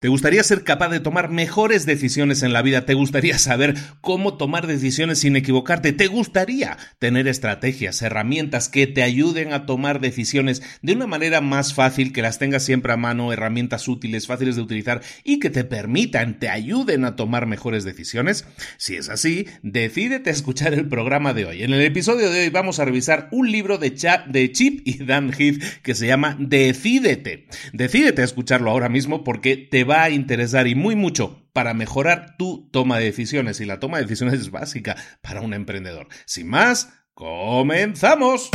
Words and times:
¿Te 0.00 0.08
gustaría 0.08 0.42
ser 0.42 0.64
capaz 0.64 0.88
de 0.88 1.00
tomar 1.00 1.28
mejores 1.28 1.84
decisiones 1.84 2.42
en 2.42 2.54
la 2.54 2.62
vida? 2.62 2.86
¿Te 2.86 2.94
gustaría 2.94 3.36
saber 3.36 3.74
cómo 4.00 4.38
tomar 4.38 4.66
decisiones 4.66 5.18
sin 5.18 5.36
equivocarte? 5.36 5.92
¿Te 5.92 6.06
gustaría 6.06 6.78
tener 6.98 7.28
estrategias, 7.28 8.00
herramientas 8.00 8.70
que 8.70 8.86
te 8.86 9.02
ayuden 9.02 9.52
a 9.52 9.66
tomar 9.66 10.00
decisiones 10.00 10.62
de 10.80 10.94
una 10.94 11.06
manera 11.06 11.42
más 11.42 11.74
fácil, 11.74 12.14
que 12.14 12.22
las 12.22 12.38
tengas 12.38 12.64
siempre 12.64 12.94
a 12.94 12.96
mano, 12.96 13.30
herramientas 13.30 13.88
útiles, 13.88 14.26
fáciles 14.26 14.56
de 14.56 14.62
utilizar 14.62 15.02
y 15.22 15.38
que 15.38 15.50
te 15.50 15.64
permitan, 15.64 16.38
te 16.38 16.48
ayuden 16.48 17.04
a 17.04 17.14
tomar 17.14 17.44
mejores 17.44 17.84
decisiones? 17.84 18.46
Si 18.78 18.96
es 18.96 19.10
así, 19.10 19.48
decídete 19.62 20.30
a 20.30 20.32
escuchar 20.32 20.72
el 20.72 20.88
programa 20.88 21.34
de 21.34 21.44
hoy. 21.44 21.62
En 21.62 21.74
el 21.74 21.82
episodio 21.82 22.30
de 22.30 22.44
hoy 22.44 22.48
vamos 22.48 22.80
a 22.80 22.86
revisar 22.86 23.28
un 23.32 23.52
libro 23.52 23.76
de, 23.76 23.90
de 24.28 24.52
Chip 24.52 24.80
y 24.86 25.04
Dan 25.04 25.30
Heath 25.30 25.62
que 25.82 25.94
se 25.94 26.06
llama 26.06 26.38
Decídete. 26.40 27.48
Decídete 27.74 28.22
a 28.22 28.24
escucharlo 28.24 28.70
ahora 28.70 28.88
mismo 28.88 29.24
porque 29.24 29.58
te 29.58 29.89
va 29.90 30.04
a 30.04 30.10
interesar 30.10 30.68
y 30.68 30.74
muy 30.74 30.94
mucho 30.94 31.42
para 31.52 31.74
mejorar 31.74 32.36
tu 32.38 32.68
toma 32.70 32.98
de 32.98 33.06
decisiones. 33.06 33.60
Y 33.60 33.66
la 33.66 33.80
toma 33.80 33.98
de 33.98 34.04
decisiones 34.04 34.38
es 34.38 34.50
básica 34.50 34.96
para 35.20 35.40
un 35.40 35.52
emprendedor. 35.52 36.08
Sin 36.26 36.48
más, 36.48 36.90
comenzamos. 37.14 38.50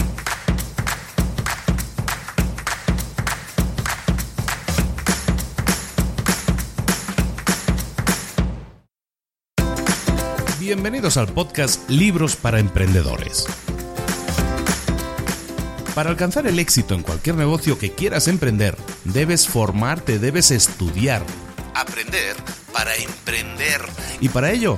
Bienvenidos 10.60 11.18
al 11.18 11.28
podcast 11.28 11.88
Libros 11.90 12.36
para 12.36 12.60
Emprendedores. 12.60 13.46
Para 15.96 16.10
alcanzar 16.10 16.46
el 16.46 16.60
éxito 16.60 16.94
en 16.94 17.04
cualquier 17.04 17.38
negocio 17.38 17.80
que 17.80 17.94
quieras 17.94 18.28
emprender, 18.28 18.76
debes 19.06 19.48
formarte, 19.48 20.20
debes 20.20 20.52
estudiar, 20.52 21.24
aprender 21.74 22.36
para 22.74 22.94
emprender. 22.98 23.80
Y 24.20 24.28
para 24.28 24.52
ello, 24.52 24.78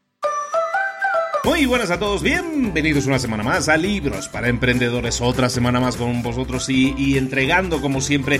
Muy 1.43 1.65
buenas 1.65 1.89
a 1.89 1.97
todos, 1.97 2.21
bienvenidos 2.21 3.07
una 3.07 3.17
semana 3.17 3.41
más 3.41 3.67
a 3.67 3.75
Libros 3.75 4.27
para 4.27 4.47
Emprendedores, 4.47 5.21
otra 5.21 5.49
semana 5.49 5.79
más 5.79 5.95
con 5.95 6.21
vosotros 6.21 6.69
y, 6.69 7.17
entregando 7.17 7.81
como 7.81 7.99
siempre 7.99 8.39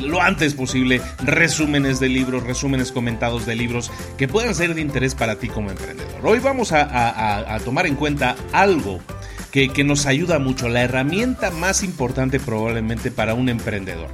lo 0.00 0.20
antes 0.20 0.54
posible 0.54 1.00
resúmenes 1.22 2.00
de 2.00 2.08
libros, 2.08 2.42
resúmenes 2.42 2.90
comentados 2.90 3.46
de 3.46 3.54
libros 3.54 3.92
que 4.18 4.26
puedan 4.26 4.56
ser 4.56 4.74
de 4.74 4.80
interés 4.80 5.14
para 5.14 5.36
ti 5.36 5.46
como 5.46 5.70
emprendedor. 5.70 6.20
Hoy 6.24 6.40
vamos 6.40 6.72
a, 6.72 7.58
tomar 7.64 7.86
en 7.86 7.94
cuenta 7.94 8.34
algo 8.52 9.00
que, 9.52 9.68
que 9.68 9.84
nos 9.84 10.06
ayuda 10.06 10.40
mucho, 10.40 10.68
la 10.68 10.82
herramienta 10.82 11.52
más 11.52 11.84
importante 11.84 12.40
probablemente 12.40 13.12
para 13.12 13.34
un 13.34 13.48
emprendedor. 13.48 14.10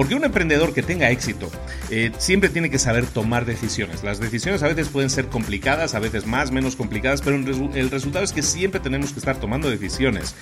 Porque 0.00 0.14
un 0.14 0.24
emprendedor 0.24 0.72
que 0.72 0.82
tenga 0.82 1.10
éxito 1.10 1.50
eh, 1.90 2.10
siempre 2.16 2.48
tiene 2.48 2.70
que 2.70 2.78
saber 2.78 3.04
tomar 3.04 3.44
decisiones. 3.44 4.02
Las 4.02 4.18
decisiones 4.18 4.62
a 4.62 4.68
veces 4.68 4.88
pueden 4.88 5.10
ser 5.10 5.26
complicadas, 5.26 5.94
a 5.94 5.98
veces 5.98 6.24
más, 6.26 6.52
menos 6.52 6.74
complicadas, 6.74 7.20
pero 7.20 7.36
el 7.36 7.90
resultado 7.90 8.24
es 8.24 8.32
que 8.32 8.40
siempre 8.40 8.80
tenemos 8.80 9.12
que 9.12 9.18
estar 9.18 9.36
tomando 9.36 9.68
decisiones 9.68 10.34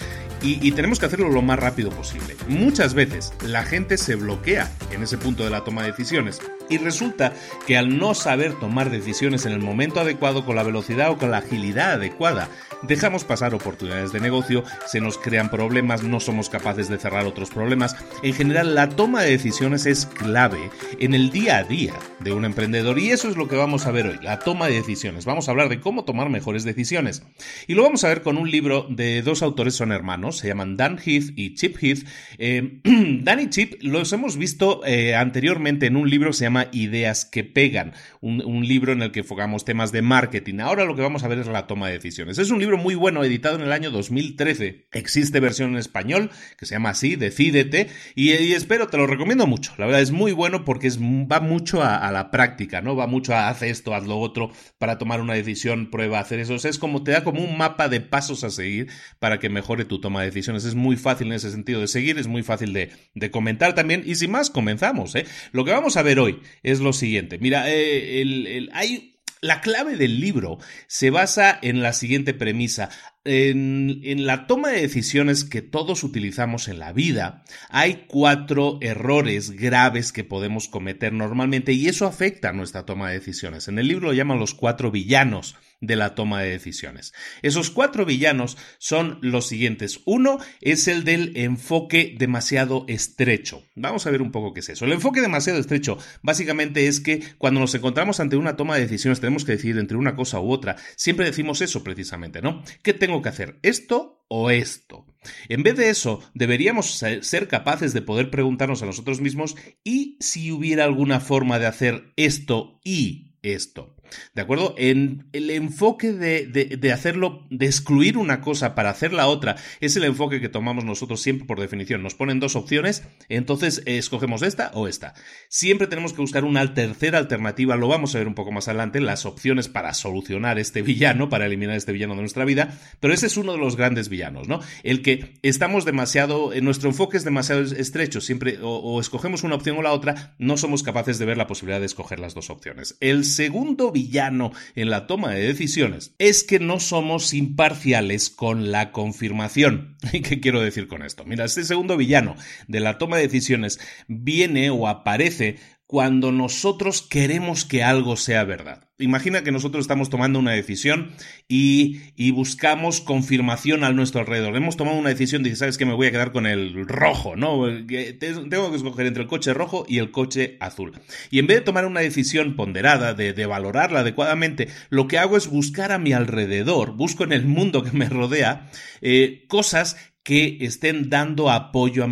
y, 0.43 0.65
y 0.65 0.71
tenemos 0.71 1.01
que 1.01 1.07
hacerlo 1.07 1.29
lo 1.29 1.43
más 1.43 1.59
rápido 1.59 1.91
posible. 1.91 2.37
Muchas 2.47 2.95
veces 2.95 3.33
la 3.45 3.65
gente 3.65 3.99
se 3.99 4.15
bloquea 4.15 4.71
en 4.93 5.03
ese 5.03 5.19
punto 5.19 5.43
de 5.43 5.51
la 5.51 5.65
toma 5.65 5.83
de 5.83 5.91
decisiones 5.91 6.41
y 6.69 6.79
resulta 6.79 7.33
que 7.67 7.77
al 7.77 7.99
no 7.99 8.15
saber 8.15 8.53
tomar 8.61 8.91
decisiones 8.91 9.45
en 9.45 9.53
el 9.53 9.61
momento 9.61 9.99
adecuado, 9.99 10.47
con 10.47 10.55
la 10.55 10.63
velocidad 10.63 11.11
o 11.11 11.19
con 11.19 11.33
la 11.33 11.39
agilidad 11.39 11.95
adecuada, 11.95 12.49
dejamos 12.83 13.25
pasar 13.25 13.55
oportunidades 13.55 14.13
de 14.13 14.21
negocio, 14.21 14.63
se 14.87 15.01
nos 15.01 15.19
crean 15.19 15.51
problemas, 15.51 16.05
no 16.05 16.21
somos 16.21 16.49
capaces 16.49 16.89
de 16.89 16.99
cerrar 16.99 17.27
otros 17.27 17.51
problemas. 17.51 17.97
En 18.23 18.35
general, 18.35 18.77
la 18.77 18.89
toma 18.91 19.23
de 19.23 19.31
decisiones 19.31 19.48
es 19.49 20.07
clave 20.07 20.71
en 21.01 21.15
el 21.15 21.31
día 21.31 21.59
a 21.59 21.65
día 21.65 21.95
de 22.21 22.33
un 22.33 22.45
emprendedor 22.45 22.99
y 22.99 23.11
eso 23.11 23.31
es 23.31 23.37
lo 23.37 23.49
que 23.49 23.57
vamos 23.57 23.87
a 23.87 23.91
ver 23.91 24.07
hoy, 24.07 24.19
la 24.23 24.41
toma 24.41 24.67
de 24.67 24.75
decisiones. 24.75 25.25
Vamos 25.25 25.49
a 25.49 25.53
hablar 25.53 25.71
de 25.71 25.81
cómo 25.81 26.05
tomar 26.05 26.29
mejores 26.29 26.65
decisiones. 26.65 27.23
Y 27.67 27.75
lo 27.75 27.83
vamos 27.83 28.05
a 28.05 28.09
ver 28.09 28.23
con 28.23 28.37
un 28.37 28.51
libro 28.51 28.87
de 28.91 29.23
dos 29.23 29.43
autores, 29.43 29.75
son 29.75 29.91
hermanos, 29.91 30.37
se 30.37 30.49
llaman 30.49 30.77
Dan 30.77 30.99
Heath 30.99 31.33
y 31.35 31.55
Chip 31.55 31.77
Heath. 31.81 32.07
Eh, 32.37 32.81
Dan 33.23 33.41
y 33.41 33.49
Chip 33.49 33.83
los 33.83 34.13
hemos 34.13 34.37
visto 34.37 34.85
eh, 34.85 35.15
anteriormente 35.15 35.87
en 35.87 35.97
un 35.97 36.11
libro 36.11 36.31
que 36.31 36.37
se 36.37 36.45
llama 36.45 36.69
Ideas 36.73 37.25
que 37.25 37.45
Pegan, 37.45 37.95
un, 38.21 38.45
un 38.45 38.67
libro 38.67 38.93
en 38.93 39.01
el 39.03 39.13
que 39.13 39.21
enfocamos 39.21 39.65
temas 39.65 39.93
de 39.93 40.03
marketing. 40.03 40.61
Ahora 40.61 40.85
lo 40.85 40.95
que 40.95 41.03
vamos 41.03 41.25
a 41.25 41.29
ver 41.29 41.39
es 41.39 41.47
la 41.47 41.67
toma 41.67 41.87
de 41.87 41.95
decisiones. 41.95 42.39
Es 42.39 42.51
un 42.51 42.59
libro 42.59 42.77
muy 42.77 42.95
bueno 42.95 43.25
editado 43.25 43.57
en 43.57 43.63
el 43.63 43.73
año 43.73 43.91
2013. 43.91 44.89
Existe 44.93 45.41
versión 45.41 45.71
en 45.71 45.79
español 45.79 46.31
que 46.59 46.67
se 46.67 46.75
llama 46.75 46.91
así, 46.91 47.17
Decídete, 47.17 47.89
y, 48.15 48.31
espero, 48.53 48.89
te 48.89 48.97
lo 48.97 49.07
recomiendo 49.07 49.38
mucho. 49.47 49.73
La 49.79 49.87
verdad 49.87 50.03
es 50.03 50.11
muy 50.11 50.33
bueno 50.33 50.65
porque 50.65 50.87
es, 50.87 50.99
va 51.01 51.41
mucho 51.41 51.83
a, 51.83 52.11
la 52.13 52.31
práctica, 52.31 52.81
¿no? 52.81 52.97
Va 52.97 53.07
mucho 53.07 53.35
a 53.35 53.49
haz 53.49 53.63
esto, 53.63 53.95
haz 53.95 54.07
lo 54.07 54.19
otro, 54.19 54.51
para 54.79 54.99
tomar 54.99 55.21
una 55.21 55.35
decisión, 55.35 55.91
prueba 55.91 56.21
hacer 56.21 56.41
eso. 56.41 56.55
es 56.55 56.79
como 56.79 57.03
te 57.03 57.13
da 57.13 57.25
como 57.25 57.43
un 57.43 57.57
mapa 57.57 57.89
de 57.89 58.01
pasos 58.01 58.45
a 58.45 58.51
seguir 58.51 58.89
para 59.19 59.39
que 59.39 59.49
mejore 59.49 59.85
tu 59.85 60.01
toma 60.01 60.21
de 60.21 60.27
decisiones. 60.27 60.65
Es 60.65 60.75
muy 60.75 60.97
fácil 60.97 61.29
en 61.29 61.35
ese 61.35 61.51
sentido 61.51 61.81
de 61.81 61.89
seguir, 61.89 62.19
es 62.19 62.27
muy 62.27 62.43
fácil 62.43 62.73
de, 62.73 63.31
comentar 63.31 63.75
también. 63.75 64.03
Y 64.07 64.15
sin 64.15 64.31
más, 64.31 64.51
comenzamos, 64.51 65.15
¿eh? 65.15 65.27
Lo 65.53 65.65
que 65.65 65.73
vamos 65.73 65.97
a 65.97 66.03
ver 66.03 66.19
hoy 66.19 66.41
es 66.63 66.81
lo 66.81 66.93
siguiente. 66.93 67.39
Mira, 67.39 67.71
eh, 67.71 68.21
el, 68.23 68.71
hay 68.73 69.18
la 69.41 69.61
clave 69.61 69.97
del 69.97 70.21
libro 70.21 70.59
se 70.87 71.11
basa 71.11 71.59
en 71.63 71.83
la 71.83 71.93
siguiente 71.93 72.35
premisa. 72.35 72.91
En, 73.25 74.27
la 74.27 74.47
toma 74.47 74.71
de 74.71 74.81
decisiones 74.81 75.45
que 75.45 75.61
todos 75.61 76.03
utilizamos 76.03 76.69
en 76.69 76.79
la 76.79 76.93
vida, 76.93 77.45
hay 77.69 78.07
cuatro 78.09 78.79
errores 78.81 79.51
graves 79.51 80.13
que 80.13 80.25
podemos 80.25 80.69
cometer 80.69 81.13
normalmente 81.13 81.73
y 81.73 81.89
eso 81.89 82.07
afecta 82.07 82.51
a 82.51 82.53
nuestra 82.55 82.87
toma 82.87 83.09
de 83.09 83.19
decisiones. 83.19 83.69
En 83.69 83.79
el 83.79 83.89
libro 83.89 84.09
lo 84.09 84.15
llaman 84.15 84.39
los 84.39 84.55
cuatro 84.55 84.91
villanos 84.91 85.57
de 85.81 85.97
la 85.97 86.15
toma 86.15 86.43
de 86.43 86.51
decisiones. 86.51 87.13
Esos 87.43 87.71
cuatro 87.71 88.05
villanos 88.05 88.57
son 88.79 89.19
los 89.23 89.47
siguientes. 89.47 90.01
Uno 90.05 90.39
es 90.61 90.89
el 90.89 91.05
del 91.05 91.33
enfoque 91.37 92.15
demasiado 92.19 92.85
estrecho. 92.89 93.65
Vamos 93.75 94.07
a 94.07 94.11
ver 94.11 94.23
un 94.23 94.33
poco 94.33 94.53
qué 94.53 94.61
es 94.61 94.69
eso. 94.69 94.85
El 94.85 94.93
enfoque 94.93 95.21
demasiado 95.21 95.59
estrecho 95.59 95.99
básicamente 96.23 96.87
es 96.87 97.01
que 97.01 97.23
cuando 97.39 97.61
nos 97.61 97.75
encontramos 97.75 98.21
ante 98.21 98.37
una 98.37 98.57
toma 98.57 98.75
de 98.75 98.83
decisiones 98.83 99.21
tenemos 99.21 99.45
que 99.45 99.53
decidir 99.53 99.79
entre 99.79 99.97
una 99.97 100.17
cosa 100.17 100.41
u 100.41 100.51
otra. 100.51 100.77
Siempre 100.97 101.27
decimos 101.27 101.61
eso 101.61 101.85
precisamente, 101.85 102.43
¿no? 102.43 102.63
¿Qué 102.83 102.93
tengo 102.93 103.23
que 103.23 103.29
hacer? 103.29 103.59
¿Esto 103.63 104.25
o 104.29 104.51
esto? 104.51 105.07
En 105.49 105.63
vez 105.63 105.77
de 105.77 105.91
eso, 105.91 106.23
deberíamos 106.35 107.03
ser 107.21 107.49
capaces 107.49 107.93
de 107.93 108.03
poder 108.03 108.31
preguntarnos 108.31 108.83
a 108.83 108.87
nosotros 108.87 109.21
mismos 109.21 109.57
y 109.85 110.17
si 110.21 110.51
hubiera 110.53 110.85
alguna 110.85 111.21
forma 111.21 111.59
de 111.59 111.67
hacer 111.67 112.13
esto 112.17 112.81
y 112.85 113.37
esto. 113.43 113.98
¿De 114.35 114.43
acuerdo? 114.43 114.75
En 114.79 115.27
el 115.33 115.51
enfoque 115.51 116.13
de, 116.13 116.47
de, 116.47 116.93
hacerlo, 116.93 117.47
de 117.51 117.67
excluir 117.67 118.17
una 118.17 118.41
cosa 118.41 118.75
para 118.75 118.91
hacer 118.91 119.13
la 119.13 119.27
otra, 119.27 119.57
es 119.81 119.97
el 119.97 120.05
enfoque 120.05 120.41
que 120.41 120.49
tomamos 120.49 120.85
nosotros 120.85 121.21
siempre 121.21 121.47
por 121.47 121.61
definición. 121.61 122.03
Nos 122.03 122.15
ponen 122.15 122.41
dos 122.41 122.57
opciones, 122.57 123.05
entonces 123.29 123.83
eh, 123.87 123.99
escogemos 123.99 124.43
esta 124.43 124.71
o 124.75 124.89
esta. 124.89 125.15
Siempre 125.49 125.87
tenemos 125.87 126.13
que 126.13 126.21
buscar 126.21 126.45
una 126.45 126.75
tercera 126.75 127.19
alternativa, 127.19 127.77
lo 127.77 127.89
vamos 127.89 128.15
a 128.15 128.19
ver 128.19 128.29
un 128.29 128.35
poco 128.35 128.53
más 128.53 128.69
adelante, 128.69 129.01
las 129.01 129.27
opciones 129.27 129.69
para 129.69 129.95
solucionar 129.95 130.59
este 130.59 130.83
villano, 130.83 131.29
para 131.29 131.47
eliminar 131.47 131.77
este 131.77 131.93
villano 131.93 132.15
de 132.15 132.21
nuestra 132.21 132.45
vida, 132.45 132.79
pero 133.01 133.15
ese 133.15 133.27
es 133.27 133.37
uno 133.37 133.53
de 133.53 133.59
los 133.59 133.77
grandes 133.77 134.09
villanos, 134.09 134.49
¿no? 134.49 134.61
El 134.83 135.03
que 135.03 135.39
estamos 135.43 135.85
demasiado, 135.85 136.53
nuestro 136.63 136.89
enfoque 136.89 137.17
es 137.17 137.25
demasiado 137.25 137.63
estrecho, 137.63 138.21
siempre 138.21 138.59
o, 138.63 139.01
escogemos 139.01 139.43
una 139.45 139.57
opción 139.57 139.77
o 139.79 139.83
la 139.83 139.93
otra, 139.93 140.35
no 140.39 140.57
somos 140.57 140.83
capaces 140.83 141.19
de 141.19 141.27
ver 141.27 141.37
la 141.37 141.47
posibilidad 141.47 141.81
de 141.81 141.87
escoger 141.87 142.19
las 142.19 142.35
dos 142.35 142.51
opciones. 142.51 142.97
El 143.01 143.25
segundo 143.25 143.93
villano 143.99 144.53
en 144.77 144.91
la 144.91 145.07
toma 145.07 145.33
de 145.33 145.47
decisiones 145.47 146.15
es 146.19 146.45
que 146.45 146.61
no 146.61 146.79
somos 146.79 147.35
imparciales 147.35 148.31
con 148.31 148.71
la 148.71 148.93
confirmación. 148.93 149.97
¿Y 150.13 150.21
qué 150.21 150.41
quiero 150.41 150.61
decir 150.61 150.87
con 150.87 151.03
esto? 151.03 151.25
Mira, 151.25 151.45
este 151.45 151.65
segundo 151.65 151.97
villano 151.97 152.37
de 152.69 152.81
la 152.81 152.99
toma 152.99 153.17
de 153.17 153.25
decisiones 153.25 153.81
viene 154.07 154.71
o 154.71 154.87
aparece 154.87 155.57
cuando 155.89 156.33
nosotros 156.33 157.01
queremos 157.01 157.65
que 157.65 157.83
algo 157.83 158.17
sea 158.17 158.45
verdad. 158.45 158.91
Imagina 158.99 159.43
que 159.43 159.53
nosotros 159.53 159.81
estamos 159.81 160.11
tomando 160.11 160.39
una 160.39 160.51
decisión 160.51 161.13
y, 161.49 162.31
buscamos 162.33 163.01
confirmación 163.01 163.85
a 163.85 163.93
nuestro 163.93 164.21
alrededor. 164.21 164.55
Hemos 164.55 164.77
tomado 164.77 164.99
una 164.99 165.09
decisión 165.09 165.43
de, 165.43 165.57
¿sabes 165.57 165.79
que 165.79 165.87
Me 165.87 165.95
voy 165.95 166.09
a 166.09 166.11
quedar 166.11 166.31
con 166.31 166.47
el 166.47 166.87
rojo, 166.87 167.37
¿no? 167.37 167.65
Tengo 167.89 168.71
que 168.71 168.77
escoger 168.77 169.07
entre 169.07 169.23
el 169.23 169.29
coche 169.31 169.55
rojo 169.55 169.87
y 169.89 169.97
el 169.97 170.11
coche 170.11 170.59
azul. 170.61 170.93
Y 171.31 171.39
en 171.39 171.47
vez 171.47 171.61
de 171.61 171.65
tomar 171.65 171.87
una 171.87 172.01
decisión 172.01 172.55
ponderada, 172.55 173.15
de, 173.15 173.47
valorarla 173.47 174.01
adecuadamente, 174.01 174.69
lo 174.91 175.09
que 175.09 175.17
hago 175.17 175.39
es 175.39 175.49
buscar 175.49 175.91
a 175.91 175.99
mi 175.99 176.13
alrededor, 176.13 176.97
busco 176.97 177.25
en 177.25 177.33
el 177.33 177.47
mundo 177.47 177.83
que 177.83 177.93
me 177.93 178.11
rodea, 178.11 178.71
eh, 179.01 179.47
cosas 179.49 179.97
que 180.23 180.59
estén 180.61 181.09
dando 181.09 181.51
apoyo 181.51 182.05
a 182.05 182.09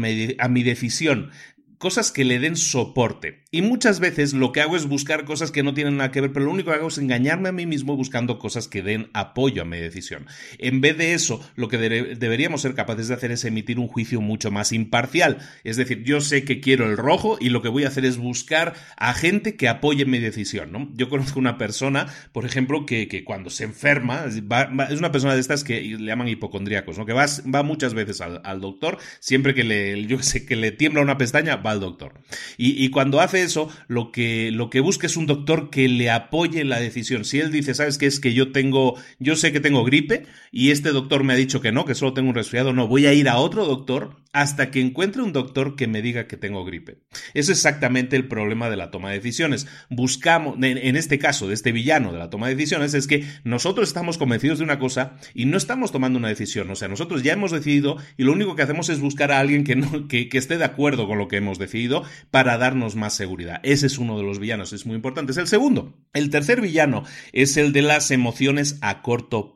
mi 0.49 0.63
decisión, 0.63 1.31
cosas 1.79 2.11
que 2.11 2.25
le 2.25 2.39
den 2.39 2.57
soporte. 2.57 3.45
Y 3.57 3.63
muchas 3.63 4.01
veces 4.01 4.35
lo 4.35 4.53
que 4.53 4.61
hago 4.61 4.77
es 4.77 4.85
buscar 4.85 5.25
cosas 5.25 5.51
que 5.51 5.63
no 5.63 5.73
tienen 5.73 5.97
nada 5.97 6.11
que 6.11 6.21
ver, 6.21 6.31
pero 6.31 6.45
lo 6.45 6.51
único 6.51 6.71
que 6.71 6.77
hago 6.77 6.89
es 6.89 6.99
engañarme 6.99 7.49
a 7.49 7.53
mí 7.53 7.65
mismo 7.65 7.97
buscando 7.97 8.39
cosas 8.39 8.69
que 8.69 8.83
den 8.83 9.09
apoyo 9.15 9.63
a 9.63 9.65
mi 9.65 9.79
decisión. 9.79 10.27
En 10.59 10.83
vez 10.83 10.99
de 10.99 11.15
eso, 11.15 11.41
lo 11.55 11.69
que 11.69 11.79
deberíamos 11.79 12.61
ser 12.61 12.75
capaces 12.75 13.09
de 13.09 13.15
hacer 13.15 13.33
es 13.33 13.47
emitir 13.47 13.79
un 13.79 13.89
juicio 13.89 14.21
mucho 14.21 14.51
más 14.51 14.73
imparcial. 14.73 15.39
Es 15.65 15.79
decir, 15.79 16.05
yo 16.05 16.21
sé 16.21 16.45
que 16.45 16.61
quiero 16.61 16.85
el 16.85 16.99
rojo 16.99 17.39
y 17.41 17.49
lo 17.49 17.63
que 17.63 17.71
voy 17.71 17.85
a 17.85 17.89
hacer 17.89 18.05
es 18.05 18.19
buscar 18.19 18.75
a 18.99 19.15
gente 19.15 19.57
que 19.57 19.71
apoye 19.71 20.05
mi 20.05 20.19
decisión. 20.19 20.71
¿no? 20.71 20.91
Yo 20.93 21.09
conozco 21.09 21.39
una 21.39 21.57
persona, 21.57 22.09
por 22.33 22.45
ejemplo, 22.45 22.85
que, 22.85 23.25
cuando 23.25 23.49
se 23.49 23.65
enferma, 23.65 24.27
es 24.27 24.99
una 24.99 25.13
persona 25.13 25.33
de 25.33 25.41
estas 25.41 25.65
que 25.65 25.81
le 25.81 26.05
llaman 26.05 26.29
hipocondríacos, 26.29 26.99
¿no? 26.99 27.07
que 27.07 27.15
va, 27.15 27.25
va 27.25 27.63
muchas 27.63 27.95
veces 27.95 28.21
al, 28.21 28.61
doctor, 28.61 28.99
siempre 29.19 29.55
que 29.55 29.65
le, 29.65 30.05
yo 30.05 30.23
sé, 30.23 30.45
que 30.45 30.57
le 30.57 30.73
tiembla 30.73 31.01
una 31.01 31.17
pestaña, 31.17 31.57
va 31.57 31.71
al 31.71 31.81
doctor. 31.81 32.21
Y, 32.59 32.85
y 32.85 32.91
cuando 32.91 33.19
hace 33.23 33.46
eso, 33.47 33.71
lo 33.89 34.13
que, 34.13 34.51
lo 34.53 34.69
que 34.71 34.81
busca 34.81 35.07
es 35.07 35.17
un 35.17 35.27
doctor 35.27 35.71
que 35.71 35.89
le 35.89 36.11
apoye 36.11 36.65
la 36.65 36.79
decisión. 36.79 37.25
Si 37.25 37.41
él 37.41 37.51
dice, 37.51 37.75
¿sabes 37.75 37.99
qué? 37.99 38.07
Es 38.07 38.21
que 38.21 38.35
yo 38.35 38.53
tengo, 38.53 38.97
yo 39.19 39.37
sé 39.37 39.53
que 39.53 39.61
tengo 39.61 39.85
gripe 39.85 40.27
y 40.53 40.71
este 40.71 40.91
doctor 40.91 41.25
me 41.25 41.33
ha 41.33 41.37
dicho 41.37 41.61
que 41.61 41.73
no, 41.73 41.85
que 41.85 41.95
solo 41.95 42.13
tengo 42.13 42.29
un 42.29 42.35
resfriado, 42.35 42.73
no, 42.73 42.87
voy 42.87 43.07
a 43.07 43.15
ir 43.15 43.29
a 43.29 43.39
otro 43.39 43.65
doctor 43.65 44.17
hasta 44.37 44.71
que 44.71 44.83
encuentre 44.83 45.23
un 45.23 45.33
doctor 45.33 45.77
que 45.77 45.87
me 45.87 46.03
diga 46.03 46.27
que 46.27 46.37
tengo 46.37 46.63
gripe. 46.63 46.99
Es 47.33 47.49
exactamente 47.49 48.17
el 48.17 48.29
problema 48.29 48.69
de 48.69 48.77
la 48.77 48.91
toma 48.91 49.09
de 49.09 49.17
decisiones. 49.17 49.67
Buscamos, 49.89 50.57
en 50.61 50.97
este 50.97 51.19
caso, 51.19 51.49
de 51.49 51.55
este 51.55 51.73
villano 51.73 52.13
de 52.13 52.19
la 52.19 52.29
toma 52.29 52.49
de 52.49 52.55
decisiones, 52.55 52.93
es 52.93 53.07
que 53.07 53.25
nosotros 53.45 53.89
estamos 53.89 54.19
convencidos 54.19 54.59
de 54.59 54.65
una 54.65 54.79
cosa 54.79 55.17
y 55.33 55.47
no 55.47 55.57
estamos 55.57 55.91
tomando 55.91 56.19
una 56.19 56.29
decisión. 56.29 56.71
O 56.71 56.77
sea, 56.77 56.87
nosotros 56.87 57.23
ya 57.23 57.33
hemos 57.33 57.51
decidido 57.51 57.97
y 58.19 58.25
lo 58.25 58.33
único 58.35 58.57
que 58.57 58.63
hacemos 58.63 58.91
es 58.91 59.01
buscar 59.01 59.33
a 59.33 59.39
alguien 59.39 59.65
que, 59.65 60.29
que 60.29 60.37
esté 60.37 60.59
de 60.59 60.65
acuerdo 60.65 61.09
con 61.09 61.17
lo 61.17 61.29
que 61.29 61.39
hemos 61.39 61.59
decidido 61.59 62.05
para 62.31 62.59
darnos 62.59 62.95
más 62.95 63.15
seguridad. 63.15 63.61
Ese 63.63 63.87
es 63.87 63.97
uno 63.97 64.19
de 64.19 64.25
los 64.25 64.39
villanos, 64.39 64.75
es 64.75 64.85
muy 64.85 64.97
importante. 64.97 65.33
Es 65.33 65.39
el 65.39 65.49
segundo. 65.49 65.97
El 66.13 66.29
tercer 66.29 66.61
villano 66.61 67.05
es 67.33 67.57
el 67.57 67.73
de 67.73 67.81
las 67.81 68.11
emociones 68.11 68.77
a 68.83 69.01
corto 69.01 69.56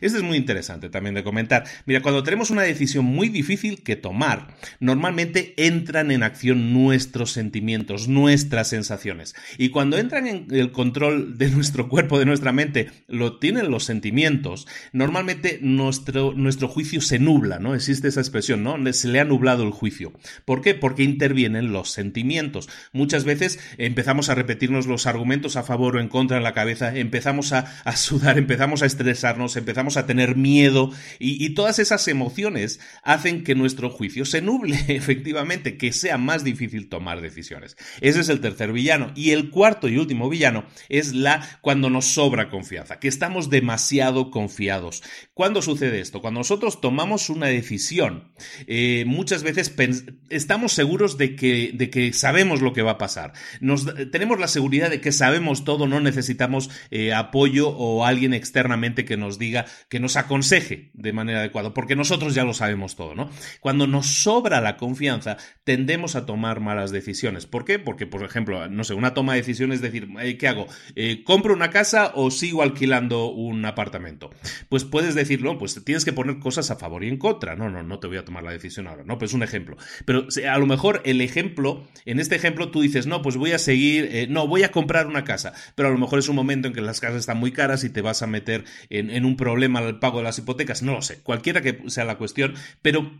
Esto 0.00 0.18
es 0.18 0.22
muy 0.22 0.36
interesante 0.36 0.88
también 0.88 1.16
de 1.16 1.24
comentar. 1.24 1.64
Mira, 1.84 2.00
cuando 2.00 2.22
tenemos 2.22 2.50
una 2.50 2.62
decisión 2.62 3.04
muy 3.04 3.28
difícil 3.28 3.82
que 3.82 3.96
tomar, 3.96 4.56
normalmente 4.78 5.54
entran 5.56 6.12
en 6.12 6.22
acción 6.22 6.72
nuestros 6.72 7.32
sentimientos, 7.32 8.06
nuestras 8.06 8.68
sensaciones. 8.68 9.34
Y 9.58 9.70
cuando 9.70 9.98
entran 9.98 10.28
en 10.28 10.46
el 10.50 10.70
control 10.70 11.36
de 11.38 11.50
nuestro 11.50 11.88
cuerpo, 11.88 12.20
de 12.20 12.24
nuestra 12.24 12.52
mente, 12.52 12.90
lo 13.08 13.38
tienen 13.38 13.70
los 13.70 13.84
sentimientos, 13.84 14.68
normalmente 14.92 15.58
nuestro, 15.60 16.32
nuestro 16.32 16.68
juicio 16.68 17.00
se 17.00 17.18
nubla, 17.18 17.58
¿no? 17.58 17.74
Existe 17.74 18.08
esa 18.08 18.20
expresión, 18.20 18.62
¿no? 18.62 18.76
Se 18.92 19.08
le 19.08 19.18
ha 19.18 19.24
nublado 19.24 19.64
el 19.64 19.72
juicio. 19.72 20.12
¿Por 20.44 20.62
qué? 20.62 20.74
Porque 20.74 21.02
intervienen 21.02 21.72
los 21.72 21.90
sentimientos. 21.90 22.68
Muchas 22.92 23.24
veces 23.24 23.58
empezamos 23.76 24.28
a 24.28 24.36
repetirnos 24.36 24.86
los 24.86 25.06
argumentos 25.06 25.56
a 25.56 25.64
favor 25.64 25.96
o 25.96 26.00
en 26.00 26.08
contra 26.08 26.36
en 26.36 26.44
la 26.44 26.54
cabeza, 26.54 26.96
empezamos 26.96 27.52
a, 27.52 27.80
a 27.84 27.96
sudar, 27.96 28.38
empezamos 28.38 28.82
a 28.82 28.86
estresarnos, 29.00 29.56
empezamos 29.56 29.96
a 29.96 30.06
tener 30.06 30.36
miedo 30.36 30.92
y, 31.18 31.50
todas 31.50 31.78
esas 31.78 32.06
emociones 32.06 32.80
hacen 33.02 33.42
que 33.42 33.54
nuestro 33.54 33.90
juicio 33.90 34.24
se 34.24 34.40
nuble, 34.42 34.78
efectivamente, 34.88 35.76
que 35.76 35.92
sea 35.92 36.18
más 36.18 36.44
difícil 36.44 36.88
tomar 36.88 37.20
decisiones. 37.20 37.76
Ese 38.00 38.20
es 38.20 38.28
el 38.28 38.40
tercer 38.40 38.72
villano. 38.72 39.12
Y 39.16 39.30
el 39.30 39.50
cuarto 39.50 39.88
y 39.88 39.96
último 39.96 40.28
villano 40.28 40.64
es 40.88 41.14
la 41.14 41.58
cuando 41.60 41.90
nos 41.90 42.06
sobra 42.06 42.50
confianza, 42.50 42.98
que 43.00 43.08
estamos 43.08 43.50
demasiado 43.50 44.30
confiados. 44.30 45.02
¿Cuándo 45.34 45.62
sucede 45.62 46.00
esto? 46.00 46.20
Cuando 46.20 46.40
nosotros 46.40 46.80
tomamos 46.80 47.30
una 47.30 47.46
decisión, 47.46 48.32
eh, 48.66 49.04
muchas 49.06 49.42
veces 49.42 49.74
estamos 50.28 50.72
seguros 50.72 51.18
de 51.18 51.34
que, 51.36 51.72
de 51.74 51.90
que 51.90 52.12
sabemos 52.12 52.60
lo 52.60 52.72
que 52.72 52.82
va 52.82 52.92
a 52.92 52.98
pasar. 52.98 53.32
Nos, 53.60 53.86
tenemos 54.12 54.38
la 54.38 54.48
seguridad 54.48 54.90
de 54.90 55.00
que 55.00 55.12
sabemos 55.12 55.64
todo, 55.64 55.88
no 55.88 56.00
necesitamos 56.00 56.70
eh, 56.90 57.12
apoyo 57.12 57.70
o 57.70 58.04
alguien 58.04 58.34
externamente 58.34 58.89
que 58.94 59.16
nos 59.16 59.38
diga, 59.38 59.66
que 59.88 60.00
nos 60.00 60.16
aconseje 60.16 60.90
de 60.94 61.12
manera 61.12 61.40
adecuada, 61.40 61.74
porque 61.74 61.96
nosotros 61.96 62.34
ya 62.34 62.44
lo 62.44 62.54
sabemos 62.54 62.96
todo, 62.96 63.14
¿no? 63.14 63.30
Cuando 63.60 63.86
nos 63.86 64.06
sobra 64.06 64.60
la 64.60 64.76
confianza, 64.76 65.36
tendemos 65.64 66.16
a 66.16 66.26
tomar 66.26 66.60
malas 66.60 66.90
decisiones. 66.90 67.46
¿Por 67.46 67.64
qué? 67.64 67.78
Porque, 67.78 68.06
por 68.06 68.24
ejemplo, 68.24 68.68
no 68.68 68.84
sé, 68.84 68.94
una 68.94 69.14
toma 69.14 69.34
de 69.34 69.40
decisiones 69.40 69.76
es 69.76 69.82
decir, 69.82 70.08
¿qué 70.38 70.48
hago? 70.48 70.66
Eh, 70.94 71.22
¿Compro 71.24 71.54
una 71.54 71.70
casa 71.70 72.12
o 72.14 72.30
sigo 72.30 72.62
alquilando 72.62 73.26
un 73.26 73.64
apartamento? 73.64 74.30
Pues 74.68 74.84
puedes 74.84 75.14
decirlo, 75.14 75.58
pues 75.58 75.82
tienes 75.84 76.04
que 76.04 76.12
poner 76.12 76.38
cosas 76.38 76.70
a 76.70 76.76
favor 76.76 77.04
y 77.04 77.08
en 77.08 77.16
contra. 77.16 77.56
No, 77.56 77.70
no, 77.70 77.82
no 77.82 77.98
te 77.98 78.06
voy 78.06 78.16
a 78.16 78.24
tomar 78.24 78.42
la 78.42 78.52
decisión 78.52 78.86
ahora, 78.86 79.04
¿no? 79.04 79.18
Pues 79.18 79.32
un 79.32 79.42
ejemplo. 79.42 79.76
Pero 80.04 80.26
a 80.48 80.58
lo 80.58 80.66
mejor 80.66 81.02
el 81.04 81.20
ejemplo, 81.20 81.86
en 82.04 82.20
este 82.20 82.36
ejemplo 82.36 82.70
tú 82.70 82.80
dices, 82.80 83.06
no, 83.06 83.22
pues 83.22 83.36
voy 83.36 83.52
a 83.52 83.58
seguir, 83.58 84.08
eh, 84.10 84.26
no, 84.28 84.46
voy 84.46 84.62
a 84.62 84.70
comprar 84.70 85.06
una 85.06 85.24
casa, 85.24 85.52
pero 85.74 85.88
a 85.88 85.92
lo 85.92 85.98
mejor 85.98 86.18
es 86.18 86.28
un 86.28 86.36
momento 86.36 86.68
en 86.68 86.74
que 86.74 86.80
las 86.80 87.00
casas 87.00 87.20
están 87.20 87.38
muy 87.38 87.52
caras 87.52 87.84
y 87.84 87.90
te 87.90 88.02
vas 88.02 88.22
a 88.22 88.26
meter 88.26 88.64
en, 88.88 89.24
un 89.24 89.36
problema 89.36 89.80
al 89.80 89.98
pago 89.98 90.18
de 90.18 90.24
las 90.24 90.38
hipotecas, 90.38 90.82
no 90.82 90.92
lo 90.92 91.02
sé, 91.02 91.22
cualquiera 91.22 91.60
que 91.60 91.82
sea 91.88 92.04
la 92.04 92.18
cuestión, 92.18 92.54
pero 92.82 93.10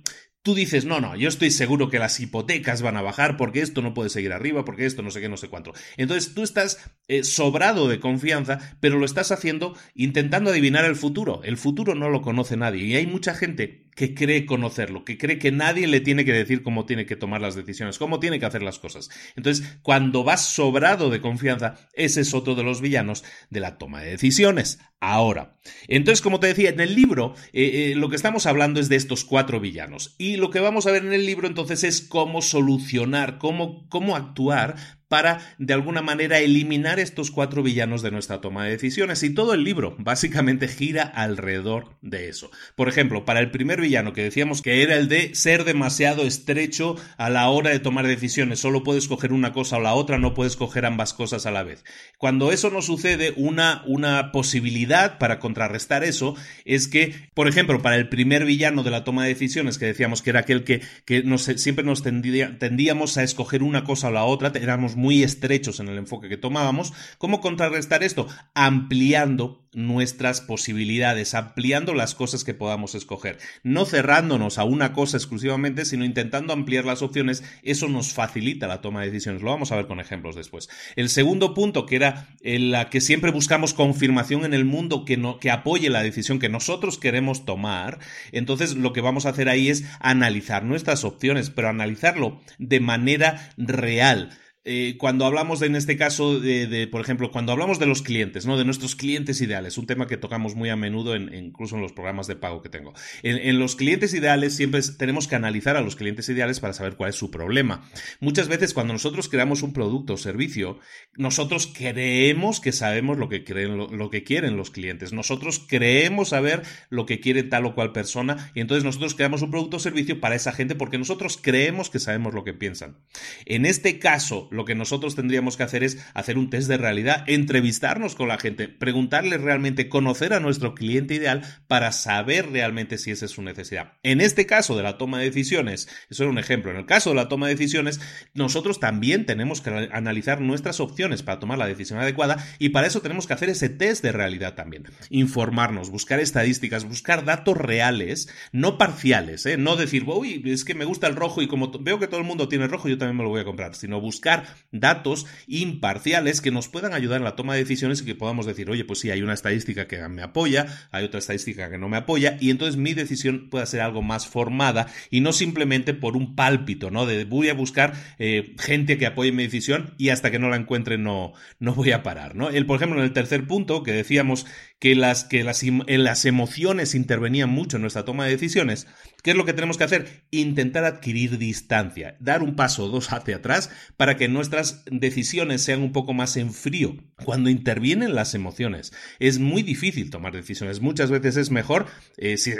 tú 0.42 0.54
dices, 0.54 0.84
no, 0.84 1.00
no, 1.00 1.16
yo 1.16 1.28
estoy 1.28 1.50
seguro 1.50 1.90
que 1.90 1.98
las 1.98 2.18
hipotecas 2.18 2.82
van 2.82 2.96
a 2.96 3.02
bajar 3.02 3.36
porque 3.36 3.60
esto 3.60 3.82
no 3.82 3.94
puede 3.94 4.08
seguir 4.08 4.32
arriba, 4.32 4.64
porque 4.64 4.86
esto 4.86 5.02
no 5.02 5.10
sé 5.10 5.20
qué, 5.20 5.28
no 5.28 5.36
sé 5.36 5.48
cuánto. 5.48 5.72
Entonces 5.96 6.34
tú 6.34 6.42
estás 6.42 6.78
eh, 7.08 7.24
sobrado 7.24 7.88
de 7.88 8.00
confianza, 8.00 8.58
pero 8.80 8.98
lo 8.98 9.04
estás 9.04 9.32
haciendo 9.32 9.76
intentando 9.94 10.50
adivinar 10.50 10.84
el 10.84 10.96
futuro. 10.96 11.42
El 11.44 11.56
futuro 11.56 11.94
no 11.94 12.08
lo 12.08 12.22
conoce 12.22 12.56
nadie 12.56 12.84
y 12.84 12.96
hay 12.96 13.06
mucha 13.06 13.34
gente 13.34 13.89
que 14.00 14.14
cree 14.14 14.46
conocerlo, 14.46 15.04
que 15.04 15.18
cree 15.18 15.38
que 15.38 15.52
nadie 15.52 15.86
le 15.86 16.00
tiene 16.00 16.24
que 16.24 16.32
decir 16.32 16.62
cómo 16.62 16.86
tiene 16.86 17.04
que 17.04 17.16
tomar 17.16 17.42
las 17.42 17.54
decisiones, 17.54 17.98
cómo 17.98 18.18
tiene 18.18 18.40
que 18.40 18.46
hacer 18.46 18.62
las 18.62 18.78
cosas. 18.78 19.10
Entonces, 19.36 19.78
cuando 19.82 20.24
vas 20.24 20.42
sobrado 20.42 21.10
de 21.10 21.20
confianza, 21.20 21.74
ese 21.92 22.22
es 22.22 22.32
otro 22.32 22.54
de 22.54 22.62
los 22.62 22.80
villanos 22.80 23.24
de 23.50 23.60
la 23.60 23.76
toma 23.76 24.00
de 24.00 24.12
decisiones. 24.12 24.78
Ahora, 25.00 25.58
entonces, 25.86 26.22
como 26.22 26.40
te 26.40 26.46
decía, 26.46 26.70
en 26.70 26.80
el 26.80 26.94
libro 26.94 27.34
eh, 27.52 27.90
eh, 27.90 27.94
lo 27.94 28.08
que 28.08 28.16
estamos 28.16 28.46
hablando 28.46 28.80
es 28.80 28.88
de 28.88 28.96
estos 28.96 29.26
cuatro 29.26 29.60
villanos. 29.60 30.14
Y 30.16 30.36
lo 30.36 30.48
que 30.48 30.60
vamos 30.60 30.86
a 30.86 30.92
ver 30.92 31.04
en 31.04 31.12
el 31.12 31.26
libro 31.26 31.46
entonces 31.46 31.84
es 31.84 32.00
cómo 32.00 32.40
solucionar, 32.40 33.36
cómo, 33.36 33.86
cómo 33.90 34.16
actuar 34.16 34.76
para 35.10 35.40
de 35.58 35.74
alguna 35.74 36.02
manera 36.02 36.38
eliminar 36.38 37.00
estos 37.00 37.32
cuatro 37.32 37.64
villanos 37.64 38.00
de 38.00 38.12
nuestra 38.12 38.40
toma 38.40 38.64
de 38.64 38.70
decisiones. 38.70 39.24
Y 39.24 39.34
todo 39.34 39.54
el 39.54 39.64
libro 39.64 39.96
básicamente 39.98 40.68
gira 40.68 41.02
alrededor 41.02 41.96
de 42.00 42.28
eso. 42.28 42.52
Por 42.76 42.88
ejemplo, 42.88 43.24
para 43.24 43.40
el 43.40 43.50
primer 43.50 43.80
villano 43.80 44.12
que 44.12 44.22
decíamos 44.22 44.62
que 44.62 44.84
era 44.84 44.94
el 44.94 45.08
de 45.08 45.34
ser 45.34 45.64
demasiado 45.64 46.22
estrecho 46.22 46.94
a 47.16 47.28
la 47.28 47.48
hora 47.48 47.70
de 47.70 47.80
tomar 47.80 48.06
decisiones, 48.06 48.60
solo 48.60 48.84
puedes 48.84 49.08
coger 49.08 49.32
una 49.32 49.52
cosa 49.52 49.78
o 49.78 49.80
la 49.80 49.94
otra, 49.94 50.16
no 50.16 50.32
puedes 50.32 50.54
coger 50.54 50.86
ambas 50.86 51.12
cosas 51.12 51.44
a 51.44 51.50
la 51.50 51.64
vez. 51.64 51.84
Cuando 52.16 52.52
eso 52.52 52.70
no 52.70 52.80
sucede, 52.80 53.34
una, 53.36 53.82
una 53.86 54.30
posibilidad 54.30 55.18
para 55.18 55.40
contrarrestar 55.40 56.04
eso 56.04 56.36
es 56.64 56.86
que, 56.86 57.30
por 57.34 57.48
ejemplo, 57.48 57.82
para 57.82 57.96
el 57.96 58.08
primer 58.08 58.44
villano 58.44 58.84
de 58.84 58.92
la 58.92 59.02
toma 59.02 59.24
de 59.24 59.30
decisiones, 59.30 59.76
que 59.76 59.86
decíamos 59.86 60.22
que 60.22 60.30
era 60.30 60.40
aquel 60.40 60.62
que, 60.62 60.82
que 61.04 61.24
siempre 61.56 61.84
nos 61.84 62.04
tendíamos 62.04 63.18
a 63.18 63.24
escoger 63.24 63.64
una 63.64 63.82
cosa 63.82 64.06
o 64.06 64.12
la 64.12 64.22
otra, 64.22 64.52
éramos 64.54 64.99
muy 65.00 65.22
estrechos 65.22 65.80
en 65.80 65.88
el 65.88 65.98
enfoque 65.98 66.28
que 66.28 66.36
tomábamos. 66.36 66.92
¿Cómo 67.18 67.40
contrarrestar 67.40 68.02
esto? 68.02 68.28
Ampliando 68.54 69.66
nuestras 69.72 70.40
posibilidades, 70.40 71.34
ampliando 71.34 71.94
las 71.94 72.14
cosas 72.14 72.42
que 72.42 72.54
podamos 72.54 72.94
escoger, 72.94 73.38
no 73.62 73.84
cerrándonos 73.84 74.58
a 74.58 74.64
una 74.64 74.92
cosa 74.92 75.16
exclusivamente, 75.16 75.84
sino 75.84 76.04
intentando 76.04 76.52
ampliar 76.52 76.84
las 76.84 77.02
opciones, 77.02 77.44
eso 77.62 77.88
nos 77.88 78.12
facilita 78.12 78.66
la 78.66 78.80
toma 78.80 79.00
de 79.00 79.10
decisiones. 79.10 79.42
Lo 79.42 79.50
vamos 79.50 79.70
a 79.70 79.76
ver 79.76 79.86
con 79.86 80.00
ejemplos 80.00 80.34
después. 80.34 80.68
El 80.96 81.08
segundo 81.08 81.54
punto, 81.54 81.86
que 81.86 81.96
era 81.96 82.28
la 82.42 82.90
que 82.90 83.00
siempre 83.00 83.30
buscamos 83.30 83.74
confirmación 83.74 84.44
en 84.44 84.54
el 84.54 84.64
mundo 84.64 85.04
que, 85.04 85.16
no, 85.16 85.38
que 85.38 85.50
apoye 85.50 85.88
la 85.88 86.02
decisión 86.02 86.38
que 86.38 86.48
nosotros 86.48 86.98
queremos 86.98 87.44
tomar, 87.44 88.00
entonces 88.32 88.74
lo 88.74 88.92
que 88.92 89.00
vamos 89.00 89.24
a 89.24 89.30
hacer 89.30 89.48
ahí 89.48 89.68
es 89.68 89.84
analizar 90.00 90.64
nuestras 90.64 91.04
opciones, 91.04 91.50
pero 91.50 91.68
analizarlo 91.68 92.40
de 92.58 92.80
manera 92.80 93.52
real 93.56 94.30
eh, 94.62 94.96
cuando 94.98 95.24
hablamos 95.24 95.58
de, 95.60 95.68
en 95.68 95.76
este 95.76 95.96
caso, 95.96 96.38
de, 96.38 96.86
por 96.90 97.00
ejemplo, 97.00 97.30
cuando 97.30 97.52
hablamos 97.52 97.78
de 97.78 97.86
los 97.86 98.02
clientes, 98.02 98.44
¿no? 98.44 98.58
De 98.58 98.66
nuestros 98.66 98.94
clientes 98.94 99.40
ideales, 99.40 99.78
un 99.78 99.86
tema 99.86 100.06
que 100.06 100.18
tocamos 100.18 100.54
muy 100.54 100.68
a 100.68 100.76
menudo, 100.76 101.14
en, 101.14 101.32
incluso 101.32 101.76
en 101.76 101.82
los 101.82 101.92
programas 101.92 102.26
de 102.26 102.36
pago 102.36 102.60
que 102.60 102.68
tengo. 102.68 102.92
En, 103.22 103.58
los 103.58 103.74
clientes 103.74 104.12
ideales 104.12 104.54
siempre 104.54 104.82
tenemos 104.98 105.28
que 105.28 105.36
analizar 105.36 105.78
a 105.78 105.80
los 105.80 105.96
clientes 105.96 106.28
ideales 106.28 106.60
para 106.60 106.74
saber 106.74 106.96
cuál 106.96 107.10
es 107.10 107.16
su 107.16 107.30
problema. 107.30 107.88
Muchas 108.20 108.48
veces 108.48 108.74
cuando 108.74 108.92
nosotros 108.92 109.30
creamos 109.30 109.62
un 109.62 109.72
producto 109.72 110.14
o 110.14 110.16
servicio, 110.18 110.78
nosotros 111.16 111.66
creemos 111.66 112.60
que 112.60 112.72
sabemos 112.72 113.16
lo 113.16 113.30
que, 113.30 113.44
creen, 113.44 113.78
lo 113.78 114.10
que 114.10 114.24
quieren 114.24 114.58
los 114.58 114.70
clientes. 114.70 115.14
Nosotros 115.14 115.64
creemos 115.66 116.30
saber 116.30 116.64
lo 116.90 117.06
que 117.06 117.20
quiere 117.20 117.44
tal 117.44 117.64
o 117.64 117.74
cual 117.74 117.92
persona 117.92 118.50
y 118.54 118.60
entonces 118.60 118.84
nosotros 118.84 119.14
creamos 119.14 119.40
un 119.40 119.50
producto 119.50 119.78
o 119.78 119.80
servicio 119.80 120.20
para 120.20 120.34
esa 120.34 120.52
gente 120.52 120.74
porque 120.74 120.98
nosotros 120.98 121.38
creemos 121.40 121.88
que 121.88 121.98
sabemos 121.98 122.34
lo 122.34 122.44
que 122.44 122.52
piensan. 122.52 122.98
En 123.46 123.64
este 123.64 123.98
caso, 123.98 124.49
lo 124.50 124.64
que 124.64 124.74
nosotros 124.74 125.16
tendríamos 125.16 125.56
que 125.56 125.62
hacer 125.62 125.84
es 125.84 125.98
hacer 126.14 126.38
un 126.38 126.50
test 126.50 126.68
de 126.68 126.76
realidad, 126.76 127.24
entrevistarnos 127.26 128.14
con 128.14 128.28
la 128.28 128.38
gente, 128.38 128.68
preguntarle 128.68 129.38
realmente, 129.38 129.88
conocer 129.88 130.32
a 130.32 130.40
nuestro 130.40 130.74
cliente 130.74 131.14
ideal 131.14 131.42
para 131.66 131.92
saber 131.92 132.50
realmente 132.50 132.98
si 132.98 133.10
esa 133.10 133.26
es 133.26 133.30
su 133.32 133.42
necesidad. 133.42 133.94
En 134.02 134.20
este 134.20 134.46
caso 134.46 134.76
de 134.76 134.82
la 134.82 134.98
toma 134.98 135.18
de 135.18 135.26
decisiones, 135.26 135.88
eso 136.08 136.24
era 136.24 136.32
un 136.32 136.38
ejemplo, 136.38 136.70
en 136.70 136.76
el 136.76 136.86
caso 136.86 137.10
de 137.10 137.16
la 137.16 137.28
toma 137.28 137.48
de 137.48 137.54
decisiones, 137.54 138.00
nosotros 138.34 138.80
también 138.80 139.26
tenemos 139.26 139.60
que 139.60 139.70
analizar 139.92 140.40
nuestras 140.40 140.80
opciones 140.80 141.22
para 141.22 141.38
tomar 141.38 141.58
la 141.58 141.66
decisión 141.66 141.98
adecuada 141.98 142.44
y 142.58 142.70
para 142.70 142.86
eso 142.86 143.00
tenemos 143.00 143.26
que 143.26 143.34
hacer 143.34 143.48
ese 143.48 143.68
test 143.68 144.02
de 144.02 144.12
realidad 144.12 144.54
también. 144.54 144.84
Informarnos, 145.10 145.90
buscar 145.90 146.20
estadísticas, 146.20 146.84
buscar 146.84 147.24
datos 147.24 147.56
reales, 147.56 148.28
no 148.52 148.78
parciales, 148.78 149.46
¿eh? 149.46 149.56
no 149.56 149.76
decir, 149.76 150.04
uy, 150.06 150.42
es 150.46 150.64
que 150.64 150.74
me 150.74 150.84
gusta 150.84 151.06
el 151.06 151.16
rojo 151.16 151.42
y 151.42 151.46
como 151.46 151.70
veo 151.80 151.98
que 151.98 152.06
todo 152.06 152.20
el 152.20 152.26
mundo 152.26 152.48
tiene 152.48 152.66
rojo, 152.66 152.88
yo 152.88 152.98
también 152.98 153.16
me 153.16 153.22
lo 153.22 153.30
voy 153.30 153.40
a 153.40 153.44
comprar, 153.44 153.74
sino 153.74 154.00
buscar 154.00 154.39
datos 154.72 155.26
imparciales 155.46 156.40
que 156.40 156.50
nos 156.50 156.68
puedan 156.68 156.94
ayudar 156.94 157.18
en 157.18 157.24
la 157.24 157.36
toma 157.36 157.54
de 157.54 157.60
decisiones 157.60 158.02
y 158.02 158.04
que 158.04 158.14
podamos 158.14 158.46
decir, 158.46 158.70
oye, 158.70 158.84
pues 158.84 159.00
sí, 159.00 159.10
hay 159.10 159.22
una 159.22 159.34
estadística 159.34 159.86
que 159.86 160.06
me 160.08 160.22
apoya, 160.22 160.66
hay 160.90 161.04
otra 161.04 161.18
estadística 161.18 161.70
que 161.70 161.78
no 161.78 161.88
me 161.88 161.96
apoya, 161.96 162.36
y 162.40 162.50
entonces 162.50 162.76
mi 162.76 162.94
decisión 162.94 163.48
pueda 163.50 163.66
ser 163.66 163.80
algo 163.80 164.02
más 164.02 164.26
formada 164.26 164.86
y 165.10 165.20
no 165.20 165.32
simplemente 165.32 165.94
por 165.94 166.16
un 166.16 166.34
pálpito, 166.34 166.90
¿no? 166.90 167.06
De 167.06 167.24
voy 167.24 167.48
a 167.48 167.54
buscar 167.54 167.94
eh, 168.18 168.54
gente 168.58 168.98
que 168.98 169.06
apoye 169.06 169.32
mi 169.32 169.44
decisión 169.44 169.94
y 169.98 170.10
hasta 170.10 170.30
que 170.30 170.38
no 170.38 170.48
la 170.48 170.56
encuentre 170.56 170.98
no, 170.98 171.32
no 171.58 171.74
voy 171.74 171.92
a 171.92 172.02
parar, 172.02 172.34
¿no? 172.34 172.50
El, 172.50 172.66
por 172.66 172.76
ejemplo, 172.76 172.98
en 172.98 173.04
el 173.04 173.12
tercer 173.12 173.46
punto 173.46 173.82
que 173.82 173.92
decíamos 173.92 174.46
que 174.78 174.94
las, 174.94 175.24
que 175.24 175.44
las, 175.44 175.62
las 175.86 176.24
emociones 176.24 176.94
intervenían 176.94 177.50
mucho 177.50 177.76
en 177.76 177.82
nuestra 177.82 178.04
toma 178.04 178.24
de 178.24 178.32
decisiones, 178.32 178.86
¿qué 179.22 179.32
es 179.32 179.36
lo 179.36 179.44
que 179.44 179.52
tenemos 179.52 179.76
que 179.76 179.84
hacer? 179.84 180.24
Intentar 180.30 180.84
adquirir 180.84 181.36
distancia, 181.38 182.16
dar 182.18 182.42
un 182.42 182.56
paso 182.56 182.84
o 182.84 182.88
dos 182.88 183.12
hacia 183.12 183.36
atrás 183.36 183.70
para 183.96 184.16
que 184.16 184.28
nuestras 184.32 184.84
decisiones 184.90 185.62
sean 185.62 185.82
un 185.82 185.92
poco 185.92 186.12
más 186.12 186.36
en 186.36 186.52
frío. 186.52 186.96
Cuando 187.24 187.50
intervienen 187.50 188.14
las 188.14 188.34
emociones, 188.34 188.92
es 189.18 189.38
muy 189.38 189.62
difícil 189.62 190.10
tomar 190.10 190.32
decisiones. 190.32 190.80
Muchas 190.80 191.10
veces 191.10 191.36
es 191.36 191.50
mejor 191.50 191.86
eh, 192.16 192.36
si, 192.36 192.52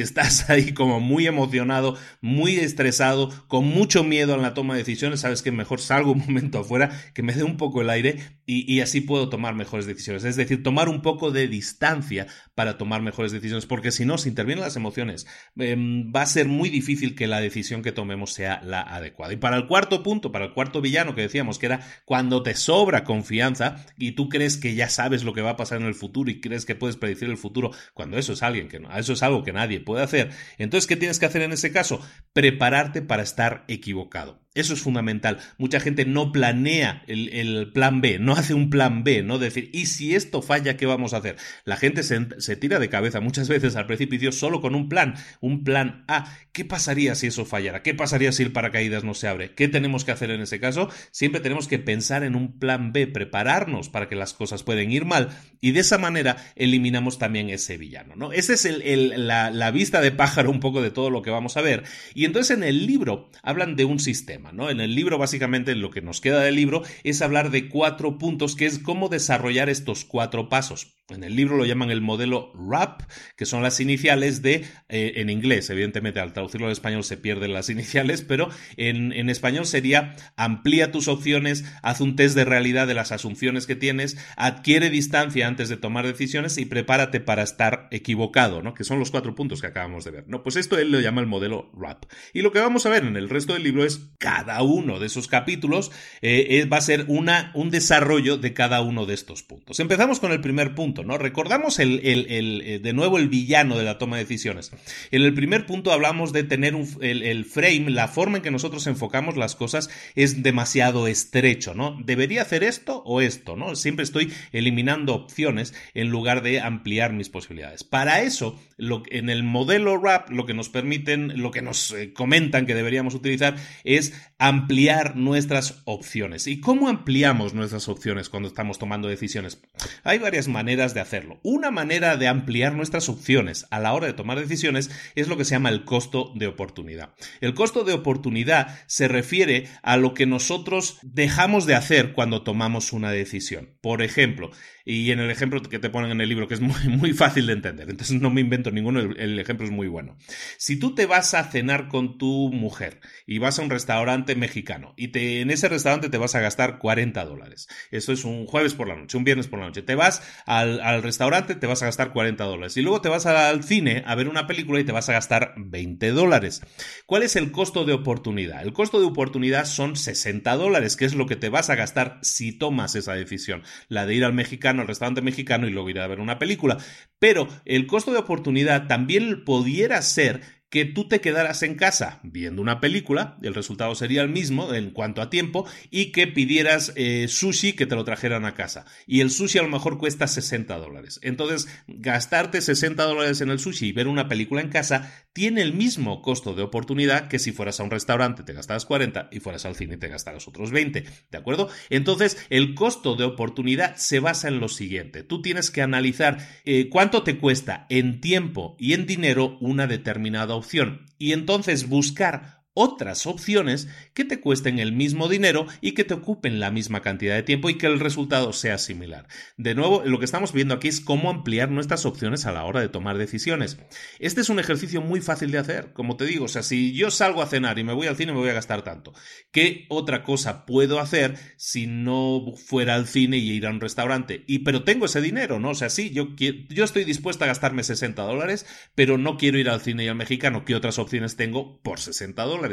estás 0.00 0.50
ahí 0.50 0.72
como 0.72 1.00
muy 1.00 1.26
emocionado, 1.26 1.96
muy 2.20 2.56
estresado, 2.56 3.30
con 3.48 3.64
mucho 3.64 4.04
miedo 4.04 4.34
en 4.34 4.42
la 4.42 4.54
toma 4.54 4.74
de 4.74 4.80
decisiones, 4.80 5.20
sabes 5.20 5.42
que 5.42 5.52
mejor 5.52 5.80
salgo 5.80 6.12
un 6.12 6.18
momento 6.26 6.60
afuera, 6.60 6.90
que 7.14 7.22
me 7.22 7.32
dé 7.32 7.42
un 7.42 7.56
poco 7.56 7.82
el 7.82 7.90
aire 7.90 8.18
y 8.48 8.78
así 8.78 9.00
puedo 9.00 9.28
tomar 9.28 9.56
mejores 9.56 9.86
decisiones. 9.86 10.22
Es 10.24 10.36
decir, 10.36 10.62
tomar 10.62 10.88
un 10.88 11.02
poco 11.02 11.32
de 11.32 11.48
distancia 11.48 12.28
para 12.56 12.78
tomar 12.78 13.02
mejores 13.02 13.32
decisiones, 13.32 13.66
porque 13.66 13.92
si 13.92 14.06
no, 14.06 14.16
si 14.16 14.30
intervienen 14.30 14.64
las 14.64 14.76
emociones, 14.76 15.26
em, 15.58 16.10
va 16.10 16.22
a 16.22 16.26
ser 16.26 16.48
muy 16.48 16.70
difícil 16.70 17.14
que 17.14 17.26
la 17.26 17.40
decisión 17.40 17.82
que 17.82 17.92
tomemos 17.92 18.32
sea 18.32 18.62
la 18.64 18.80
adecuada. 18.80 19.34
Y 19.34 19.36
para 19.36 19.58
el 19.58 19.66
cuarto 19.66 20.02
punto, 20.02 20.32
para 20.32 20.46
el 20.46 20.54
cuarto 20.54 20.80
villano 20.80 21.14
que 21.14 21.20
decíamos, 21.20 21.58
que 21.58 21.66
era 21.66 21.80
cuando 22.06 22.42
te 22.42 22.54
sobra 22.54 23.04
confianza 23.04 23.84
y 23.98 24.12
tú 24.12 24.30
crees 24.30 24.56
que 24.56 24.74
ya 24.74 24.88
sabes 24.88 25.22
lo 25.22 25.34
que 25.34 25.42
va 25.42 25.50
a 25.50 25.56
pasar 25.56 25.82
en 25.82 25.86
el 25.86 25.94
futuro 25.94 26.30
y 26.30 26.40
crees 26.40 26.64
que 26.64 26.74
puedes 26.74 26.96
predecir 26.96 27.28
el 27.28 27.36
futuro, 27.36 27.72
cuando 27.92 28.16
eso 28.16 28.32
es 28.32 28.42
alguien 28.42 28.68
que 28.68 28.80
no, 28.80 28.90
eso 28.96 29.12
es 29.12 29.22
algo 29.22 29.44
que 29.44 29.52
nadie 29.52 29.80
puede 29.80 30.02
hacer. 30.02 30.30
Entonces, 30.56 30.86
¿qué 30.86 30.96
tienes 30.96 31.18
que 31.18 31.26
hacer 31.26 31.42
en 31.42 31.52
ese 31.52 31.70
caso? 31.72 32.00
Prepararte 32.32 33.02
para 33.02 33.22
estar 33.22 33.66
equivocado. 33.68 34.46
Eso 34.56 34.72
es 34.72 34.80
fundamental. 34.80 35.38
Mucha 35.58 35.80
gente 35.80 36.06
no 36.06 36.32
planea 36.32 37.04
el, 37.06 37.70
plan 37.74 38.00
B, 38.00 38.18
no 38.18 38.32
hace 38.32 38.54
un 38.54 38.70
plan 38.70 39.04
B, 39.04 39.22
¿no? 39.22 39.38
Decir, 39.38 39.68
¿y 39.74 39.84
si 39.84 40.14
esto 40.14 40.40
falla, 40.40 40.78
qué 40.78 40.86
vamos 40.86 41.12
a 41.12 41.18
hacer? 41.18 41.36
La 41.66 41.76
gente 41.76 42.02
se, 42.02 42.45
se, 42.46 42.56
tira 42.56 42.78
de 42.78 42.88
cabeza 42.88 43.20
muchas 43.20 43.48
veces 43.48 43.76
al 43.76 43.86
precipicio 43.86 44.32
solo 44.32 44.60
con 44.60 44.74
un 44.74 44.88
plan, 44.88 45.14
un 45.40 45.64
plan 45.64 46.04
A. 46.08 46.32
¿Qué 46.52 46.64
pasaría 46.64 47.14
si 47.14 47.26
eso 47.26 47.44
fallara? 47.44 47.82
¿Qué 47.82 47.94
pasaría 47.94 48.32
si 48.32 48.42
el 48.42 48.52
paracaídas 48.52 49.04
no 49.04 49.14
se 49.14 49.28
abre? 49.28 49.54
¿Qué 49.54 49.68
tenemos 49.68 50.04
que 50.04 50.12
hacer 50.12 50.30
en 50.30 50.40
ese 50.40 50.60
caso? 50.60 50.88
Siempre 51.10 51.40
tenemos 51.40 51.68
que 51.68 51.78
pensar 51.78 52.22
en 52.22 52.34
un 52.34 52.58
plan 52.58 52.92
B, 52.92 53.06
prepararnos 53.06 53.88
para 53.88 54.08
que 54.08 54.16
las 54.16 54.32
cosas 54.32 54.62
pueden 54.62 54.90
ir 54.90 55.04
mal 55.04 55.28
y 55.60 55.72
de 55.72 55.80
esa 55.80 55.98
manera 55.98 56.36
eliminamos 56.56 57.18
también 57.18 57.50
ese 57.50 57.76
villano, 57.76 58.16
¿no? 58.16 58.32
Esa 58.32 58.54
es 58.54 58.64
el, 58.64 59.26
la, 59.26 59.50
la 59.50 59.70
vista 59.70 60.00
de 60.00 60.12
pájaro 60.12 60.50
un 60.50 60.60
poco 60.60 60.82
de 60.82 60.90
todo 60.90 61.10
lo 61.10 61.22
que 61.22 61.30
vamos 61.30 61.56
a 61.56 61.62
ver. 61.62 61.84
Y 62.14 62.24
entonces 62.24 62.56
en 62.56 62.64
el 62.64 62.86
libro 62.86 63.30
hablan 63.42 63.76
de 63.76 63.84
un 63.84 63.98
sistema. 63.98 64.52
En 64.70 64.80
el 64.80 64.94
libro, 64.94 65.18
básicamente, 65.18 65.74
lo 65.74 65.90
que 65.90 66.02
nos 66.02 66.20
queda 66.20 66.40
del 66.40 66.56
libro 66.56 66.82
es 67.04 67.22
hablar 67.22 67.50
de 67.50 67.68
cuatro 67.68 68.18
puntos, 68.18 68.56
que 68.56 68.66
es 68.66 68.78
cómo 68.78 69.08
desarrollar 69.08 69.68
estos 69.68 70.04
cuatro 70.04 70.48
pasos. 70.48 70.95
En 71.08 71.22
el 71.22 71.36
libro 71.36 71.56
lo 71.56 71.64
llaman 71.64 71.92
el 71.92 72.00
modelo 72.00 72.50
RAP, 72.52 73.02
que 73.36 73.46
son 73.46 73.62
las 73.62 73.78
iniciales 73.78 74.42
de, 74.42 74.64
eh, 74.88 75.12
en 75.16 75.30
inglés, 75.30 75.70
evidentemente 75.70 76.18
al 76.18 76.32
traducirlo 76.32 76.66
al 76.66 76.72
español 76.72 77.04
se 77.04 77.16
pierden 77.16 77.52
las 77.52 77.70
iniciales, 77.70 78.22
pero 78.22 78.48
en, 78.76 79.12
en, 79.12 79.30
español 79.30 79.66
sería 79.66 80.16
amplía 80.36 80.90
tus 80.90 81.06
opciones, 81.06 81.64
haz 81.82 82.00
un 82.00 82.16
test 82.16 82.34
de 82.34 82.44
realidad 82.44 82.88
de 82.88 82.94
las 82.94 83.12
asunciones 83.12 83.68
que 83.68 83.76
tienes, 83.76 84.16
adquiere 84.36 84.90
distancia 84.90 85.46
antes 85.46 85.68
de 85.68 85.76
tomar 85.76 86.08
decisiones 86.08 86.58
y 86.58 86.64
prepárate 86.64 87.20
para 87.20 87.44
estar 87.44 87.86
equivocado, 87.92 88.60
¿no? 88.60 88.74
Que 88.74 88.82
son 88.82 88.98
los 88.98 89.12
cuatro 89.12 89.36
puntos 89.36 89.60
que 89.60 89.68
acabamos 89.68 90.04
de 90.04 90.10
ver, 90.10 90.24
¿no? 90.26 90.42
Pues 90.42 90.56
esto 90.56 90.76
él 90.76 90.90
lo 90.90 90.98
llama 90.98 91.20
el 91.20 91.28
modelo 91.28 91.70
RAP. 91.78 92.06
Y 92.34 92.42
lo 92.42 92.50
que 92.50 92.58
vamos 92.58 92.84
a 92.84 92.90
ver 92.90 93.04
en 93.04 93.16
el 93.16 93.28
resto 93.28 93.52
del 93.52 93.62
libro 93.62 93.84
es 93.84 94.10
cada 94.18 94.60
uno 94.64 94.98
de 94.98 95.06
esos 95.06 95.28
capítulos 95.28 95.92
eh, 96.20 96.66
va 96.70 96.78
a 96.78 96.80
ser 96.80 97.04
una, 97.06 97.52
un 97.54 97.70
desarrollo 97.70 98.38
de 98.38 98.54
cada 98.54 98.80
uno 98.80 99.06
de 99.06 99.14
estos 99.14 99.44
puntos. 99.44 99.78
Empezamos 99.78 100.18
con 100.18 100.32
el 100.32 100.40
primer 100.40 100.74
punto 100.74 100.95
¿no? 101.04 101.18
Recordamos 101.18 101.78
el, 101.78 102.00
eh, 102.02 102.80
de 102.82 102.92
nuevo 102.92 103.18
el 103.18 103.28
villano 103.28 103.76
de 103.76 103.84
la 103.84 103.98
toma 103.98 104.16
de 104.16 104.24
decisiones. 104.24 104.72
En 105.10 105.22
el 105.22 105.34
primer 105.34 105.66
punto 105.66 105.92
hablamos 105.92 106.32
de 106.32 106.44
tener 106.44 106.74
el, 107.00 107.44
frame, 107.44 107.90
la 107.90 108.08
forma 108.08 108.38
en 108.38 108.42
que 108.42 108.50
nosotros 108.50 108.86
enfocamos 108.86 109.36
las 109.36 109.56
cosas 109.56 109.90
es 110.14 110.42
demasiado 110.42 111.06
estrecho, 111.06 111.74
¿no? 111.74 111.98
Debería 112.04 112.42
hacer 112.42 112.64
esto 112.64 113.02
o 113.04 113.20
esto, 113.20 113.56
¿no? 113.56 113.76
Siempre 113.76 114.04
estoy 114.04 114.32
eliminando 114.52 115.14
opciones 115.14 115.74
en 115.94 116.08
lugar 116.08 116.42
de 116.42 116.60
ampliar 116.60 117.12
mis 117.12 117.28
posibilidades. 117.28 117.84
Para 117.84 118.22
eso, 118.22 118.58
lo, 118.76 119.02
en 119.10 119.30
el 119.30 119.42
modelo 119.42 119.98
RAP, 119.98 120.30
lo 120.30 120.46
que 120.46 120.54
nos 120.54 120.68
permiten, 120.68 121.40
lo 121.40 121.50
que 121.50 121.62
nos 121.62 121.92
eh, 121.92 122.12
comentan 122.12 122.66
que 122.66 122.74
deberíamos 122.74 123.14
utilizar 123.14 123.56
es 123.84 124.12
ampliar 124.38 125.16
nuestras 125.16 125.82
opciones. 125.84 126.46
¿Y 126.46 126.60
cómo 126.60 126.88
ampliamos 126.88 127.54
nuestras 127.54 127.88
opciones 127.88 128.28
cuando 128.28 128.48
estamos 128.48 128.78
tomando 128.78 129.08
decisiones? 129.08 129.60
Hay 130.04 130.18
varias 130.18 130.48
maneras 130.48 130.85
de 130.94 131.00
hacerlo. 131.00 131.40
Una 131.42 131.70
manera 131.70 132.16
de 132.16 132.28
ampliar 132.28 132.74
nuestras 132.74 133.08
opciones 133.08 133.66
a 133.70 133.80
la 133.80 133.92
hora 133.92 134.06
de 134.06 134.12
tomar 134.12 134.38
decisiones 134.38 134.90
es 135.14 135.28
lo 135.28 135.36
que 135.36 135.44
se 135.44 135.52
llama 135.52 135.68
el 135.68 135.84
costo 135.84 136.32
de 136.34 136.46
oportunidad. 136.46 137.14
El 137.40 137.54
costo 137.54 137.84
de 137.84 137.92
oportunidad 137.92 138.78
se 138.86 139.08
refiere 139.08 139.68
a 139.82 139.96
lo 139.96 140.14
que 140.14 140.26
nosotros 140.26 140.98
dejamos 141.02 141.66
de 141.66 141.74
hacer 141.74 142.12
cuando 142.12 142.42
tomamos 142.42 142.92
una 142.92 143.10
decisión. 143.10 143.76
Por 143.80 144.02
ejemplo, 144.02 144.50
y 144.88 145.10
en 145.10 145.18
el 145.18 145.32
ejemplo 145.32 145.60
que 145.60 145.80
te 145.80 145.90
ponen 145.90 146.12
en 146.12 146.20
el 146.20 146.28
libro, 146.28 146.46
que 146.46 146.54
es 146.54 146.60
muy, 146.60 146.80
muy 146.88 147.12
fácil 147.12 147.48
de 147.48 147.54
entender, 147.54 147.90
entonces 147.90 148.20
no 148.20 148.30
me 148.30 148.40
invento 148.40 148.70
ninguno, 148.70 149.00
el, 149.00 149.38
ejemplo 149.38 149.66
es 149.66 149.72
muy 149.72 149.88
bueno. 149.88 150.16
Si 150.58 150.78
tú 150.78 150.94
te 150.94 151.06
vas 151.06 151.34
a 151.34 151.44
cenar 151.44 151.88
con 151.88 152.18
tu 152.18 152.50
mujer 152.52 153.00
y 153.26 153.38
vas 153.38 153.58
a 153.58 153.62
un 153.62 153.70
restaurante 153.70 154.36
mexicano 154.36 154.94
y 154.96 155.08
te, 155.08 155.40
en 155.40 155.50
ese 155.50 155.68
restaurante 155.68 156.08
te 156.08 156.18
vas 156.18 156.36
a 156.36 156.40
gastar 156.40 156.78
40 156.78 157.24
dólares, 157.24 157.68
eso 157.90 158.12
es 158.12 158.24
un 158.24 158.46
jueves 158.46 158.74
por 158.74 158.86
la 158.86 158.94
noche, 158.94 159.18
un 159.18 159.24
viernes 159.24 159.48
por 159.48 159.58
la 159.58 159.66
noche, 159.66 159.82
te 159.82 159.96
vas 159.96 160.22
al, 160.46 160.80
al 160.80 161.02
restaurante, 161.02 161.56
te 161.56 161.66
vas 161.66 161.82
a 161.82 161.86
gastar 161.86 162.12
40 162.12 162.44
dólares 162.44 162.76
y 162.76 162.82
luego 162.82 163.00
te 163.00 163.08
vas 163.08 163.26
al 163.26 163.64
cine 163.64 164.04
a 164.06 164.14
ver 164.14 164.28
una 164.28 164.46
película 164.46 164.78
y 164.78 164.84
te 164.84 164.92
vas 164.92 165.08
a 165.08 165.14
gastar 165.14 165.54
20 165.56 166.12
dólares. 166.12 166.62
¿Cuál 167.06 167.24
es 167.24 167.34
el 167.34 167.50
costo 167.50 167.84
de 167.84 167.92
oportunidad? 167.92 168.62
El 168.62 168.72
costo 168.72 169.00
de 169.00 169.06
oportunidad 169.06 169.64
son 169.64 169.96
60 169.96 170.54
dólares, 170.54 170.94
que 170.94 171.06
es 171.06 171.16
lo 171.16 171.26
que 171.26 171.34
te 171.34 171.48
vas 171.48 171.70
a 171.70 171.74
gastar 171.74 172.20
si 172.22 172.52
tomas 172.52 172.94
esa 172.94 173.14
decisión, 173.14 173.64
la 173.88 174.06
de 174.06 174.14
ir 174.14 174.24
al 174.24 174.32
mexicano 174.32 174.75
al 174.80 174.88
restaurante 174.88 175.22
mexicano 175.22 175.66
y 175.66 175.70
luego 175.70 175.90
ir 175.90 176.00
a 176.00 176.06
ver 176.06 176.20
una 176.20 176.38
película. 176.38 176.78
Pero 177.18 177.48
el 177.64 177.86
costo 177.86 178.12
de 178.12 178.18
oportunidad 178.18 178.86
también 178.86 179.44
pudiera 179.44 180.00
ser 180.02 180.42
que 180.68 180.84
tú 180.84 181.08
te 181.08 181.20
quedaras 181.20 181.62
en 181.62 181.76
casa 181.76 182.20
viendo 182.22 182.60
una 182.60 182.80
película, 182.80 183.38
el 183.42 183.54
resultado 183.54 183.94
sería 183.94 184.22
el 184.22 184.28
mismo 184.28 184.74
en 184.74 184.90
cuanto 184.90 185.22
a 185.22 185.30
tiempo, 185.30 185.66
y 185.90 186.12
que 186.12 186.26
pidieras 186.26 186.92
eh, 186.96 187.26
sushi 187.28 187.74
que 187.74 187.86
te 187.86 187.94
lo 187.94 188.04
trajeran 188.04 188.44
a 188.44 188.54
casa. 188.54 188.84
Y 189.06 189.20
el 189.20 189.30
sushi 189.30 189.58
a 189.58 189.62
lo 189.62 189.68
mejor 189.68 189.98
cuesta 189.98 190.26
60 190.26 190.76
dólares. 190.78 191.20
Entonces, 191.22 191.68
gastarte 191.86 192.60
60 192.60 193.02
dólares 193.04 193.40
en 193.40 193.50
el 193.50 193.58
sushi 193.58 193.86
y 193.86 193.92
ver 193.92 194.08
una 194.08 194.28
película 194.28 194.60
en 194.60 194.68
casa 194.68 195.12
tiene 195.32 195.62
el 195.62 195.74
mismo 195.74 196.22
costo 196.22 196.54
de 196.54 196.62
oportunidad 196.62 197.28
que 197.28 197.38
si 197.38 197.52
fueras 197.52 197.78
a 197.78 197.82
un 197.82 197.90
restaurante 197.90 198.42
te 198.42 198.54
gastaras 198.54 198.86
40 198.86 199.28
y 199.30 199.40
fueras 199.40 199.66
al 199.66 199.76
cine 199.76 199.94
y 199.94 199.98
te 199.98 200.08
gastaras 200.08 200.48
otros 200.48 200.70
20. 200.70 201.04
¿De 201.30 201.38
acuerdo? 201.38 201.68
Entonces, 201.90 202.38
el 202.50 202.74
costo 202.74 203.14
de 203.14 203.24
oportunidad 203.24 203.96
se 203.96 204.18
basa 204.18 204.48
en 204.48 204.60
lo 204.60 204.68
siguiente. 204.68 205.22
Tú 205.22 205.42
tienes 205.42 205.70
que 205.70 205.82
analizar 205.82 206.38
eh, 206.64 206.88
cuánto 206.88 207.22
te 207.22 207.38
cuesta 207.38 207.86
en 207.90 208.20
tiempo 208.20 208.76
y 208.78 208.94
en 208.94 209.06
dinero 209.06 209.58
una 209.60 209.86
determinada 209.86 210.55
opción. 210.56 211.06
Y 211.18 211.32
entonces 211.32 211.88
buscar 211.88 212.55
otras 212.78 213.26
opciones 213.26 213.88
que 214.12 214.26
te 214.26 214.38
cuesten 214.38 214.78
el 214.78 214.92
mismo 214.92 215.28
dinero 215.28 215.66
y 215.80 215.92
que 215.92 216.04
te 216.04 216.12
ocupen 216.12 216.60
la 216.60 216.70
misma 216.70 217.00
cantidad 217.00 217.34
de 217.34 217.42
tiempo 217.42 217.70
y 217.70 217.78
que 217.78 217.86
el 217.86 217.98
resultado 217.98 218.52
sea 218.52 218.76
similar. 218.76 219.26
De 219.56 219.74
nuevo, 219.74 220.02
lo 220.04 220.18
que 220.18 220.26
estamos 220.26 220.52
viendo 220.52 220.74
aquí 220.74 220.88
es 220.88 221.00
cómo 221.00 221.30
ampliar 221.30 221.70
nuestras 221.70 222.04
opciones 222.04 222.44
a 222.44 222.52
la 222.52 222.64
hora 222.64 222.80
de 222.80 222.90
tomar 222.90 223.16
decisiones. 223.16 223.78
Este 224.18 224.42
es 224.42 224.50
un 224.50 224.58
ejercicio 224.58 225.00
muy 225.00 225.22
fácil 225.22 225.50
de 225.52 225.58
hacer, 225.58 225.94
como 225.94 226.18
te 226.18 226.26
digo, 226.26 226.44
o 226.44 226.48
sea, 226.48 226.62
si 226.62 226.92
yo 226.92 227.10
salgo 227.10 227.40
a 227.40 227.46
cenar 227.46 227.78
y 227.78 227.84
me 227.84 227.94
voy 227.94 228.08
al 228.08 228.16
cine 228.16 228.32
me 228.32 228.40
voy 228.40 228.50
a 228.50 228.54
gastar 228.54 228.82
tanto. 228.82 229.14
¿Qué 229.50 229.86
otra 229.88 230.22
cosa 230.22 230.66
puedo 230.66 231.00
hacer 231.00 231.38
si 231.56 231.86
no 231.86 232.52
fuera 232.56 232.94
al 232.94 233.06
cine 233.06 233.38
y 233.38 233.52
ir 233.52 233.66
a 233.66 233.70
un 233.70 233.80
restaurante? 233.80 234.44
Y 234.46 234.58
pero 234.58 234.84
tengo 234.84 235.06
ese 235.06 235.22
dinero, 235.22 235.58
¿no? 235.60 235.70
O 235.70 235.74
sea, 235.74 235.88
sí, 235.88 236.10
yo, 236.10 236.28
yo 236.36 236.84
estoy 236.84 237.04
dispuesto 237.04 237.44
a 237.44 237.46
gastarme 237.46 237.84
60 237.84 238.22
dólares, 238.22 238.66
pero 238.94 239.16
no 239.16 239.38
quiero 239.38 239.58
ir 239.58 239.70
al 239.70 239.80
cine 239.80 240.04
y 240.04 240.08
al 240.08 240.16
mexicano. 240.16 240.66
¿Qué 240.66 240.74
otras 240.74 240.98
opciones 240.98 241.36
tengo 241.36 241.80
por 241.82 242.00
60 242.00 242.42
dólares? 242.42 242.65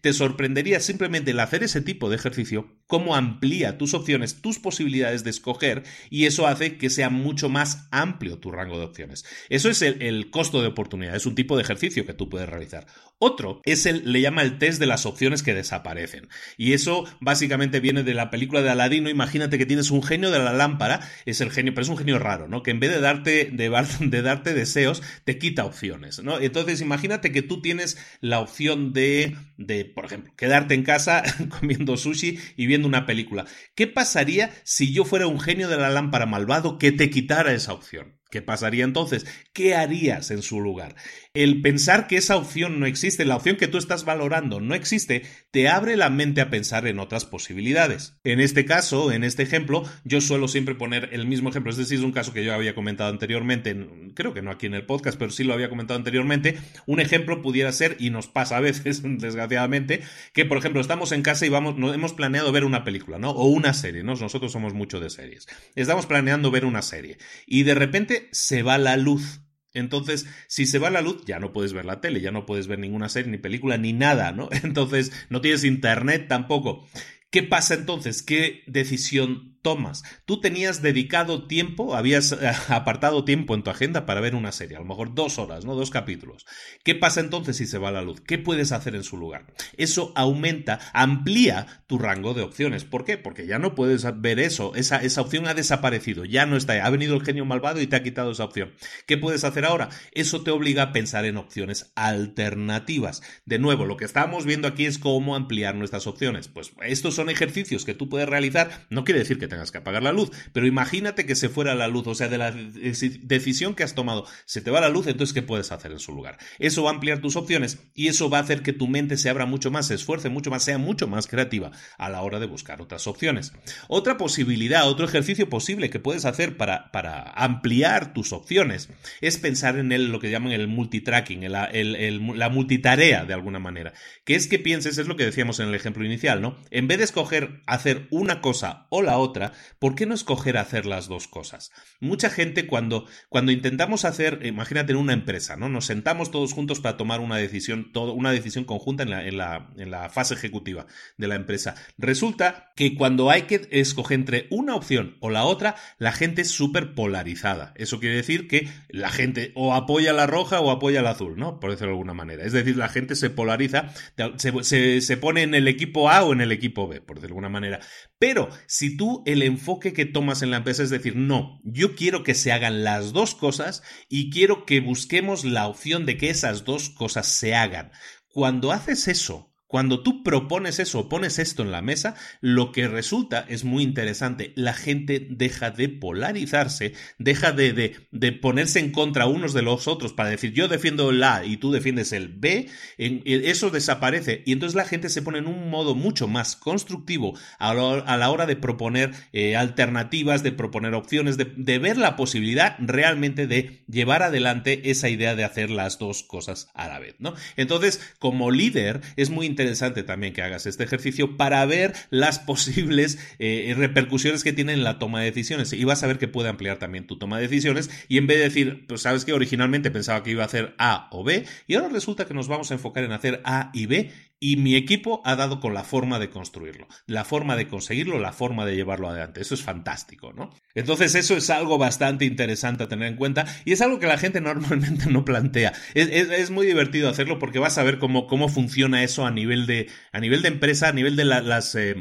Te 0.00 0.12
sorprendería 0.12 0.80
simplemente 0.80 1.32
el 1.32 1.40
hacer 1.40 1.62
ese 1.62 1.80
tipo 1.80 2.08
de 2.08 2.16
ejercicio, 2.16 2.68
cómo 2.86 3.16
amplía 3.16 3.78
tus 3.78 3.94
opciones, 3.94 4.42
tus 4.42 4.58
posibilidades 4.58 5.24
de 5.24 5.30
escoger, 5.30 5.82
y 6.10 6.26
eso 6.26 6.46
hace 6.46 6.76
que 6.76 6.90
sea 6.90 7.10
mucho 7.10 7.48
más 7.48 7.88
amplio 7.90 8.38
tu 8.38 8.50
rango 8.50 8.78
de 8.78 8.84
opciones. 8.84 9.24
Eso 9.48 9.68
es 9.68 9.82
el, 9.82 10.30
costo 10.30 10.60
de 10.62 10.68
oportunidad, 10.68 11.16
es 11.16 11.26
un 11.26 11.34
tipo 11.34 11.56
de 11.56 11.62
ejercicio 11.62 12.06
que 12.06 12.14
tú 12.14 12.28
puedes 12.28 12.48
realizar. 12.48 12.86
Otro 13.22 13.60
es 13.64 13.84
el, 13.84 14.10
le 14.10 14.22
llama 14.22 14.40
el 14.40 14.56
test 14.56 14.80
de 14.80 14.86
las 14.86 15.04
opciones 15.04 15.42
que 15.42 15.52
desaparecen. 15.52 16.28
Y 16.56 16.72
eso 16.72 17.04
básicamente 17.20 17.78
viene 17.78 18.02
de 18.02 18.14
la 18.14 18.30
película 18.30 18.62
de 18.62 18.70
Aladino. 18.70 19.10
Imagínate 19.10 19.58
que 19.58 19.66
tienes 19.66 19.90
un 19.90 20.02
genio 20.02 20.30
de 20.30 20.38
la 20.38 20.54
lámpara, 20.54 21.06
es 21.26 21.42
el 21.42 21.50
genio, 21.50 21.74
pero 21.74 21.82
es 21.82 21.90
un 21.90 21.98
genio 21.98 22.18
raro, 22.18 22.48
¿no? 22.48 22.62
Que 22.62 22.70
en 22.70 22.80
vez 22.80 22.90
de 22.90 23.00
darte, 23.00 23.50
de, 23.52 23.68
de 24.00 24.22
darte 24.22 24.54
deseos, 24.54 25.02
te 25.24 25.38
quita 25.38 25.66
opciones, 25.66 26.22
¿no? 26.22 26.40
Entonces 26.40 26.80
imagínate 26.80 27.30
que 27.30 27.42
tú 27.42 27.60
tienes 27.60 27.98
la 28.22 28.40
opción 28.40 28.94
de 28.94 29.36
de, 29.60 29.84
por 29.84 30.06
ejemplo, 30.06 30.32
quedarte 30.36 30.74
en 30.74 30.82
casa 30.82 31.22
comiendo 31.60 31.96
sushi 31.96 32.38
y 32.56 32.66
viendo 32.66 32.88
una 32.88 33.06
película. 33.06 33.44
¿Qué 33.74 33.86
pasaría 33.86 34.50
si 34.64 34.92
yo 34.92 35.04
fuera 35.04 35.26
un 35.26 35.38
genio 35.38 35.68
de 35.68 35.76
la 35.76 35.90
lámpara 35.90 36.26
malvado 36.26 36.78
que 36.78 36.92
te 36.92 37.10
quitara 37.10 37.52
esa 37.52 37.74
opción? 37.74 38.18
¿Qué 38.30 38.42
pasaría 38.42 38.84
entonces? 38.84 39.26
¿Qué 39.52 39.74
harías 39.74 40.30
en 40.30 40.42
su 40.42 40.60
lugar? 40.60 40.94
El 41.32 41.62
pensar 41.62 42.08
que 42.08 42.16
esa 42.16 42.36
opción 42.36 42.80
no 42.80 42.86
existe, 42.86 43.24
la 43.24 43.36
opción 43.36 43.54
que 43.54 43.68
tú 43.68 43.78
estás 43.78 44.04
valorando 44.04 44.58
no 44.58 44.74
existe, 44.74 45.22
te 45.52 45.68
abre 45.68 45.96
la 45.96 46.10
mente 46.10 46.40
a 46.40 46.50
pensar 46.50 46.88
en 46.88 46.98
otras 46.98 47.24
posibilidades. 47.24 48.18
En 48.24 48.40
este 48.40 48.64
caso, 48.64 49.12
en 49.12 49.22
este 49.22 49.44
ejemplo, 49.44 49.84
yo 50.02 50.20
suelo 50.20 50.48
siempre 50.48 50.74
poner 50.74 51.10
el 51.12 51.28
mismo 51.28 51.50
ejemplo. 51.50 51.70
Es 51.70 51.76
decir, 51.76 51.98
es 51.98 52.04
un 52.04 52.10
caso 52.10 52.32
que 52.32 52.44
yo 52.44 52.52
había 52.52 52.74
comentado 52.74 53.10
anteriormente, 53.10 53.76
creo 54.14 54.34
que 54.34 54.42
no 54.42 54.50
aquí 54.50 54.66
en 54.66 54.74
el 54.74 54.86
podcast, 54.86 55.20
pero 55.20 55.30
sí 55.30 55.44
lo 55.44 55.54
había 55.54 55.68
comentado 55.68 55.98
anteriormente. 55.98 56.58
Un 56.86 56.98
ejemplo 56.98 57.42
pudiera 57.42 57.70
ser, 57.70 57.96
y 58.00 58.10
nos 58.10 58.26
pasa 58.26 58.56
a 58.56 58.60
veces, 58.60 59.02
desgraciadamente, 59.04 60.02
que 60.32 60.46
por 60.46 60.58
ejemplo 60.58 60.80
estamos 60.80 61.12
en 61.12 61.22
casa 61.22 61.46
y 61.46 61.48
vamos, 61.48 61.76
hemos 61.94 62.12
planeado 62.12 62.50
ver 62.50 62.64
una 62.64 62.82
película, 62.82 63.20
¿no? 63.20 63.30
O 63.30 63.44
una 63.44 63.72
serie, 63.72 64.02
¿no? 64.02 64.16
Nosotros 64.16 64.50
somos 64.50 64.74
mucho 64.74 64.98
de 64.98 65.10
series. 65.10 65.46
Estamos 65.76 66.06
planeando 66.06 66.50
ver 66.50 66.64
una 66.64 66.82
serie. 66.82 67.18
Y 67.46 67.62
de 67.62 67.76
repente 67.76 68.28
se 68.32 68.64
va 68.64 68.78
la 68.78 68.96
luz. 68.96 69.42
Entonces, 69.72 70.26
si 70.48 70.66
se 70.66 70.78
va 70.78 70.90
la 70.90 71.00
luz, 71.00 71.24
ya 71.26 71.38
no 71.38 71.52
puedes 71.52 71.72
ver 71.72 71.84
la 71.84 72.00
tele, 72.00 72.20
ya 72.20 72.32
no 72.32 72.46
puedes 72.46 72.66
ver 72.66 72.78
ninguna 72.78 73.08
serie, 73.08 73.30
ni 73.30 73.38
película, 73.38 73.78
ni 73.78 73.92
nada, 73.92 74.32
¿no? 74.32 74.48
Entonces, 74.62 75.12
no 75.28 75.40
tienes 75.40 75.64
internet 75.64 76.26
tampoco. 76.28 76.86
¿Qué 77.30 77.44
pasa 77.44 77.74
entonces? 77.74 78.24
¿Qué 78.24 78.64
decisión 78.66 79.56
tomas? 79.62 80.02
Tú 80.24 80.40
tenías 80.40 80.82
dedicado 80.82 81.46
tiempo, 81.46 81.94
habías 81.94 82.32
eh, 82.32 82.50
apartado 82.68 83.24
tiempo 83.24 83.54
en 83.54 83.62
tu 83.62 83.70
agenda 83.70 84.06
para 84.06 84.20
ver 84.20 84.34
una 84.34 84.52
serie, 84.52 84.76
a 84.76 84.80
lo 84.80 84.86
mejor 84.86 85.14
dos 85.14 85.38
horas, 85.38 85.64
¿no? 85.64 85.74
Dos 85.74 85.90
capítulos. 85.90 86.46
¿Qué 86.84 86.94
pasa 86.94 87.20
entonces 87.20 87.56
si 87.56 87.66
se 87.66 87.78
va 87.78 87.90
la 87.90 88.02
luz? 88.02 88.20
¿Qué 88.20 88.38
puedes 88.38 88.72
hacer 88.72 88.94
en 88.94 89.04
su 89.04 89.16
lugar? 89.16 89.46
Eso 89.76 90.12
aumenta, 90.16 90.78
amplía 90.92 91.84
tu 91.86 91.98
rango 91.98 92.34
de 92.34 92.42
opciones. 92.42 92.84
¿Por 92.84 93.04
qué? 93.04 93.18
Porque 93.18 93.46
ya 93.46 93.58
no 93.58 93.74
puedes 93.74 94.06
ver 94.20 94.40
eso. 94.40 94.74
Esa, 94.74 95.02
esa 95.02 95.20
opción 95.20 95.46
ha 95.46 95.54
desaparecido, 95.54 96.24
ya 96.24 96.46
no 96.46 96.56
está. 96.56 96.84
Ha 96.84 96.90
venido 96.90 97.14
el 97.14 97.24
genio 97.24 97.44
malvado 97.44 97.80
y 97.80 97.86
te 97.86 97.96
ha 97.96 98.02
quitado 98.02 98.30
esa 98.30 98.44
opción. 98.44 98.72
¿Qué 99.06 99.18
puedes 99.18 99.44
hacer 99.44 99.64
ahora? 99.64 99.90
Eso 100.12 100.42
te 100.42 100.50
obliga 100.50 100.84
a 100.84 100.92
pensar 100.92 101.24
en 101.24 101.36
opciones 101.36 101.92
alternativas. 101.94 103.22
De 103.44 103.58
nuevo, 103.58 103.84
lo 103.84 103.96
que 103.96 104.04
estamos 104.04 104.44
viendo 104.44 104.68
aquí 104.68 104.86
es 104.86 104.98
cómo 104.98 105.36
ampliar 105.36 105.74
nuestras 105.74 106.06
opciones. 106.06 106.48
Pues 106.48 106.72
estos 106.82 107.14
son 107.14 107.30
ejercicios 107.30 107.84
que 107.84 107.94
tú 107.94 108.08
puedes 108.08 108.28
realizar, 108.28 108.86
no 108.90 109.04
quiere 109.04 109.20
decir 109.20 109.38
que 109.38 109.48
tengas 109.50 109.70
que 109.70 109.78
apagar 109.78 110.02
la 110.02 110.12
luz, 110.12 110.30
pero 110.54 110.66
imagínate 110.66 111.26
que 111.26 111.34
se 111.34 111.50
fuera 111.50 111.74
la 111.74 111.88
luz, 111.88 112.06
o 112.06 112.14
sea, 112.14 112.28
de 112.28 112.38
la 112.38 112.52
decisión 112.52 113.74
que 113.74 113.82
has 113.82 113.94
tomado, 113.94 114.26
se 114.46 114.62
te 114.62 114.70
va 114.70 114.80
la 114.80 114.88
luz, 114.88 115.06
entonces 115.06 115.34
¿qué 115.34 115.42
puedes 115.42 115.72
hacer 115.72 115.92
en 115.92 115.98
su 115.98 116.12
lugar? 116.12 116.38
Eso 116.58 116.82
va 116.82 116.90
a 116.90 116.94
ampliar 116.94 117.20
tus 117.20 117.36
opciones 117.36 117.78
y 117.94 118.08
eso 118.08 118.30
va 118.30 118.38
a 118.38 118.42
hacer 118.42 118.62
que 118.62 118.72
tu 118.72 118.88
mente 118.88 119.18
se 119.18 119.28
abra 119.28 119.44
mucho 119.44 119.70
más, 119.70 119.88
se 119.88 119.94
esfuerce 119.94 120.30
mucho 120.30 120.50
más, 120.50 120.64
sea 120.64 120.78
mucho 120.78 121.06
más 121.06 121.26
creativa 121.26 121.72
a 121.98 122.08
la 122.08 122.22
hora 122.22 122.40
de 122.40 122.46
buscar 122.46 122.80
otras 122.80 123.06
opciones. 123.06 123.52
Otra 123.88 124.16
posibilidad, 124.16 124.88
otro 124.88 125.04
ejercicio 125.04 125.48
posible 125.48 125.90
que 125.90 126.00
puedes 126.00 126.24
hacer 126.24 126.56
para, 126.56 126.90
para 126.92 127.22
ampliar 127.22 128.14
tus 128.14 128.32
opciones 128.32 128.88
es 129.20 129.36
pensar 129.36 129.78
en 129.78 129.92
el, 129.92 130.10
lo 130.10 130.20
que 130.20 130.30
llaman 130.30 130.52
el 130.52 130.68
multitracking, 130.68 131.50
la 131.50 132.48
multitarea 132.50 133.24
de 133.24 133.34
alguna 133.34 133.58
manera, 133.58 133.92
que 134.24 134.34
es 134.34 134.46
que 134.46 134.58
pienses, 134.58 134.98
es 134.98 135.08
lo 135.08 135.16
que 135.16 135.24
decíamos 135.24 135.60
en 135.60 135.68
el 135.68 135.74
ejemplo 135.74 136.04
inicial, 136.04 136.40
¿no? 136.40 136.56
En 136.70 136.88
vez 136.88 136.98
de 136.98 137.04
escoger 137.04 137.60
hacer 137.66 138.06
una 138.10 138.40
cosa 138.40 138.86
o 138.90 139.02
la 139.02 139.18
otra, 139.18 139.39
¿por 139.78 139.94
qué 139.94 140.06
no 140.06 140.14
escoger 140.14 140.56
hacer 140.56 140.86
las 140.86 141.08
dos 141.08 141.28
cosas? 141.28 141.70
Mucha 142.00 142.30
gente 142.30 142.66
cuando, 142.66 143.06
cuando 143.28 143.52
intentamos 143.52 144.04
hacer, 144.04 144.40
imagínate 144.44 144.92
en 144.92 144.98
una 144.98 145.12
empresa, 145.12 145.56
¿no? 145.56 145.68
Nos 145.68 145.86
sentamos 145.86 146.30
todos 146.30 146.52
juntos 146.52 146.80
para 146.80 146.96
tomar 146.96 147.20
una 147.20 147.36
decisión, 147.36 147.92
todo, 147.92 148.12
una 148.12 148.32
decisión 148.32 148.64
conjunta 148.64 149.02
en 149.02 149.10
la, 149.10 149.26
en, 149.26 149.36
la, 149.36 149.70
en 149.76 149.90
la 149.90 150.08
fase 150.08 150.34
ejecutiva 150.34 150.86
de 151.16 151.28
la 151.28 151.34
empresa. 151.34 151.74
Resulta 151.98 152.72
que 152.76 152.94
cuando 152.94 153.30
hay 153.30 153.42
que 153.42 153.68
escoger 153.70 154.20
entre 154.20 154.46
una 154.50 154.74
opción 154.74 155.16
o 155.20 155.30
la 155.30 155.44
otra, 155.44 155.76
la 155.98 156.12
gente 156.12 156.42
es 156.42 156.50
súper 156.50 156.94
polarizada. 156.94 157.72
Eso 157.76 158.00
quiere 158.00 158.16
decir 158.16 158.48
que 158.48 158.68
la 158.88 159.10
gente 159.10 159.52
o 159.54 159.74
apoya 159.74 160.12
la 160.12 160.26
roja 160.26 160.60
o 160.60 160.70
apoya 160.70 161.02
la 161.02 161.10
azul, 161.10 161.36
¿no? 161.36 161.60
Por 161.60 161.70
decirlo 161.70 161.88
de 161.88 161.94
alguna 161.94 162.14
manera. 162.14 162.44
Es 162.44 162.52
decir, 162.52 162.76
la 162.76 162.88
gente 162.88 163.16
se 163.16 163.30
polariza, 163.30 163.90
se, 164.36 164.52
se, 164.64 165.00
se 165.00 165.16
pone 165.16 165.42
en 165.42 165.54
el 165.54 165.68
equipo 165.68 166.10
A 166.10 166.22
o 166.24 166.32
en 166.32 166.40
el 166.40 166.52
equipo 166.52 166.88
B 166.88 167.00
por 167.00 167.20
de 167.20 167.26
alguna 167.26 167.48
manera. 167.48 167.80
Pero 168.18 168.48
si 168.66 168.96
tú 168.96 169.22
el 169.32 169.42
enfoque 169.42 169.92
que 169.92 170.06
tomas 170.06 170.42
en 170.42 170.50
la 170.50 170.58
empresa 170.58 170.82
es 170.82 170.90
decir, 170.90 171.16
no, 171.16 171.60
yo 171.64 171.94
quiero 171.94 172.22
que 172.22 172.34
se 172.34 172.52
hagan 172.52 172.84
las 172.84 173.12
dos 173.12 173.34
cosas 173.34 173.82
y 174.08 174.30
quiero 174.30 174.66
que 174.66 174.80
busquemos 174.80 175.44
la 175.44 175.66
opción 175.66 176.06
de 176.06 176.16
que 176.16 176.30
esas 176.30 176.64
dos 176.64 176.90
cosas 176.90 177.26
se 177.26 177.54
hagan. 177.54 177.92
Cuando 178.32 178.72
haces 178.72 179.08
eso, 179.08 179.49
cuando 179.70 180.02
tú 180.02 180.24
propones 180.24 180.80
eso, 180.80 181.08
pones 181.08 181.38
esto 181.38 181.62
en 181.62 181.70
la 181.70 181.80
mesa, 181.80 182.16
lo 182.40 182.72
que 182.72 182.88
resulta 182.88 183.46
es 183.48 183.62
muy 183.62 183.84
interesante. 183.84 184.52
La 184.56 184.74
gente 184.74 185.24
deja 185.30 185.70
de 185.70 185.88
polarizarse, 185.88 186.94
deja 187.18 187.52
de, 187.52 187.94
de, 188.10 188.32
ponerse 188.32 188.80
en 188.80 188.90
contra 188.90 189.28
unos 189.28 189.54
de 189.54 189.62
los 189.62 189.86
otros 189.86 190.12
para 190.12 190.28
decir 190.28 190.52
yo 190.54 190.66
defiendo 190.66 191.10
el 191.10 191.22
A 191.22 191.44
y 191.44 191.56
tú 191.56 191.70
defiendes 191.70 192.10
el 192.12 192.30
B. 192.30 192.68
eso 192.98 193.70
desaparece 193.70 194.42
y 194.44 194.50
entonces 194.50 194.74
la 194.74 194.86
gente 194.86 195.08
se 195.08 195.22
pone 195.22 195.38
en 195.38 195.46
un 195.46 195.70
modo 195.70 195.94
mucho 195.94 196.26
más 196.26 196.56
constructivo 196.56 197.38
a 197.60 197.72
la, 197.72 198.30
hora 198.30 198.46
de 198.46 198.56
proponer 198.56 199.12
eh, 199.32 199.54
alternativas, 199.54 200.42
de 200.42 200.50
proponer 200.50 200.94
opciones, 200.94 201.36
de, 201.36 201.44
de 201.44 201.78
ver 201.78 201.96
la 201.96 202.16
posibilidad 202.16 202.74
realmente 202.80 203.46
de 203.46 203.84
llevar 203.86 204.24
adelante 204.24 204.90
esa 204.90 205.08
idea 205.08 205.36
de 205.36 205.44
hacer 205.44 205.70
las 205.70 206.00
dos 206.00 206.24
cosas 206.24 206.70
a 206.74 206.88
la 206.88 206.98
vez. 206.98 207.14
¿no? 207.20 207.34
Entonces, 207.54 208.00
como 208.18 208.50
líder, 208.50 209.00
es 209.14 209.30
muy 209.30 209.46
interesante 209.46 209.59
interesante 209.60 210.02
también 210.02 210.32
que 210.32 210.42
hagas 210.42 210.66
este 210.66 210.84
ejercicio 210.84 211.36
para 211.36 211.64
ver 211.66 211.92
las 212.10 212.38
posibles 212.38 213.18
eh, 213.38 213.74
repercusiones 213.76 214.42
que 214.42 214.52
tiene 214.52 214.72
en 214.72 214.84
la 214.84 214.98
toma 214.98 215.20
de 215.20 215.26
decisiones. 215.26 215.72
Y 215.72 215.84
vas 215.84 216.02
a 216.02 216.06
ver 216.06 216.18
que 216.18 216.28
puede 216.28 216.48
ampliar 216.48 216.78
también 216.78 217.06
tu 217.06 217.18
toma 217.18 217.36
de 217.36 217.42
decisiones. 217.42 217.90
Y 218.08 218.18
en 218.18 218.26
vez 218.26 218.38
de 218.38 218.44
decir, 218.44 218.86
pues 218.86 219.02
sabes 219.02 219.24
que 219.24 219.32
originalmente 219.32 219.90
pensaba 219.90 220.22
que 220.22 220.30
iba 220.30 220.42
a 220.42 220.46
hacer 220.46 220.74
A 220.78 221.08
o 221.12 221.24
B, 221.24 221.44
y 221.66 221.74
ahora 221.74 221.88
resulta 221.88 222.24
que 222.24 222.34
nos 222.34 222.48
vamos 222.48 222.70
a 222.70 222.74
enfocar 222.74 223.04
en 223.04 223.12
hacer 223.12 223.40
A 223.44 223.70
y 223.74 223.86
B 223.86 224.10
y 224.40 224.56
mi 224.56 224.74
equipo 224.74 225.20
ha 225.26 225.36
dado 225.36 225.60
con 225.60 225.74
la 225.74 225.84
forma 225.84 226.18
de 226.18 226.30
construirlo, 226.30 226.88
la 227.06 227.24
forma 227.24 227.56
de 227.56 227.68
conseguirlo, 227.68 228.18
la 228.18 228.32
forma 228.32 228.64
de 228.64 228.74
llevarlo 228.74 229.10
adelante. 229.10 229.42
Eso 229.42 229.54
es 229.54 229.62
fantástico, 229.62 230.32
¿no? 230.32 230.50
Entonces 230.74 231.14
eso 231.14 231.36
es 231.36 231.50
algo 231.50 231.76
bastante 231.76 232.24
interesante 232.24 232.84
a 232.84 232.88
tener 232.88 233.08
en 233.08 233.16
cuenta 233.16 233.44
y 233.66 233.72
es 233.72 233.82
algo 233.82 233.98
que 234.00 234.06
la 234.06 234.16
gente 234.16 234.40
normalmente 234.40 235.10
no 235.10 235.26
plantea. 235.26 235.74
Es, 235.94 236.50
muy 236.50 236.66
divertido 236.66 237.08
hacerlo 237.10 237.38
porque 237.38 237.58
vas 237.58 237.76
a 237.76 237.82
ver 237.82 237.98
cómo, 237.98 238.26
cómo 238.26 238.48
funciona 238.48 239.04
eso 239.04 239.26
a 239.26 239.30
nivel 239.30 239.66
de, 239.66 239.88
a 240.10 240.20
nivel 240.20 240.40
de 240.42 240.48
empresa, 240.48 240.88
a 240.88 240.92
nivel 240.92 241.16
de 241.16 241.24
las... 241.26 241.74
Eh, 241.74 241.94